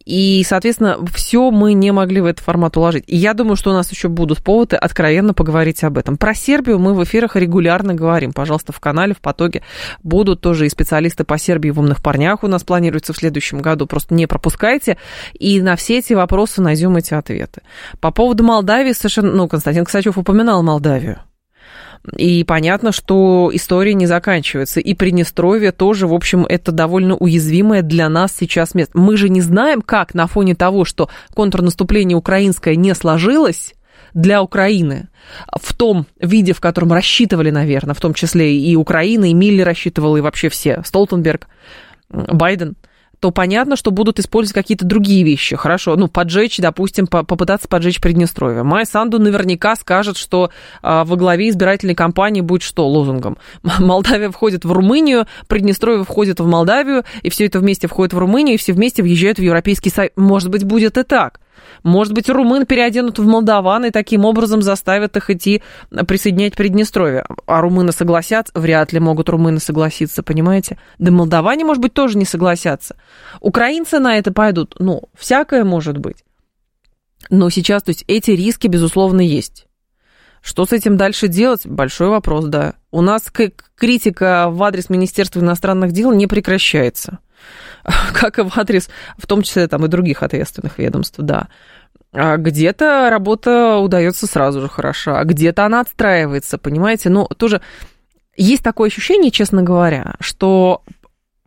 И, 0.04 0.44
соответственно, 0.46 0.98
все 1.14 1.50
мы 1.50 1.74
не 1.74 1.92
могли 1.92 2.20
в 2.20 2.26
этот 2.26 2.44
формат 2.44 2.76
уложить. 2.76 3.04
И 3.06 3.16
я 3.16 3.34
думаю, 3.34 3.56
что 3.56 3.70
у 3.70 3.74
нас 3.74 3.90
еще 3.90 4.08
будут 4.08 4.42
поводы 4.42 4.76
откровенно 4.76 5.34
поговорить 5.34 5.84
об 5.84 5.98
этом. 5.98 6.16
Про 6.16 6.34
Сербию 6.34 6.78
мы 6.78 6.94
в 6.94 7.04
эфирах 7.04 7.36
регулярно 7.36 7.94
говорим. 7.94 8.32
Пожалуйста, 8.32 8.72
в 8.72 8.80
канале, 8.80 9.14
в 9.14 9.20
потоке 9.20 9.62
будут 10.02 10.40
тоже 10.40 10.66
и 10.66 10.68
специалисты 10.68 11.24
по 11.24 11.38
Сербии 11.38 11.70
в 11.70 11.78
умных 11.78 12.02
парнях 12.02 12.42
у 12.42 12.48
нас 12.48 12.64
планируется 12.64 13.12
в 13.12 13.16
следующем 13.16 13.60
году. 13.60 13.86
Просто 13.86 14.14
не 14.14 14.26
пропускайте. 14.26 14.98
И 15.34 15.60
на 15.60 15.76
все 15.76 15.98
эти 15.98 16.14
вопросы 16.14 16.60
найдем 16.60 16.96
эти 16.96 17.14
ответы. 17.14 17.62
По 18.00 18.10
поводу 18.10 18.42
Молдавии 18.44 18.92
совершенно... 18.92 19.30
Ну, 19.32 19.48
Константин 19.48 19.84
Косачев 19.84 20.18
упоминал 20.18 20.62
Молдавию. 20.62 21.20
И 22.16 22.42
понятно, 22.42 22.90
что 22.90 23.50
история 23.53 23.94
не 23.94 24.07
заканчивается. 24.07 24.80
И 24.80 24.94
Приднестровье 24.94 25.70
тоже, 25.70 26.07
в 26.07 26.14
общем, 26.14 26.44
это 26.48 26.72
довольно 26.72 27.14
уязвимое 27.14 27.82
для 27.82 28.09
нас 28.09 28.34
сейчас 28.36 28.74
место. 28.74 28.98
Мы 28.98 29.16
же 29.16 29.28
не 29.28 29.40
знаем, 29.40 29.82
как 29.82 30.14
на 30.14 30.26
фоне 30.26 30.55
того, 30.55 30.84
что 30.84 31.09
контрнаступление 31.34 32.16
украинское 32.16 32.74
не 32.76 32.94
сложилось, 32.94 33.74
для 34.14 34.42
Украины 34.42 35.09
в 35.59 35.74
том 35.74 36.07
виде, 36.20 36.53
в 36.53 36.61
котором 36.61 36.92
рассчитывали, 36.92 37.50
наверное, 37.50 37.94
в 37.94 38.00
том 38.00 38.12
числе 38.12 38.55
и 38.59 38.76
Украина, 38.76 39.30
и 39.30 39.32
Милли 39.32 39.62
рассчитывал, 39.62 40.18
и 40.18 40.20
вообще 40.20 40.50
все, 40.50 40.82
Столтенберг, 40.84 41.48
Байден– 42.11 42.76
то 43.22 43.30
понятно, 43.30 43.76
что 43.76 43.92
будут 43.92 44.18
использовать 44.18 44.52
какие-то 44.52 44.84
другие 44.84 45.22
вещи. 45.22 45.54
Хорошо, 45.54 45.94
ну, 45.94 46.08
поджечь, 46.08 46.58
допустим, 46.58 47.06
попытаться 47.06 47.68
поджечь 47.68 48.00
Приднестровье. 48.00 48.64
Майя 48.64 48.84
Санду 48.84 49.20
наверняка 49.20 49.76
скажет, 49.76 50.16
что 50.16 50.50
а, 50.82 51.04
во 51.04 51.14
главе 51.14 51.48
избирательной 51.48 51.94
кампании 51.94 52.40
будет 52.40 52.62
что 52.62 52.88
лозунгом? 52.88 53.38
Молдавия 53.78 54.28
входит 54.32 54.64
в 54.64 54.72
Румынию, 54.72 55.28
Приднестровье 55.46 56.02
входит 56.02 56.40
в 56.40 56.46
Молдавию, 56.48 57.04
и 57.22 57.30
все 57.30 57.46
это 57.46 57.60
вместе 57.60 57.86
входит 57.86 58.12
в 58.12 58.18
Румынию, 58.18 58.54
и 58.54 58.58
все 58.58 58.72
вместе 58.72 59.04
въезжают 59.04 59.38
в 59.38 59.42
Европейский 59.42 59.90
Союз. 59.90 60.10
Может 60.16 60.50
быть, 60.50 60.64
будет 60.64 60.98
и 60.98 61.04
так. 61.04 61.38
Может 61.83 62.12
быть, 62.12 62.28
румын 62.28 62.66
переоденут 62.66 63.18
в 63.18 63.26
молдаван 63.26 63.87
и 63.87 63.91
таким 63.91 64.24
образом 64.24 64.62
заставят 64.62 65.16
их 65.16 65.30
идти 65.30 65.62
присоединять 66.07 66.55
Приднестровье. 66.55 67.24
А 67.47 67.61
румыны 67.61 67.93
согласятся? 67.93 68.53
Вряд 68.55 68.93
ли 68.93 69.01
могут 69.01 69.28
румыны 69.28 69.59
согласиться, 69.59 70.22
понимаете? 70.22 70.78
Да 70.99 71.11
молдаване, 71.11 71.64
может 71.64 71.83
быть, 71.83 71.93
тоже 71.93 72.18
не 72.18 72.24
согласятся. 72.24 72.97
Украинцы 73.41 73.99
на 73.99 74.16
это 74.16 74.33
пойдут. 74.33 74.76
Ну, 74.78 75.03
всякое 75.18 75.64
может 75.64 75.99
быть. 75.99 76.24
Но 77.30 77.51
сейчас, 77.51 77.83
то 77.83 77.91
есть, 77.91 78.05
эти 78.09 78.33
риски, 78.33 78.66
безусловно, 78.66 79.20
есть. 79.20 79.66
Что 80.41 80.66
с 80.66 80.72
этим 80.72 80.97
дальше 80.97 81.28
делать? 81.28 81.66
Большой 81.66 82.09
вопрос, 82.09 82.47
да. 82.47 82.74
У 82.91 83.01
нас 83.01 83.33
критика 83.76 84.49
в 84.51 84.62
адрес 84.64 84.91
Министерства 84.91 85.39
иностранных 85.39 85.93
дел 85.93 86.12
не 86.12 86.26
прекращается. 86.26 87.20
как 88.14 88.39
и 88.39 88.43
в 88.43 88.57
адрес, 88.57 88.89
в 89.18 89.26
том 89.26 89.43
числе 89.43 89.66
там 89.68 89.85
и 89.85 89.89
других 89.89 90.22
ответственных 90.22 90.78
ведомств, 90.78 91.16
да. 91.18 91.49
А 92.12 92.37
где-то 92.37 93.09
работа 93.11 93.78
удается 93.78 94.26
сразу 94.26 94.61
же 94.61 94.68
хорошо, 94.68 95.16
а 95.16 95.24
где-то 95.24 95.64
она 95.64 95.80
отстраивается, 95.80 96.59
понимаете? 96.59 97.09
Но 97.09 97.26
тоже 97.26 97.62
есть 98.37 98.62
такое 98.62 98.89
ощущение, 98.89 99.30
честно 99.30 99.62
говоря, 99.62 100.14
что 100.20 100.83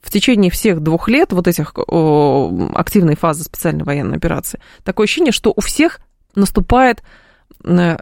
в 0.02 0.12
течение 0.12 0.52
всех 0.52 0.82
двух 0.82 1.08
лет 1.08 1.34
вот 1.34 1.48
этих 1.48 1.74
о, 1.76 2.70
активной 2.76 3.16
фазы 3.16 3.44
специальной 3.44 3.84
военной 3.84 4.18
операции, 4.18 4.60
такое 4.84 5.06
ощущение, 5.06 5.32
что 5.32 5.52
у 5.56 5.62
всех 5.62 6.00
наступает 6.36 7.04
э, 7.64 7.98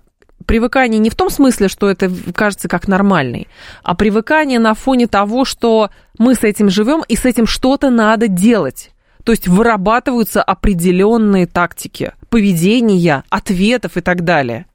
привыкание 0.46 1.00
не 1.00 1.10
в 1.10 1.16
том 1.16 1.30
смысле, 1.30 1.68
что 1.68 1.90
это 1.90 2.12
кажется 2.34 2.68
как 2.68 2.88
нормальный, 2.88 3.48
а 3.84 3.96
привыкание 3.96 4.60
на 4.60 4.74
фоне 4.74 5.08
того, 5.08 5.46
что 5.46 5.90
мы 6.18 6.36
с 6.36 6.44
этим 6.44 6.70
живем 6.70 7.04
и 7.08 7.16
с 7.16 7.26
этим 7.26 7.48
что-то 7.48 7.90
надо 7.90 8.28
делать. 8.28 8.92
То 9.24 9.32
есть 9.32 9.48
вырабатываются 9.48 10.44
определенные 10.44 11.48
тактики 11.48 12.14
поведения, 12.30 13.24
ответов 13.30 13.98
и 13.98 14.02
так 14.02 14.24
далее. 14.24 14.66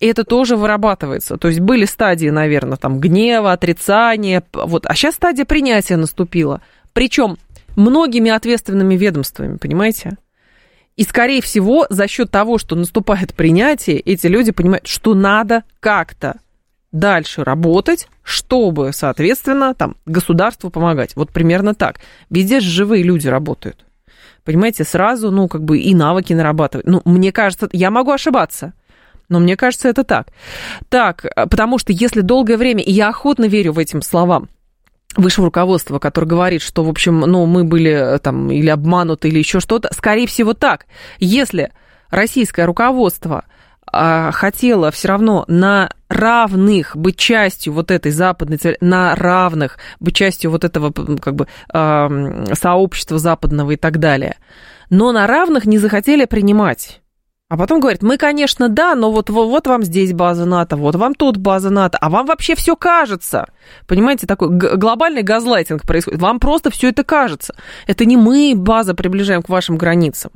Это 0.00 0.24
тоже 0.24 0.56
вырабатывается. 0.56 1.36
То 1.36 1.48
есть 1.48 1.60
были 1.60 1.84
стадии, 1.84 2.28
наверное, 2.28 2.76
там 2.76 3.00
гнева, 3.00 3.52
отрицания, 3.52 4.42
вот, 4.52 4.86
а 4.86 4.94
сейчас 4.94 5.14
стадия 5.14 5.44
принятия 5.44 5.96
наступила. 5.96 6.60
Причем 6.92 7.38
многими 7.76 8.30
ответственными 8.30 8.94
ведомствами, 8.96 9.56
понимаете? 9.56 10.16
И, 10.96 11.02
скорее 11.02 11.42
всего, 11.42 11.86
за 11.90 12.06
счет 12.06 12.30
того, 12.30 12.58
что 12.58 12.76
наступает 12.76 13.34
принятие, 13.34 13.98
эти 13.98 14.26
люди 14.28 14.52
понимают, 14.52 14.86
что 14.86 15.14
надо 15.14 15.64
как-то 15.80 16.38
дальше 16.92 17.42
работать, 17.42 18.08
чтобы, 18.22 18.92
соответственно, 18.92 19.74
там, 19.74 19.96
государству 20.06 20.70
помогать. 20.70 21.16
Вот 21.16 21.32
примерно 21.32 21.74
так. 21.74 21.98
Везде 22.30 22.60
живые 22.60 23.02
люди 23.02 23.26
работают. 23.26 23.84
Понимаете, 24.44 24.84
сразу, 24.84 25.30
ну, 25.30 25.48
как 25.48 25.64
бы 25.64 25.78
и 25.78 25.94
навыки 25.94 26.32
нарабатывать. 26.32 26.86
Ну, 26.86 27.02
мне 27.04 27.32
кажется, 27.32 27.68
я 27.72 27.90
могу 27.90 28.12
ошибаться, 28.12 28.74
но 29.28 29.40
мне 29.40 29.56
кажется, 29.56 29.88
это 29.88 30.04
так. 30.04 30.28
Так, 30.88 31.26
потому 31.34 31.78
что 31.78 31.92
если 31.92 32.20
долгое 32.20 32.56
время, 32.56 32.82
и 32.82 32.92
я 32.92 33.08
охотно 33.08 33.46
верю 33.46 33.72
в 33.72 33.78
этим 33.78 34.00
словам, 34.00 34.48
высшего 35.16 35.46
руководства, 35.46 35.98
который 35.98 36.26
говорит, 36.26 36.62
что, 36.62 36.84
в 36.84 36.88
общем, 36.88 37.20
ну, 37.20 37.46
мы 37.46 37.64
были 37.64 37.90
э, 37.90 38.18
там 38.18 38.50
или 38.50 38.68
обмануты, 38.68 39.28
или 39.28 39.38
еще 39.38 39.60
что-то, 39.60 39.92
скорее 39.92 40.26
всего 40.26 40.54
так. 40.54 40.86
Если 41.18 41.72
российское 42.10 42.64
руководство 42.64 43.44
а, 43.86 44.30
хотело 44.32 44.90
все 44.90 45.08
равно 45.08 45.44
на 45.46 45.90
равных 46.08 46.96
быть 46.96 47.16
частью 47.16 47.72
вот 47.72 47.90
этой 47.90 48.12
западной 48.12 48.58
на 48.80 49.14
равных 49.14 49.78
быть 50.00 50.16
частью 50.16 50.50
вот 50.50 50.64
этого 50.64 50.92
как 50.92 51.34
бы 51.34 51.46
сообщества 51.68 53.18
западного 53.18 53.72
и 53.72 53.76
так 53.76 53.98
далее, 53.98 54.36
но 54.90 55.12
на 55.12 55.26
равных 55.26 55.66
не 55.66 55.78
захотели 55.78 56.24
принимать. 56.24 57.02
А 57.54 57.56
потом 57.56 57.78
говорит, 57.78 58.02
мы, 58.02 58.16
конечно, 58.16 58.68
да, 58.68 58.96
но 58.96 59.12
вот, 59.12 59.30
вот 59.30 59.68
вам 59.68 59.84
здесь 59.84 60.12
база 60.12 60.44
НАТО, 60.44 60.76
вот 60.76 60.96
вам 60.96 61.14
тут 61.14 61.36
база 61.36 61.70
НАТО, 61.70 61.96
а 62.00 62.10
вам 62.10 62.26
вообще 62.26 62.56
все 62.56 62.74
кажется. 62.74 63.46
Понимаете, 63.86 64.26
такой 64.26 64.48
глобальный 64.48 65.22
газлайтинг 65.22 65.82
происходит. 65.82 66.20
Вам 66.20 66.40
просто 66.40 66.70
все 66.70 66.88
это 66.88 67.04
кажется. 67.04 67.54
Это 67.86 68.06
не 68.06 68.16
мы 68.16 68.54
база 68.56 68.92
приближаем 68.94 69.40
к 69.40 69.48
вашим 69.48 69.76
границам. 69.76 70.32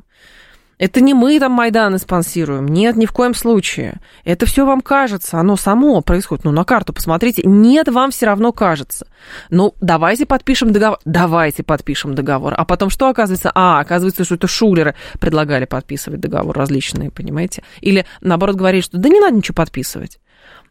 Это 0.78 1.00
не 1.00 1.12
мы 1.12 1.40
там 1.40 1.52
Майданы 1.52 1.98
спонсируем. 1.98 2.66
Нет, 2.68 2.96
ни 2.96 3.06
в 3.06 3.12
коем 3.12 3.34
случае. 3.34 4.00
Это 4.24 4.46
все 4.46 4.64
вам 4.64 4.80
кажется, 4.80 5.38
оно 5.38 5.56
само 5.56 6.00
происходит. 6.02 6.44
Ну, 6.44 6.52
на 6.52 6.64
карту 6.64 6.92
посмотрите. 6.92 7.42
Нет, 7.44 7.88
вам 7.88 8.10
все 8.12 8.26
равно 8.26 8.52
кажется. 8.52 9.08
Ну, 9.50 9.74
давайте 9.80 10.24
подпишем 10.24 10.72
договор. 10.72 10.98
Давайте 11.04 11.64
подпишем 11.64 12.14
договор. 12.14 12.54
А 12.56 12.64
потом 12.64 12.90
что 12.90 13.08
оказывается? 13.08 13.50
А, 13.54 13.80
оказывается, 13.80 14.24
что 14.24 14.36
это 14.36 14.46
шулеры 14.46 14.94
предлагали 15.18 15.64
подписывать 15.64 16.20
договор 16.20 16.56
различные, 16.56 17.10
понимаете? 17.10 17.64
Или, 17.80 18.06
наоборот, 18.20 18.56
говорили, 18.56 18.82
что 18.82 18.98
да 18.98 19.08
не 19.08 19.20
надо 19.20 19.34
ничего 19.34 19.54
подписывать. 19.54 20.20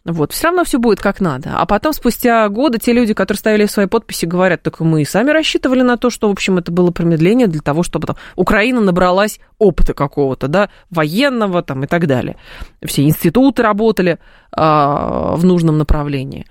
Вот, 0.07 0.31
все 0.31 0.47
равно 0.47 0.63
все 0.63 0.79
будет 0.79 1.01
как 1.01 1.19
надо. 1.19 1.51
А 1.57 1.65
потом, 1.65 1.91
спустя 1.91 2.47
годы, 2.47 2.79
те 2.79 2.93
люди, 2.93 3.13
которые 3.13 3.39
ставили 3.39 3.65
свои 3.65 3.87
подписи, 3.87 4.23
говорят, 4.25 4.63
только 4.63 4.85
мы 4.85 5.01
и 5.01 5.05
сами 5.05 5.31
рассчитывали 5.31 5.81
на 5.81 5.97
то, 5.97 6.09
что, 6.09 6.29
в 6.29 6.31
общем, 6.31 6.57
это 6.57 6.71
было 6.71 6.91
промедление 6.91 7.47
для 7.47 7.59
того, 7.59 7.83
чтобы 7.83 8.07
там 8.07 8.15
Украина 8.37 8.79
набралась 8.79 9.41
опыта 9.57 9.93
какого-то, 9.93 10.47
да, 10.47 10.69
военного 10.89 11.61
там 11.61 11.83
и 11.83 11.87
так 11.87 12.07
далее. 12.07 12.37
Все 12.85 13.03
институты 13.03 13.63
работали 13.63 14.19
а, 14.53 15.35
в 15.35 15.43
нужном 15.43 15.77
направлении. 15.77 16.45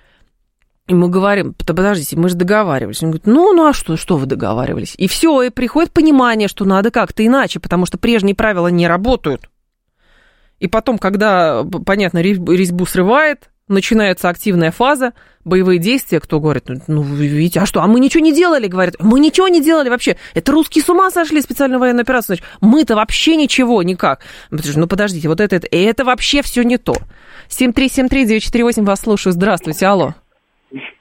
И 0.86 0.94
мы 0.94 1.09
говорим, 1.09 1.54
подождите, 1.54 2.16
мы 2.18 2.28
же 2.28 2.36
договаривались. 2.36 3.02
Он 3.02 3.09
говорит, 3.09 3.26
ну, 3.26 3.54
ну 3.54 3.68
а 3.68 3.72
что, 3.72 3.96
что 3.96 4.18
вы 4.18 4.26
договаривались? 4.26 4.94
И 4.98 5.09
все, 5.09 5.42
и 5.42 5.50
приходит 5.50 5.92
понимание, 5.92 6.46
что 6.46 6.66
надо 6.66 6.90
как-то 6.90 7.24
иначе, 7.24 7.59
потому 7.59 7.86
что 7.86 7.96
прежние 7.96 8.34
правила 8.34 8.68
не 8.68 8.86
работают. 8.86 9.48
И 10.61 10.68
потом, 10.68 10.98
когда, 10.98 11.64
понятно, 11.84 12.20
резьбу 12.20 12.86
срывает, 12.86 13.50
начинается 13.68 14.28
активная 14.28 14.70
фаза, 14.70 15.12
боевые 15.44 15.78
действия, 15.78 16.20
кто 16.20 16.40
говорит, 16.40 16.64
ну, 16.86 17.02
видите, 17.02 17.61
а 17.61 17.66
что, 17.66 17.82
а 17.82 17.86
мы 17.86 18.00
ничего 18.00 18.22
не 18.22 18.32
делали, 18.32 18.68
говорят, 18.68 18.94
мы 19.00 19.20
ничего 19.20 19.48
не 19.48 19.61
делали 19.61 19.88
вообще, 19.88 20.16
это 20.34 20.52
русские 20.52 20.84
с 20.84 20.88
ума 20.88 21.11
сошли, 21.11 21.40
специальная 21.40 21.78
военная 21.78 22.02
операция, 22.02 22.36
значит, 22.36 22.44
мы-то 22.61 22.96
вообще 22.96 23.36
ничего, 23.36 23.82
никак. 23.82 24.20
Ну, 24.50 24.86
подождите, 24.86 25.28
вот 25.28 25.40
это, 25.40 25.57
это, 25.57 25.68
это 25.70 26.04
вообще 26.04 26.42
все 26.42 26.62
не 26.62 26.78
то. 26.78 26.94
7373948, 27.48 28.84
вас 28.84 29.00
слушаю, 29.00 29.32
здравствуйте, 29.32 29.86
алло. 29.86 30.14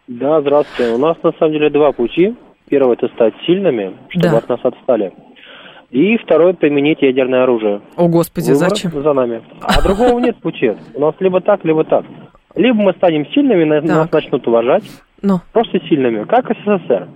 Да, 0.08 0.42
здравствуйте. 0.42 0.94
У 0.94 0.98
нас 0.98 1.18
на 1.24 1.32
самом 1.40 1.54
деле 1.54 1.70
два 1.70 1.92
пути. 1.92 2.36
Первый 2.70 2.96
это 2.96 3.08
стать 3.10 3.34
сильными, 3.46 3.98
чтобы 4.10 4.30
да. 4.30 4.38
от 4.38 4.50
нас 4.50 4.60
отстали. 4.64 5.12
И 5.96 6.18
второй 6.18 6.54
применить 6.54 7.02
ядерное 7.02 7.44
оружие. 7.44 7.80
О, 7.96 8.10
Господи, 8.10 8.52
Выбор 8.52 8.70
зачем? 8.70 8.92
за 8.92 9.14
нами. 9.14 9.42
А 9.62 9.82
другого 9.82 10.20
нет 10.20 10.36
пути. 10.42 10.74
У 10.94 11.00
нас 11.00 11.16
либо 11.22 11.40
так, 11.40 11.64
либо 11.64 11.86
так. 11.86 12.04
Либо 12.54 12.82
мы 12.82 12.92
станем 12.98 13.26
сильными, 13.28 13.64
нас 13.64 14.12
начнут 14.12 14.46
уважать. 14.46 14.84
Ну. 15.22 15.40
Просто 15.54 15.80
сильными, 15.88 16.26
как 16.26 16.52
СССР 16.52 17.08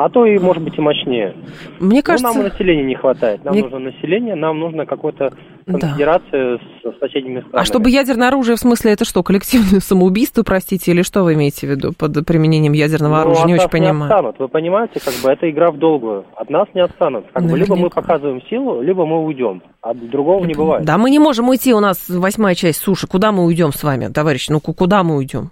а 0.00 0.08
то 0.10 0.24
и, 0.24 0.38
может 0.38 0.62
быть, 0.62 0.78
и 0.78 0.80
мощнее. 0.80 1.34
Мне 1.80 2.04
кажется... 2.04 2.28
Ну, 2.28 2.34
нам 2.34 2.52
населения 2.52 2.84
не 2.84 2.94
хватает. 2.94 3.44
Нам 3.44 3.52
Мне... 3.52 3.64
нужно 3.64 3.80
население, 3.80 4.36
нам 4.36 4.60
нужно 4.60 4.86
какое-то 4.86 5.32
конфедерация 5.66 6.58
да. 6.84 6.92
с 6.92 6.98
соседними 7.00 7.40
странами. 7.40 7.60
А 7.60 7.64
чтобы 7.64 7.90
ядерное 7.90 8.28
оружие, 8.28 8.54
в 8.54 8.60
смысле, 8.60 8.92
это 8.92 9.04
что, 9.04 9.24
коллективное 9.24 9.80
самоубийство, 9.80 10.44
простите, 10.44 10.92
или 10.92 11.02
что 11.02 11.24
вы 11.24 11.34
имеете 11.34 11.66
в 11.66 11.70
виду 11.70 11.92
под 11.92 12.24
применением 12.24 12.74
ядерного 12.74 13.16
ну, 13.16 13.20
оружия? 13.22 13.46
Не 13.46 13.54
очень 13.54 13.68
понимаю. 13.68 13.96
Не 13.96 14.04
отстанут. 14.04 14.38
Вы 14.38 14.46
понимаете, 14.46 15.00
как 15.04 15.14
бы 15.20 15.30
это 15.30 15.50
игра 15.50 15.72
в 15.72 15.78
долгую. 15.78 16.24
От 16.36 16.48
нас 16.48 16.68
не 16.74 16.80
отстанут. 16.80 17.24
Как 17.32 17.42
бы 17.42 17.58
либо 17.58 17.74
мы 17.74 17.90
показываем 17.90 18.40
силу, 18.48 18.80
либо 18.80 19.04
мы 19.04 19.24
уйдем. 19.24 19.62
А 19.82 19.94
другого 19.94 20.44
не 20.44 20.54
бывает. 20.54 20.84
Да, 20.84 20.96
мы 20.96 21.10
не 21.10 21.18
можем 21.18 21.48
уйти, 21.48 21.74
у 21.74 21.80
нас 21.80 22.08
восьмая 22.08 22.54
часть 22.54 22.80
суши. 22.80 23.08
Куда 23.08 23.32
мы 23.32 23.44
уйдем 23.44 23.72
с 23.72 23.82
вами, 23.82 24.12
товарищ? 24.12 24.48
Ну, 24.48 24.60
куда 24.60 25.02
мы 25.02 25.16
уйдем? 25.16 25.50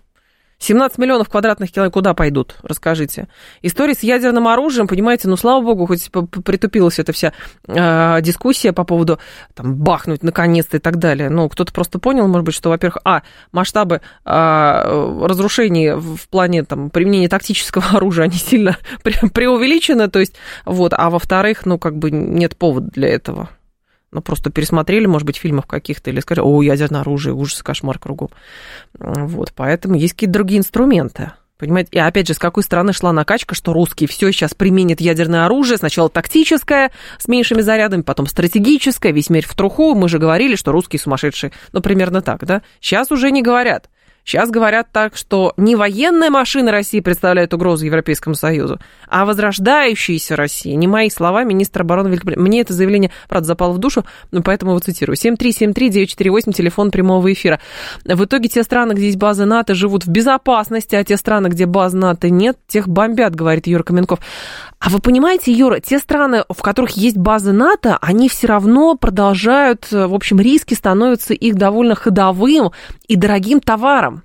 17 0.58 0.98
миллионов 0.98 1.28
квадратных 1.28 1.70
километров 1.70 1.94
куда 1.94 2.14
пойдут? 2.14 2.56
Расскажите. 2.62 3.28
История 3.62 3.94
с 3.94 4.02
ядерным 4.02 4.48
оружием, 4.48 4.86
понимаете, 4.86 5.28
ну, 5.28 5.36
слава 5.36 5.62
богу, 5.62 5.86
хоть 5.86 6.10
притупилась 6.10 6.98
эта 6.98 7.12
вся 7.12 7.32
э, 7.66 8.18
дискуссия 8.22 8.72
по 8.72 8.84
поводу 8.84 9.18
там, 9.54 9.74
бахнуть 9.76 10.22
наконец-то 10.22 10.78
и 10.78 10.80
так 10.80 10.96
далее. 10.96 11.28
Ну, 11.28 11.48
кто-то 11.48 11.72
просто 11.72 11.98
понял, 11.98 12.26
может 12.26 12.44
быть, 12.44 12.54
что, 12.54 12.70
во-первых, 12.70 12.98
а, 13.04 13.22
масштабы 13.52 14.00
э, 14.24 15.20
разрушений 15.22 15.92
в 15.92 16.28
плане 16.28 16.64
там, 16.64 16.90
применения 16.90 17.28
тактического 17.28 17.84
оружия, 17.92 18.24
они 18.24 18.36
сильно 18.36 18.76
преувеличены, 19.02 20.08
то 20.08 20.18
есть, 20.18 20.34
вот, 20.64 20.92
а 20.96 21.10
во-вторых, 21.10 21.66
ну, 21.66 21.78
как 21.78 21.96
бы 21.96 22.10
нет 22.10 22.56
повода 22.56 22.90
для 22.90 23.08
этого 23.08 23.50
ну, 24.12 24.22
просто 24.22 24.50
пересмотрели, 24.50 25.06
может 25.06 25.26
быть, 25.26 25.36
фильмов 25.36 25.66
каких-то, 25.66 26.10
или 26.10 26.20
сказали, 26.20 26.44
о, 26.44 26.62
ядерное 26.62 27.00
оружие, 27.00 27.34
ужас, 27.34 27.62
кошмар 27.62 27.98
кругом. 27.98 28.30
Вот, 28.98 29.52
поэтому 29.54 29.96
есть 29.96 30.14
какие-то 30.14 30.34
другие 30.34 30.60
инструменты. 30.60 31.32
Понимаете? 31.58 31.88
И 31.92 31.98
опять 31.98 32.28
же, 32.28 32.34
с 32.34 32.38
какой 32.38 32.62
стороны 32.62 32.92
шла 32.92 33.12
накачка, 33.12 33.54
что 33.54 33.72
русские 33.72 34.08
все 34.08 34.30
сейчас 34.30 34.52
применят 34.52 35.00
ядерное 35.00 35.46
оружие, 35.46 35.78
сначала 35.78 36.10
тактическое 36.10 36.92
с 37.18 37.28
меньшими 37.28 37.62
зарядами, 37.62 38.02
потом 38.02 38.26
стратегическое, 38.26 39.12
весь 39.12 39.30
мир 39.30 39.46
в 39.46 39.54
труху. 39.54 39.94
Мы 39.94 40.08
же 40.10 40.18
говорили, 40.18 40.54
что 40.54 40.72
русские 40.72 41.00
сумасшедшие. 41.00 41.52
Ну, 41.72 41.80
примерно 41.80 42.20
так, 42.20 42.44
да? 42.44 42.62
Сейчас 42.80 43.10
уже 43.10 43.30
не 43.30 43.42
говорят. 43.42 43.88
Сейчас 44.26 44.50
говорят 44.50 44.88
так, 44.90 45.16
что 45.16 45.54
не 45.56 45.76
военная 45.76 46.30
машина 46.30 46.72
России 46.72 46.98
представляет 46.98 47.54
угрозу 47.54 47.86
Европейскому 47.86 48.34
Союзу, 48.34 48.80
а 49.06 49.24
возрождающаяся 49.24 50.34
Россия. 50.34 50.74
Не 50.74 50.88
мои 50.88 51.10
слова, 51.10 51.44
министр 51.44 51.82
обороны 51.82 52.08
Великобритании. 52.08 52.48
Мне 52.48 52.60
это 52.62 52.72
заявление, 52.72 53.12
правда, 53.28 53.46
запало 53.46 53.72
в 53.72 53.78
душу, 53.78 54.04
но 54.32 54.42
поэтому 54.42 54.72
его 54.72 54.80
цитирую. 54.80 55.16
7373948, 55.16 56.52
телефон 56.52 56.90
прямого 56.90 57.32
эфира. 57.32 57.60
В 58.04 58.24
итоге 58.24 58.48
те 58.48 58.64
страны, 58.64 58.94
где 58.94 59.06
есть 59.06 59.16
базы 59.16 59.44
НАТО, 59.44 59.74
живут 59.74 60.06
в 60.06 60.08
безопасности, 60.08 60.96
а 60.96 61.04
те 61.04 61.16
страны, 61.16 61.46
где 61.46 61.66
баз 61.66 61.92
НАТО 61.92 62.28
нет, 62.28 62.58
тех 62.66 62.88
бомбят, 62.88 63.36
говорит 63.36 63.68
Юра 63.68 63.84
Каменков. 63.84 64.18
А 64.78 64.90
вы 64.90 65.00
понимаете, 65.00 65.52
Юра, 65.52 65.80
те 65.80 65.98
страны, 65.98 66.44
в 66.48 66.60
которых 66.62 66.92
есть 66.92 67.16
базы 67.16 67.52
НАТО, 67.52 67.98
они 68.00 68.28
все 68.28 68.46
равно 68.46 68.94
продолжают, 68.94 69.90
в 69.90 70.14
общем, 70.14 70.38
риски 70.38 70.74
становятся 70.74 71.34
их 71.34 71.54
довольно 71.54 71.94
ходовым 71.94 72.72
и 73.08 73.16
дорогим 73.16 73.60
товаром 73.60 74.22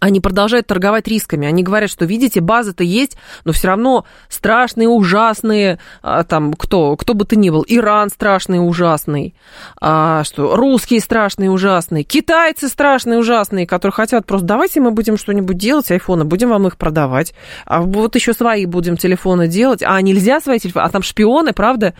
они 0.00 0.20
продолжают 0.20 0.66
торговать 0.66 1.08
рисками. 1.08 1.46
Они 1.46 1.62
говорят, 1.62 1.90
что, 1.90 2.04
видите, 2.04 2.40
базы-то 2.40 2.84
есть, 2.84 3.16
но 3.44 3.52
все 3.52 3.68
равно 3.68 4.04
страшные, 4.28 4.88
ужасные, 4.88 5.78
а, 6.02 6.24
там, 6.24 6.52
кто, 6.54 6.96
кто 6.96 7.14
бы 7.14 7.24
ты 7.24 7.36
ни 7.36 7.50
был, 7.50 7.64
Иран 7.66 8.10
страшный, 8.10 8.58
ужасный, 8.58 9.34
а, 9.80 10.22
что, 10.24 10.56
русские 10.56 11.00
страшные, 11.00 11.50
ужасные, 11.50 12.04
китайцы 12.04 12.68
страшные, 12.68 13.18
ужасные, 13.18 13.66
которые 13.66 13.94
хотят 13.94 14.26
просто, 14.26 14.46
давайте 14.46 14.80
мы 14.80 14.92
будем 14.92 15.16
что-нибудь 15.16 15.56
делать, 15.56 15.90
айфоны, 15.90 16.24
будем 16.24 16.50
вам 16.50 16.66
их 16.66 16.76
продавать, 16.76 17.34
а 17.66 17.82
вот 17.82 18.14
еще 18.14 18.32
свои 18.32 18.66
будем 18.66 18.96
телефоны 18.96 19.48
делать, 19.48 19.82
а 19.84 20.00
нельзя 20.00 20.40
свои 20.40 20.58
телефоны, 20.58 20.84
а 20.84 20.90
там 20.90 21.02
шпионы, 21.02 21.52
правда? 21.52 21.94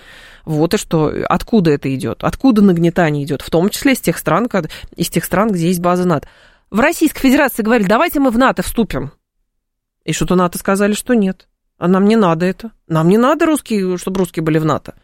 Вот 0.44 0.72
и 0.72 0.78
что, 0.78 1.12
откуда 1.28 1.72
это 1.72 1.94
идет, 1.94 2.24
откуда 2.24 2.62
нагнетание 2.62 3.24
идет, 3.24 3.42
в 3.42 3.50
том 3.50 3.68
числе 3.68 3.92
из 3.92 4.00
тех 4.00 4.16
стран, 4.16 4.48
из 4.96 5.10
тех 5.10 5.24
стран, 5.24 5.50
где 5.50 5.66
есть 5.66 5.80
база 5.80 6.06
НАТО 6.06 6.28
в 6.70 6.80
Российской 6.80 7.20
Федерации 7.20 7.62
говорили, 7.62 7.88
давайте 7.88 8.20
мы 8.20 8.30
в 8.30 8.38
НАТО 8.38 8.62
вступим. 8.62 9.12
И 10.04 10.12
что-то 10.12 10.34
НАТО 10.34 10.58
сказали, 10.58 10.92
что 10.92 11.14
нет. 11.14 11.48
А 11.78 11.88
нам 11.88 12.06
не 12.06 12.16
надо 12.16 12.46
это. 12.46 12.72
Нам 12.86 13.08
не 13.08 13.18
надо 13.18 13.46
русские, 13.46 13.98
чтобы 13.98 14.18
русские 14.18 14.42
были 14.42 14.58
в 14.58 14.64
НАТО. 14.64 14.94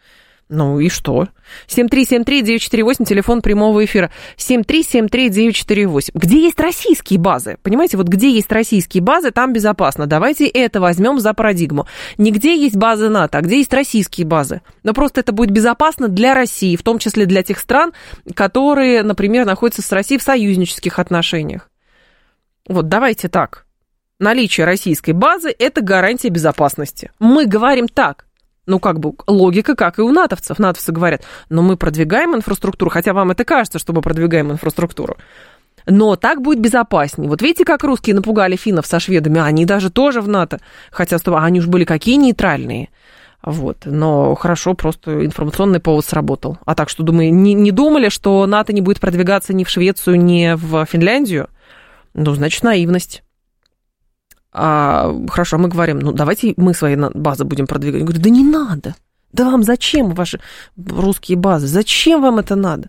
Ну 0.54 0.78
и 0.78 0.88
что? 0.88 1.26
7373948, 1.66 3.04
телефон 3.04 3.42
прямого 3.42 3.84
эфира. 3.84 4.12
7373948. 4.36 6.10
Где 6.14 6.42
есть 6.44 6.60
российские 6.60 7.18
базы? 7.18 7.58
Понимаете, 7.62 7.96
вот 7.96 8.06
где 8.06 8.30
есть 8.30 8.52
российские 8.52 9.02
базы, 9.02 9.32
там 9.32 9.52
безопасно. 9.52 10.06
Давайте 10.06 10.46
это 10.46 10.80
возьмем 10.80 11.18
за 11.18 11.34
парадигму. 11.34 11.86
Не 12.18 12.30
где 12.30 12.56
есть 12.56 12.76
базы 12.76 13.08
НАТО, 13.08 13.38
а 13.38 13.40
где 13.40 13.58
есть 13.58 13.74
российские 13.74 14.28
базы. 14.28 14.62
Но 14.84 14.94
просто 14.94 15.20
это 15.20 15.32
будет 15.32 15.50
безопасно 15.50 16.06
для 16.06 16.34
России, 16.34 16.76
в 16.76 16.84
том 16.84 17.00
числе 17.00 17.26
для 17.26 17.42
тех 17.42 17.58
стран, 17.58 17.92
которые, 18.34 19.02
например, 19.02 19.44
находятся 19.44 19.82
с 19.82 19.90
Россией 19.90 20.20
в 20.20 20.22
союзнических 20.22 21.00
отношениях. 21.00 21.68
Вот 22.68 22.88
давайте 22.88 23.28
так. 23.28 23.66
Наличие 24.20 24.66
российской 24.66 25.10
базы– 25.10 25.52
это 25.58 25.80
гарантия 25.80 26.28
безопасности. 26.28 27.10
Мы 27.18 27.46
говорим 27.46 27.88
так– 27.88 28.26
ну, 28.66 28.78
как 28.78 28.98
бы 29.00 29.14
логика, 29.26 29.74
как 29.74 29.98
и 29.98 30.02
у 30.02 30.10
натовцев. 30.10 30.58
Натовцы 30.58 30.92
говорят, 30.92 31.22
но 31.48 31.62
мы 31.62 31.76
продвигаем 31.76 32.34
инфраструктуру, 32.34 32.90
хотя 32.90 33.12
вам 33.12 33.30
это 33.30 33.44
кажется, 33.44 33.78
что 33.78 33.92
мы 33.92 34.00
продвигаем 34.02 34.50
инфраструктуру. 34.52 35.16
Но 35.86 36.16
так 36.16 36.40
будет 36.40 36.60
безопаснее. 36.60 37.28
Вот 37.28 37.42
видите, 37.42 37.64
как 37.64 37.84
русские 37.84 38.16
напугали 38.16 38.56
финнов 38.56 38.86
со 38.86 39.00
шведами, 39.00 39.40
они 39.40 39.66
даже 39.66 39.90
тоже 39.90 40.20
в 40.20 40.28
НАТО. 40.28 40.60
Хотя, 40.90 41.18
стоп, 41.18 41.36
они 41.36 41.60
уж 41.60 41.66
были 41.66 41.84
какие 41.84 42.16
нейтральные. 42.16 42.88
Вот. 43.42 43.78
Но 43.84 44.34
хорошо, 44.34 44.72
просто 44.72 45.26
информационный 45.26 45.80
повод 45.80 46.06
сработал. 46.06 46.58
А 46.64 46.74
так 46.74 46.88
что, 46.88 47.02
думаю, 47.02 47.34
не, 47.34 47.52
не 47.52 47.70
думали, 47.70 48.08
что 48.08 48.46
НАТО 48.46 48.72
не 48.72 48.80
будет 48.80 49.00
продвигаться 49.00 49.52
ни 49.52 49.64
в 49.64 49.68
Швецию, 49.68 50.18
ни 50.22 50.54
в 50.54 50.86
Финляндию? 50.86 51.50
Ну, 52.14 52.34
значит, 52.34 52.62
наивность. 52.62 53.22
А, 54.54 55.12
хорошо, 55.28 55.58
мы 55.58 55.68
говорим, 55.68 55.98
ну 55.98 56.12
давайте 56.12 56.54
мы 56.56 56.74
свои 56.74 56.96
базы 56.96 57.44
будем 57.44 57.66
продвигать. 57.66 58.00
Я 58.00 58.06
говорю, 58.06 58.22
да 58.22 58.30
не 58.30 58.44
надо. 58.44 58.94
Да 59.32 59.50
вам 59.50 59.64
зачем 59.64 60.10
ваши 60.10 60.40
русские 60.76 61.36
базы? 61.36 61.66
Зачем 61.66 62.22
вам 62.22 62.38
это 62.38 62.54
надо? 62.54 62.88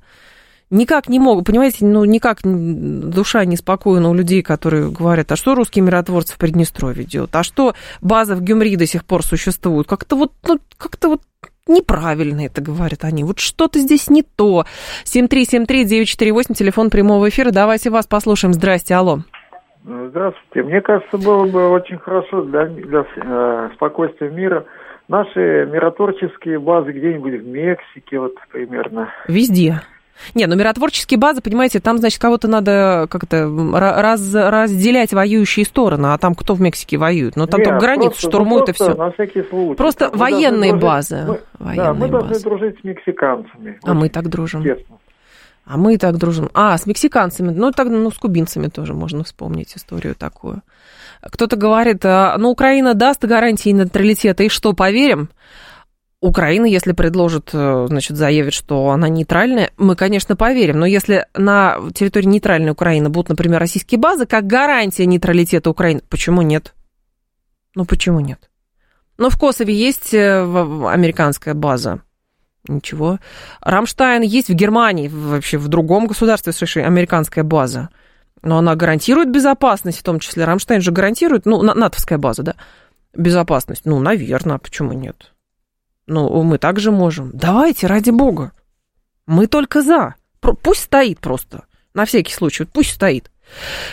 Никак 0.69 1.09
не 1.09 1.19
могу, 1.19 1.41
понимаете, 1.43 1.85
ну 1.85 2.05
никак 2.05 2.39
душа 2.43 3.45
неспокойна 3.45 4.09
у 4.09 4.13
людей, 4.13 4.41
которые 4.41 4.89
говорят, 4.89 5.31
а 5.31 5.35
что 5.35 5.53
русские 5.55 5.83
миротворцы 5.83 6.33
в 6.33 6.37
Приднестровье 6.37 7.03
делают? 7.03 7.35
А 7.35 7.43
что 7.43 7.75
база 8.01 8.35
в 8.35 8.41
Гюмри 8.41 8.75
до 8.75 8.87
сих 8.87 9.05
пор 9.05 9.23
существует? 9.23 9.87
Как-то 9.87 10.15
вот, 10.15 10.33
ну, 10.47 10.59
как-то 10.77 11.09
вот 11.09 11.21
неправильно 11.67 12.45
это 12.45 12.61
говорят 12.61 13.03
они. 13.03 13.23
Вот 13.23 13.39
что-то 13.39 13.79
здесь 13.79 14.09
не 14.09 14.23
то. 14.23 14.65
7373948, 15.05 16.53
телефон 16.55 16.89
прямого 16.89 17.29
эфира. 17.29 17.51
Давайте 17.51 17.89
вас 17.89 18.05
послушаем. 18.07 18.53
Здрасте, 18.53 18.95
алло. 18.95 19.23
Ну, 19.87 20.07
здравствуйте. 20.09 20.63
Мне 20.67 20.81
кажется, 20.81 21.17
было 21.17 21.45
бы 21.45 21.69
очень 21.69 21.99
хорошо 21.99 22.41
для, 22.41 22.65
для 22.65 23.05
э, 23.15 23.69
спокойствия 23.75 24.29
мира 24.29 24.65
наши 25.07 25.69
миротворческие 25.71 26.59
базы 26.59 26.91
где-нибудь 26.91 27.41
в 27.41 27.47
Мексике, 27.47 28.19
вот 28.19 28.33
примерно. 28.51 29.09
Везде. 29.27 29.81
Не, 30.33 30.47
ну 30.47 30.55
миротворческие 30.55 31.19
базы, 31.19 31.41
понимаете, 31.41 31.79
там, 31.81 31.97
значит, 31.97 32.19
кого-то 32.21 32.47
надо 32.47 33.05
как-то 33.09 33.47
раз, 33.73 34.33
разделять 34.33 35.13
воюющие 35.13 35.65
стороны, 35.65 36.07
а 36.07 36.17
там 36.17 36.33
кто 36.35 36.55
в 36.55 36.61
Мексике 36.61 36.97
воюет? 36.97 37.35
Ну, 37.35 37.45
там 37.45 37.59
Нет, 37.59 37.69
только 37.69 37.85
границу 37.85 38.11
просто, 38.11 38.29
штурмуют 38.29 38.67
ну, 38.67 38.71
и 38.71 38.73
все. 38.73 38.93
На 38.95 39.11
всякий 39.11 39.43
случай. 39.43 39.75
Просто 39.75 40.09
мы 40.11 40.17
военные 40.17 40.75
базы. 40.75 41.25
Мы, 41.27 41.39
военные 41.59 41.85
да, 41.85 41.93
мы 41.93 42.07
базы. 42.07 42.27
должны 42.27 42.39
дружить 42.39 42.79
с 42.79 42.83
мексиканцами. 42.83 43.77
А 43.83 43.93
мы 43.93 44.09
так 44.09 44.29
дружим. 44.29 44.63
Честно. 44.63 44.94
А 45.65 45.77
мы 45.77 45.95
и 45.95 45.97
так 45.97 46.17
дружим. 46.17 46.49
А, 46.53 46.77
с 46.77 46.85
мексиканцами. 46.85 47.51
Ну, 47.51 47.71
так, 47.71 47.87
ну, 47.87 48.11
с 48.11 48.17
кубинцами 48.17 48.67
тоже 48.67 48.93
можно 48.93 49.23
вспомнить 49.23 49.75
историю 49.75 50.15
такую. 50.15 50.61
Кто-то 51.21 51.55
говорит, 51.55 52.05
«А, 52.05 52.37
ну, 52.37 52.51
Украина 52.51 52.93
даст 52.93 53.23
гарантии 53.25 53.69
нейтралитета, 53.69 54.43
и 54.43 54.49
что, 54.49 54.73
поверим? 54.73 55.29
Украина, 56.21 56.65
если 56.65 56.93
предложит, 56.93 57.49
э, 57.53 57.85
значит, 57.87 58.17
заявит, 58.17 58.53
что 58.53 58.89
она 58.89 59.09
нейтральная, 59.09 59.71
мы, 59.77 59.95
конечно, 59.95 60.35
поверим. 60.35 60.79
Но 60.79 60.85
если 60.85 61.27
на 61.35 61.77
территории 61.93 62.25
нейтральной 62.25 62.71
Украины 62.71 63.09
будут, 63.09 63.29
например, 63.29 63.59
российские 63.59 63.99
базы, 63.99 64.25
как 64.25 64.47
гарантия 64.47 65.05
нейтралитета 65.05 65.69
Украины, 65.69 66.01
почему 66.09 66.41
нет? 66.41 66.73
Ну, 67.75 67.85
почему 67.85 68.21
нет? 68.21 68.49
Ну, 69.17 69.29
в 69.29 69.39
Косове 69.39 69.73
есть 69.73 70.13
э, 70.13 70.41
американская 70.41 71.53
база. 71.53 72.01
Ничего. 72.67 73.19
Рамштайн 73.61 74.21
есть 74.21 74.49
в 74.49 74.53
Германии, 74.53 75.07
вообще 75.07 75.57
в 75.57 75.67
другом 75.67 76.07
государстве, 76.07 76.53
слушай, 76.53 76.83
американская 76.83 77.43
база. 77.43 77.89
Но 78.41 78.57
она 78.57 78.75
гарантирует 78.75 79.31
безопасность, 79.31 79.99
в 79.99 80.03
том 80.03 80.19
числе. 80.19 80.45
Рамштайн 80.45 80.81
же 80.81 80.91
гарантирует, 80.91 81.45
ну, 81.45 81.61
натовская 81.61 82.17
база, 82.17 82.43
да, 82.43 82.55
безопасность. 83.13 83.85
Ну, 83.85 83.99
наверное, 83.99 84.57
почему 84.57 84.93
нет? 84.93 85.33
Ну, 86.07 86.43
мы 86.43 86.57
также 86.57 86.91
можем. 86.91 87.31
Давайте, 87.33 87.87
ради 87.87 88.11
бога. 88.11 88.51
Мы 89.25 89.47
только 89.47 89.81
за. 89.81 90.15
Пусть 90.39 90.83
стоит 90.83 91.19
просто. 91.19 91.63
На 91.93 92.05
всякий 92.05 92.33
случай, 92.33 92.65
пусть 92.65 92.93
стоит. 92.93 93.31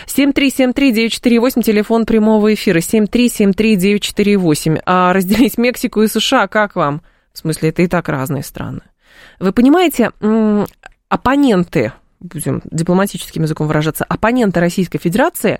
7373948, 0.07 1.63
телефон 1.63 2.05
прямого 2.05 2.53
эфира. 2.53 2.79
7373948. 2.79 4.81
А 4.85 5.13
разделить 5.13 5.57
Мексику 5.57 6.03
и 6.03 6.07
США, 6.07 6.47
как 6.47 6.75
вам? 6.75 7.01
В 7.33 7.39
смысле, 7.39 7.69
это 7.69 7.81
и 7.81 7.87
так 7.87 8.09
разные 8.09 8.43
страны. 8.43 8.81
Вы 9.39 9.51
понимаете, 9.51 10.11
оппоненты, 11.09 11.93
будем 12.19 12.61
дипломатическим 12.65 13.43
языком 13.43 13.67
выражаться, 13.67 14.05
оппоненты 14.05 14.59
Российской 14.59 14.99
Федерации 14.99 15.59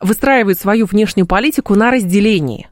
выстраивают 0.00 0.58
свою 0.58 0.86
внешнюю 0.86 1.26
политику 1.26 1.74
на 1.74 1.90
разделении. 1.90 2.68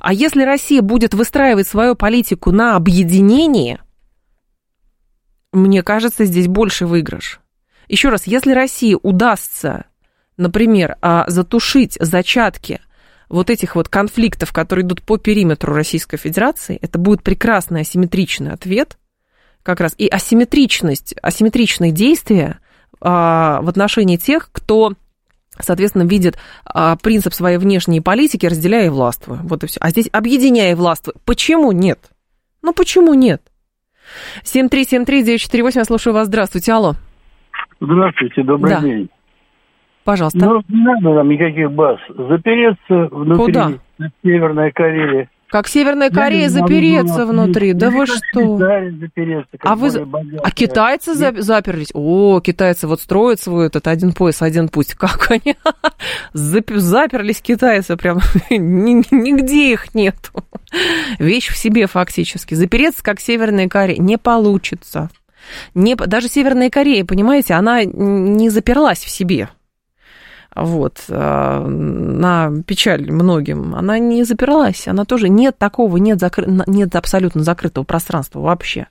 А 0.00 0.12
если 0.12 0.42
Россия 0.42 0.82
будет 0.82 1.14
выстраивать 1.14 1.66
свою 1.66 1.94
политику 1.94 2.50
на 2.50 2.76
объединении, 2.76 3.80
мне 5.52 5.82
кажется, 5.82 6.24
здесь 6.24 6.48
больше 6.48 6.86
выигрыш. 6.86 7.40
Еще 7.88 8.08
раз, 8.08 8.26
если 8.26 8.52
России 8.52 8.96
удастся, 9.00 9.86
например, 10.36 10.96
а, 11.00 11.24
затушить 11.28 11.96
зачатки 12.00 12.80
вот 13.28 13.50
этих 13.50 13.74
вот 13.74 13.88
конфликтов, 13.88 14.52
которые 14.52 14.84
идут 14.84 15.02
по 15.02 15.18
периметру 15.18 15.74
Российской 15.74 16.16
Федерации, 16.16 16.78
это 16.80 16.98
будет 16.98 17.22
прекрасный 17.22 17.82
асимметричный 17.82 18.52
ответ, 18.52 18.98
как 19.62 19.80
раз 19.80 19.94
и 19.98 20.06
асимметричность, 20.06 21.14
асимметричные 21.22 21.90
действия 21.90 22.60
а, 23.00 23.60
в 23.62 23.68
отношении 23.68 24.16
тех, 24.16 24.50
кто 24.52 24.92
соответственно, 25.58 26.02
видит 26.02 26.38
а, 26.64 26.96
принцип 26.96 27.32
своей 27.32 27.58
внешней 27.58 28.00
политики, 28.00 28.46
разделяя 28.46 28.86
и 28.86 28.90
властвуя. 28.90 29.38
Вот 29.42 29.64
и 29.64 29.66
все. 29.66 29.80
А 29.80 29.88
здесь 29.88 30.08
объединяя 30.12 30.72
и 30.72 30.74
властвуя. 30.74 31.14
Почему 31.24 31.72
нет? 31.72 31.98
Ну, 32.62 32.74
почему 32.74 33.14
нет? 33.14 33.42
7373948, 34.44 35.72
я 35.74 35.84
слушаю 35.84 36.14
вас. 36.14 36.28
Здравствуйте, 36.28 36.72
алло. 36.72 36.94
Здравствуйте, 37.80 38.42
добрый 38.42 38.70
да. 38.70 38.80
день. 38.80 39.08
Пожалуйста. 40.06 40.38
Ну, 40.38 40.62
не 40.68 40.84
надо 40.84 41.14
нам 41.14 41.28
никаких 41.28 41.72
баз. 41.72 41.98
Запереться 42.08 43.08
внутри 43.10 43.44
Куда? 43.44 43.72
Северной 44.22 44.70
Кореи. 44.70 45.28
Как 45.48 45.66
Северная 45.66 46.10
Корея 46.10 46.48
запереться 46.48 47.26
было, 47.26 47.32
внутри? 47.32 47.72
Да 47.72 47.90
вы 47.90 48.06
что? 48.06 48.56
а 49.62 49.74
вы 49.74 49.88
а 50.44 50.50
китайцы 50.52 51.14
за... 51.14 51.32
заперлись? 51.42 51.90
О, 51.92 52.40
китайцы 52.40 52.86
вот 52.86 53.00
строят 53.00 53.40
свой 53.40 53.66
этот 53.66 53.88
один 53.88 54.12
пояс, 54.12 54.42
один 54.42 54.68
путь. 54.68 54.94
Как 54.98 55.28
они 55.28 55.56
заперлись 56.32 57.40
китайцы 57.40 57.96
прям 57.96 58.20
нигде 58.50 59.72
их 59.72 59.92
нет. 59.92 60.30
Вещь 61.18 61.48
в 61.48 61.56
себе 61.56 61.88
фактически. 61.88 62.54
Запереться 62.54 63.02
как 63.02 63.18
Северная 63.18 63.68
Корея 63.68 63.98
не 63.98 64.18
получится. 64.18 65.10
Не, 65.74 65.96
даже 65.96 66.28
Северная 66.28 66.70
Корея, 66.70 67.04
понимаете, 67.04 67.54
она 67.54 67.82
не 67.82 68.50
заперлась 68.50 69.00
в 69.00 69.10
себе 69.10 69.48
вот, 70.56 71.04
э, 71.08 71.66
на 71.66 72.50
печаль 72.66 73.10
многим, 73.10 73.74
она 73.74 73.98
не 73.98 74.24
запиралась, 74.24 74.88
она 74.88 75.04
тоже, 75.04 75.28
нет 75.28 75.58
такого, 75.58 75.96
нет, 75.98 76.18
закры... 76.18 76.46
нет 76.66 76.96
абсолютно 76.96 77.42
закрытого 77.42 77.84
пространства 77.84 78.40
вообще. 78.40 78.86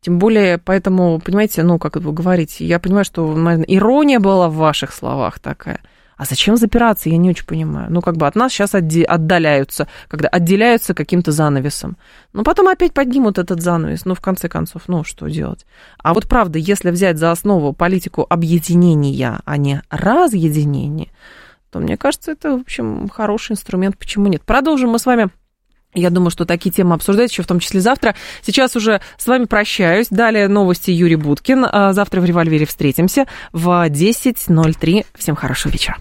Тем 0.00 0.18
более, 0.18 0.58
поэтому, 0.58 1.20
понимаете, 1.20 1.62
ну, 1.62 1.78
как 1.78 1.96
вы 1.96 2.12
говорите, 2.12 2.64
я 2.64 2.78
понимаю, 2.78 3.04
что, 3.04 3.34
наверное, 3.34 3.66
ирония 3.66 4.18
была 4.18 4.48
в 4.48 4.54
ваших 4.54 4.92
словах 4.92 5.38
такая– 5.38 5.80
а 6.20 6.26
зачем 6.26 6.58
запираться, 6.58 7.08
я 7.08 7.16
не 7.16 7.30
очень 7.30 7.46
понимаю. 7.46 7.86
Ну, 7.90 8.02
как 8.02 8.18
бы 8.18 8.26
от 8.26 8.34
нас 8.34 8.52
сейчас 8.52 8.74
отдаляются, 8.74 9.88
когда 10.06 10.28
отделяются 10.28 10.92
каким-то 10.92 11.32
занавесом. 11.32 11.96
Но 12.34 12.42
потом 12.42 12.68
опять 12.68 12.92
поднимут 12.92 13.38
этот 13.38 13.62
занавес. 13.62 14.04
Ну, 14.04 14.14
в 14.14 14.20
конце 14.20 14.50
концов, 14.50 14.82
ну, 14.86 15.02
что 15.02 15.28
делать? 15.28 15.64
А 15.96 16.12
вот 16.12 16.28
правда, 16.28 16.58
если 16.58 16.90
взять 16.90 17.16
за 17.16 17.30
основу 17.30 17.72
политику 17.72 18.26
объединения, 18.28 19.40
а 19.46 19.56
не 19.56 19.80
разъединения, 19.88 21.08
то, 21.70 21.80
мне 21.80 21.96
кажется, 21.96 22.32
это, 22.32 22.58
в 22.58 22.60
общем, 22.60 23.08
хороший 23.08 23.52
инструмент. 23.52 23.96
Почему 23.96 24.26
нет? 24.26 24.42
Продолжим 24.42 24.90
мы 24.90 24.98
с 24.98 25.06
вами 25.06 25.30
я 25.94 26.10
думаю, 26.10 26.30
что 26.30 26.44
такие 26.44 26.70
темы 26.70 26.94
обсуждать 26.94 27.32
еще 27.32 27.42
в 27.42 27.46
том 27.46 27.60
числе 27.60 27.80
завтра. 27.80 28.14
Сейчас 28.42 28.76
уже 28.76 29.00
с 29.16 29.26
вами 29.26 29.46
прощаюсь. 29.46 30.08
Далее 30.10 30.48
новости 30.48 30.90
Юрий 30.90 31.16
Буткин. 31.16 31.66
А 31.68 31.94
завтра 31.94 32.20
в 32.20 32.26
«Револьвере» 32.26 32.66
встретимся 32.66 33.26
в 33.52 33.68
10.03. 33.88 35.06
Всем 35.16 35.34
хорошего 35.34 35.72
вечера. 35.72 35.96